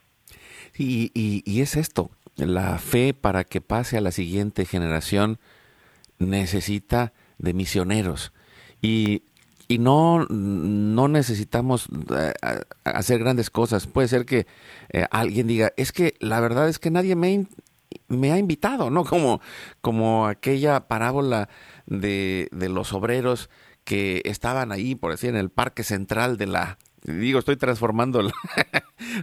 y, 0.77 1.11
y 1.15 1.61
es 1.61 1.77
esto, 1.77 2.11
la 2.37 2.79
fe 2.79 3.15
para 3.15 3.45
que 3.45 3.61
pase 3.61 3.99
a 3.99 4.01
la 4.01 4.11
siguiente 4.11 4.65
generación 4.65 5.39
necesita 6.19 7.13
de 7.39 7.55
misioneros. 7.55 8.33
Y, 8.81 9.25
y 9.69 9.79
no, 9.79 10.27
no 10.29 11.09
necesitamos 11.09 11.89
eh, 12.15 12.33
hacer 12.85 13.19
grandes 13.19 13.51
cosas. 13.51 13.87
Puede 13.87 14.09
ser 14.09 14.27
que 14.27 14.47
eh, 14.93 15.07
alguien 15.11 15.47
diga, 15.47 15.73
es 15.77 15.93
que 15.93 16.15
la 16.21 16.41
verdad 16.41 16.69
es 16.69 16.79
que 16.79 16.91
nadie 16.91 17.17
me, 17.17 17.47
me 18.09 18.33
ha 18.33 18.39
invitado, 18.39 18.91
¿no? 18.91 19.05
Como, 19.15 19.41
como 19.81 20.27
aquella 20.27 20.89
parábola 20.89 21.49
de, 21.87 22.49
de 22.53 22.69
los 22.69 22.93
obreros 22.93 23.51
que 23.85 24.23
estaban 24.25 24.73
ahí, 24.73 24.95
por 24.95 25.11
decir, 25.11 25.31
en 25.31 25.37
el 25.37 25.51
parque 25.51 25.83
central 25.83 26.39
de 26.39 26.47
la, 26.47 26.79
digo, 27.03 27.39
estoy 27.39 27.57
transformando 27.57 28.23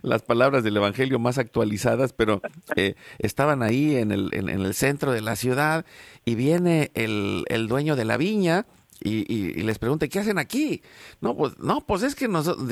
las 0.01 0.21
palabras 0.21 0.63
del 0.63 0.77
Evangelio 0.77 1.19
más 1.19 1.38
actualizadas, 1.38 2.13
pero 2.13 2.41
eh, 2.75 2.95
estaban 3.19 3.63
ahí 3.63 3.95
en 3.95 4.11
el, 4.11 4.29
en, 4.34 4.49
el, 4.49 4.73
centro 4.73 5.11
de 5.11 5.21
la 5.21 5.36
ciudad 5.36 5.86
y 6.25 6.36
viene 6.36 6.91
el, 6.93 7.45
el 7.47 7.67
dueño 7.67 7.95
de 7.95 8.05
la 8.05 8.17
viña. 8.17 8.65
Y, 9.03 9.63
les 9.63 9.79
pregunta, 9.79 10.07
¿qué 10.07 10.19
hacen 10.19 10.38
aquí? 10.38 10.84
No, 11.21 11.36
pues, 11.36 11.57
no, 11.57 11.82
pues 11.88 12.03
es 12.03 12.13
que 12.13 12.27
nosotros 12.27 12.69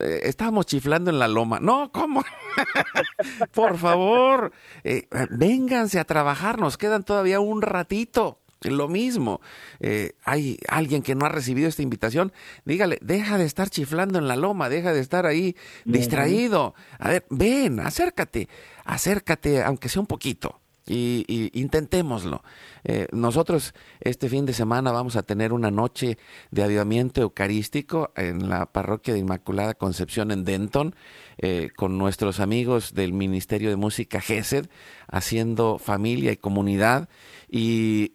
eh, 0.00 0.20
estábamos 0.24 0.66
chiflando 0.66 1.10
en 1.10 1.18
la 1.18 1.28
loma. 1.28 1.60
No, 1.60 1.90
¿cómo? 1.92 2.22
Por 3.54 3.78
favor, 3.78 4.52
eh, 4.84 5.08
vénganse 5.30 5.98
a 5.98 6.04
trabajar, 6.04 6.58
nos 6.58 6.76
quedan 6.76 7.04
todavía 7.04 7.40
un 7.40 7.62
ratito. 7.62 8.38
Lo 8.70 8.88
mismo, 8.88 9.40
eh, 9.80 10.12
hay 10.24 10.58
alguien 10.68 11.02
que 11.02 11.14
no 11.14 11.26
ha 11.26 11.28
recibido 11.28 11.68
esta 11.68 11.82
invitación, 11.82 12.32
dígale, 12.64 12.98
deja 13.02 13.38
de 13.38 13.44
estar 13.44 13.70
chiflando 13.70 14.18
en 14.18 14.28
la 14.28 14.36
loma, 14.36 14.68
deja 14.68 14.92
de 14.92 15.00
estar 15.00 15.26
ahí 15.26 15.56
distraído. 15.84 16.74
A 16.98 17.10
ver, 17.10 17.26
ven, 17.30 17.80
acércate, 17.80 18.48
acércate, 18.84 19.62
aunque 19.62 19.88
sea 19.88 20.00
un 20.00 20.06
poquito. 20.06 20.60
Y, 20.88 21.50
intentémoslo. 21.52 22.44
Eh, 22.84 23.08
nosotros 23.10 23.74
este 24.00 24.28
fin 24.28 24.46
de 24.46 24.52
semana 24.52 24.92
vamos 24.92 25.16
a 25.16 25.24
tener 25.24 25.52
una 25.52 25.72
noche 25.72 26.16
de 26.52 26.62
avivamiento 26.62 27.20
eucarístico 27.20 28.12
en 28.14 28.48
la 28.48 28.66
parroquia 28.66 29.12
de 29.12 29.18
Inmaculada 29.18 29.74
Concepción 29.74 30.30
en 30.30 30.44
Denton, 30.44 30.94
eh, 31.38 31.70
con 31.76 31.98
nuestros 31.98 32.40
amigos 32.40 32.94
del 32.94 33.12
Ministerio 33.12 33.70
de 33.70 33.76
Música 33.76 34.20
GESED, 34.20 34.66
haciendo 35.06 35.78
familia 35.78 36.32
y 36.32 36.36
comunidad. 36.36 37.08
Y, 37.48 38.08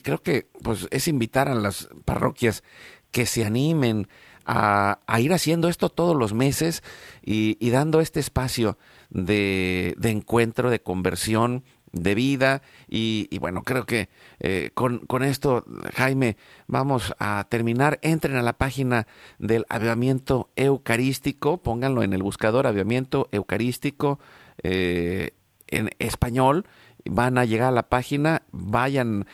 creo 0.00 0.22
que 0.22 0.48
pues, 0.62 0.86
es 0.90 1.08
invitar 1.08 1.48
a 1.48 1.54
las 1.54 1.88
parroquias 2.04 2.62
que 3.10 3.26
se 3.26 3.44
animen 3.44 4.08
a, 4.44 5.00
ir 5.18 5.32
haciendo 5.32 5.68
esto 5.68 5.90
todos 5.90 6.16
los 6.16 6.32
meses 6.32 6.82
y, 7.22 7.70
dando 7.70 8.00
este 8.00 8.20
espacio 8.20 8.78
de, 9.10 9.94
de 9.98 10.10
encuentro, 10.10 10.70
de 10.70 10.80
conversión, 10.80 11.64
de 11.92 12.14
vida. 12.14 12.62
Y, 12.88 13.38
bueno, 13.38 13.62
creo 13.62 13.86
que 13.86 14.08
eh, 14.40 14.70
con, 14.74 15.22
esto, 15.22 15.64
Jaime, 15.94 16.36
vamos 16.66 17.14
a 17.18 17.46
terminar. 17.48 17.98
Entren 18.02 18.36
a 18.36 18.42
la 18.42 18.54
página 18.54 19.06
del 19.38 19.66
avivamiento 19.68 20.50
eucarístico, 20.56 21.62
pónganlo 21.62 22.02
en 22.02 22.12
el 22.12 22.22
buscador, 22.22 22.66
avivamiento 22.66 23.28
eucarístico 23.32 24.18
eh, 24.62 25.30
en 25.66 25.90
español. 25.98 26.66
van 27.04 27.38
a 27.38 27.44
llegar 27.44 27.68
a 27.68 27.72
la 27.72 27.88
página, 27.88 28.42
vayan, 28.52 29.26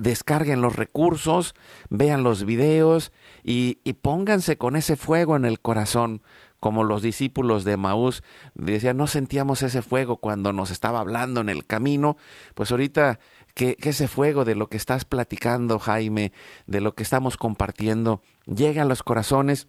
descarguen 0.00 0.62
los 0.62 0.74
recursos, 0.76 1.54
vean 1.88 2.22
los 2.22 2.44
videos 2.44 3.12
y, 3.44 3.78
y 3.84 3.94
pónganse 3.94 4.56
con 4.58 4.76
ese 4.76 4.96
fuego 4.96 5.36
en 5.36 5.44
el 5.44 5.60
corazón 5.60 6.22
como 6.60 6.84
los 6.84 7.02
discípulos 7.02 7.64
de 7.64 7.78
Maús 7.78 8.22
decían, 8.54 8.98
no 8.98 9.06
sentíamos 9.06 9.62
ese 9.62 9.80
fuego 9.82 10.18
cuando 10.18 10.52
nos 10.52 10.70
estaba 10.70 11.00
hablando 11.00 11.40
en 11.40 11.48
el 11.48 11.66
camino, 11.66 12.18
pues 12.54 12.70
ahorita 12.70 13.18
que, 13.54 13.76
ese 13.80 14.08
fuego 14.08 14.44
de 14.44 14.54
lo 14.54 14.68
que 14.68 14.76
estás 14.76 15.04
platicando, 15.04 15.78
Jaime, 15.78 16.32
de 16.66 16.80
lo 16.80 16.94
que 16.94 17.02
estamos 17.02 17.36
compartiendo, 17.36 18.22
llegue 18.46 18.80
a 18.80 18.84
los 18.84 19.02
corazones 19.02 19.68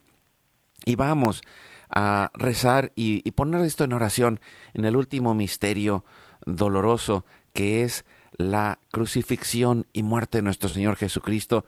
y 0.86 0.96
vamos 0.96 1.42
a 1.90 2.32
rezar 2.34 2.92
y, 2.96 3.30
poner 3.32 3.62
esto 3.62 3.86
en 3.86 3.94
oración 3.94 4.40
en 4.74 4.86
el 4.86 4.96
último 4.96 5.34
misterio 5.34 6.06
doloroso 6.46 7.26
que 7.54 7.84
es 7.84 8.06
la 8.38 8.80
crucifixión 8.92 9.88
y 9.94 10.04
muerte 10.04 10.40
de 10.40 10.44
nuestro 10.44 10.70
Señor 10.70 10.96
Jesucristo, 10.96 11.66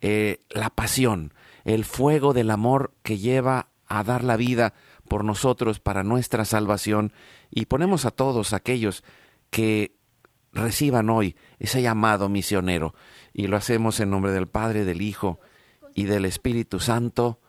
eh, 0.00 0.40
la 0.50 0.70
pasión, 0.70 1.32
el 1.64 1.84
fuego 1.84 2.32
del 2.32 2.50
amor 2.50 2.92
que 3.02 3.18
lleva 3.18 3.68
a 3.86 4.04
dar 4.04 4.24
la 4.24 4.36
vida 4.36 4.74
por 5.08 5.24
nosotros 5.24 5.80
para 5.80 6.04
nuestra 6.04 6.44
salvación. 6.44 7.12
Y 7.50 7.66
ponemos 7.66 8.04
a 8.04 8.10
todos 8.12 8.52
aquellos 8.52 9.02
que 9.50 9.96
reciban 10.52 11.10
hoy 11.10 11.36
ese 11.58 11.82
llamado 11.82 12.28
misionero. 12.28 12.94
Y 13.32 13.48
lo 13.48 13.56
hacemos 13.56 14.00
en 14.00 14.10
nombre 14.10 14.32
del 14.32 14.48
Padre, 14.48 14.84
del 14.84 15.02
Hijo 15.02 15.40
y 15.94 16.04
del 16.04 16.24
Espíritu 16.24 16.80
Santo 16.80 17.40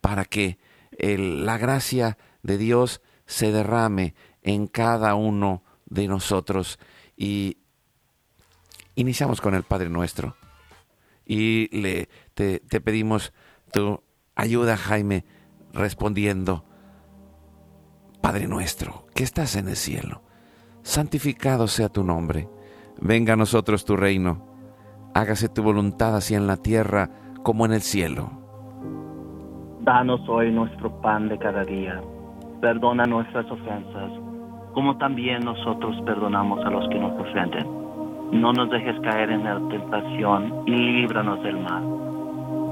para 0.00 0.24
que 0.24 0.58
la 0.98 1.58
gracia 1.58 2.18
de 2.42 2.58
Dios 2.58 3.00
se 3.26 3.50
derrame 3.52 4.14
en 4.42 4.66
cada 4.66 5.14
uno 5.14 5.64
de 5.86 6.08
nosotros. 6.08 6.78
Y 7.16 7.58
iniciamos 8.94 9.40
con 9.40 9.54
el 9.54 9.62
Padre 9.62 9.88
nuestro. 9.88 10.36
Y 11.24 11.74
le 11.76 12.08
te, 12.34 12.60
te 12.60 12.80
pedimos 12.80 13.32
ayuda 14.34 14.76
Jaime 14.76 15.24
respondiendo, 15.72 16.64
Padre 18.22 18.48
nuestro, 18.48 19.06
que 19.14 19.24
estás 19.24 19.56
en 19.56 19.68
el 19.68 19.76
cielo, 19.76 20.22
santificado 20.82 21.68
sea 21.68 21.88
tu 21.88 22.04
nombre, 22.04 22.48
venga 23.00 23.34
a 23.34 23.36
nosotros 23.36 23.84
tu 23.84 23.96
reino, 23.96 24.46
hágase 25.14 25.48
tu 25.48 25.62
voluntad 25.62 26.16
así 26.16 26.34
en 26.34 26.46
la 26.46 26.56
tierra 26.56 27.10
como 27.42 27.66
en 27.66 27.72
el 27.72 27.82
cielo. 27.82 28.30
Danos 29.80 30.20
hoy 30.28 30.50
nuestro 30.50 31.00
pan 31.00 31.28
de 31.28 31.38
cada 31.38 31.64
día, 31.64 32.00
perdona 32.60 33.04
nuestras 33.04 33.48
ofensas, 33.50 34.12
como 34.74 34.96
también 34.98 35.40
nosotros 35.44 35.96
perdonamos 36.04 36.64
a 36.64 36.70
los 36.70 36.88
que 36.88 36.98
nos 36.98 37.18
ofenden. 37.20 37.86
No 38.32 38.52
nos 38.52 38.68
dejes 38.70 38.98
caer 39.00 39.30
en 39.30 39.44
la 39.44 39.56
tentación 39.68 40.64
y 40.66 40.72
líbranos 40.72 41.42
del 41.44 41.60
mal 41.60 42.15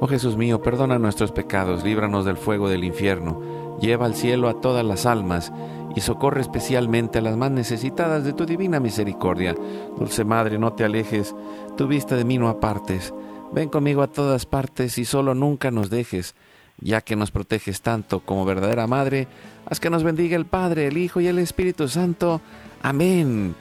Oh 0.00 0.06
Jesús 0.06 0.36
mío, 0.36 0.62
perdona 0.62 0.98
nuestros 0.98 1.32
pecados, 1.32 1.82
líbranos 1.82 2.24
del 2.24 2.36
fuego 2.36 2.68
del 2.68 2.84
infierno, 2.84 3.78
lleva 3.80 4.06
al 4.06 4.14
cielo 4.14 4.48
a 4.48 4.60
todas 4.60 4.84
las 4.84 5.06
almas, 5.06 5.52
y 5.96 6.00
socorre 6.00 6.40
especialmente 6.40 7.18
a 7.18 7.22
las 7.22 7.36
más 7.36 7.50
necesitadas 7.50 8.22
de 8.22 8.32
tu 8.32 8.46
divina 8.46 8.78
misericordia. 8.78 9.56
Dulce 9.98 10.24
Madre, 10.24 10.56
no 10.58 10.72
te 10.72 10.84
alejes, 10.84 11.34
tu 11.76 11.88
vista 11.88 12.14
de 12.14 12.24
mí 12.24 12.38
no 12.38 12.48
apartes. 12.48 13.12
Ven 13.52 13.68
conmigo 13.68 14.02
a 14.02 14.06
todas 14.06 14.46
partes 14.46 14.98
y 14.98 15.04
solo 15.04 15.34
nunca 15.34 15.72
nos 15.72 15.90
dejes, 15.90 16.36
ya 16.80 17.00
que 17.00 17.16
nos 17.16 17.32
proteges 17.32 17.80
tanto 17.82 18.20
como 18.20 18.44
verdadera 18.44 18.86
Madre, 18.86 19.26
haz 19.66 19.80
que 19.80 19.90
nos 19.90 20.04
bendiga 20.04 20.36
el 20.36 20.46
Padre, 20.46 20.86
el 20.86 20.96
Hijo 20.96 21.20
y 21.20 21.26
el 21.26 21.40
Espíritu 21.40 21.88
Santo. 21.88 22.40
Amén. 22.82 23.54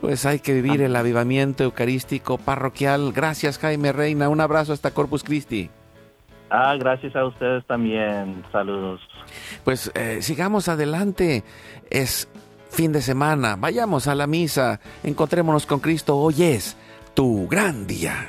Pues 0.00 0.26
hay 0.26 0.40
que 0.40 0.52
vivir 0.52 0.80
el 0.82 0.94
avivamiento 0.96 1.64
eucarístico 1.64 2.38
parroquial. 2.38 3.12
Gracias 3.12 3.58
Jaime 3.58 3.92
Reina, 3.92 4.28
un 4.28 4.40
abrazo 4.40 4.72
hasta 4.72 4.92
Corpus 4.92 5.24
Christi. 5.24 5.70
Ah, 6.50 6.74
gracias 6.78 7.14
a 7.14 7.26
ustedes 7.26 7.64
también. 7.66 8.42
Saludos. 8.50 9.00
Pues 9.64 9.92
eh, 9.94 10.22
sigamos 10.22 10.68
adelante. 10.68 11.44
Es 11.90 12.28
fin 12.70 12.92
de 12.92 13.02
semana. 13.02 13.56
Vayamos 13.56 14.06
a 14.08 14.14
la 14.14 14.26
misa. 14.26 14.80
Encontrémonos 15.02 15.66
con 15.66 15.80
Cristo. 15.80 16.16
Hoy 16.16 16.42
es 16.42 16.76
tu 17.14 17.46
gran 17.48 17.86
día. 17.86 18.28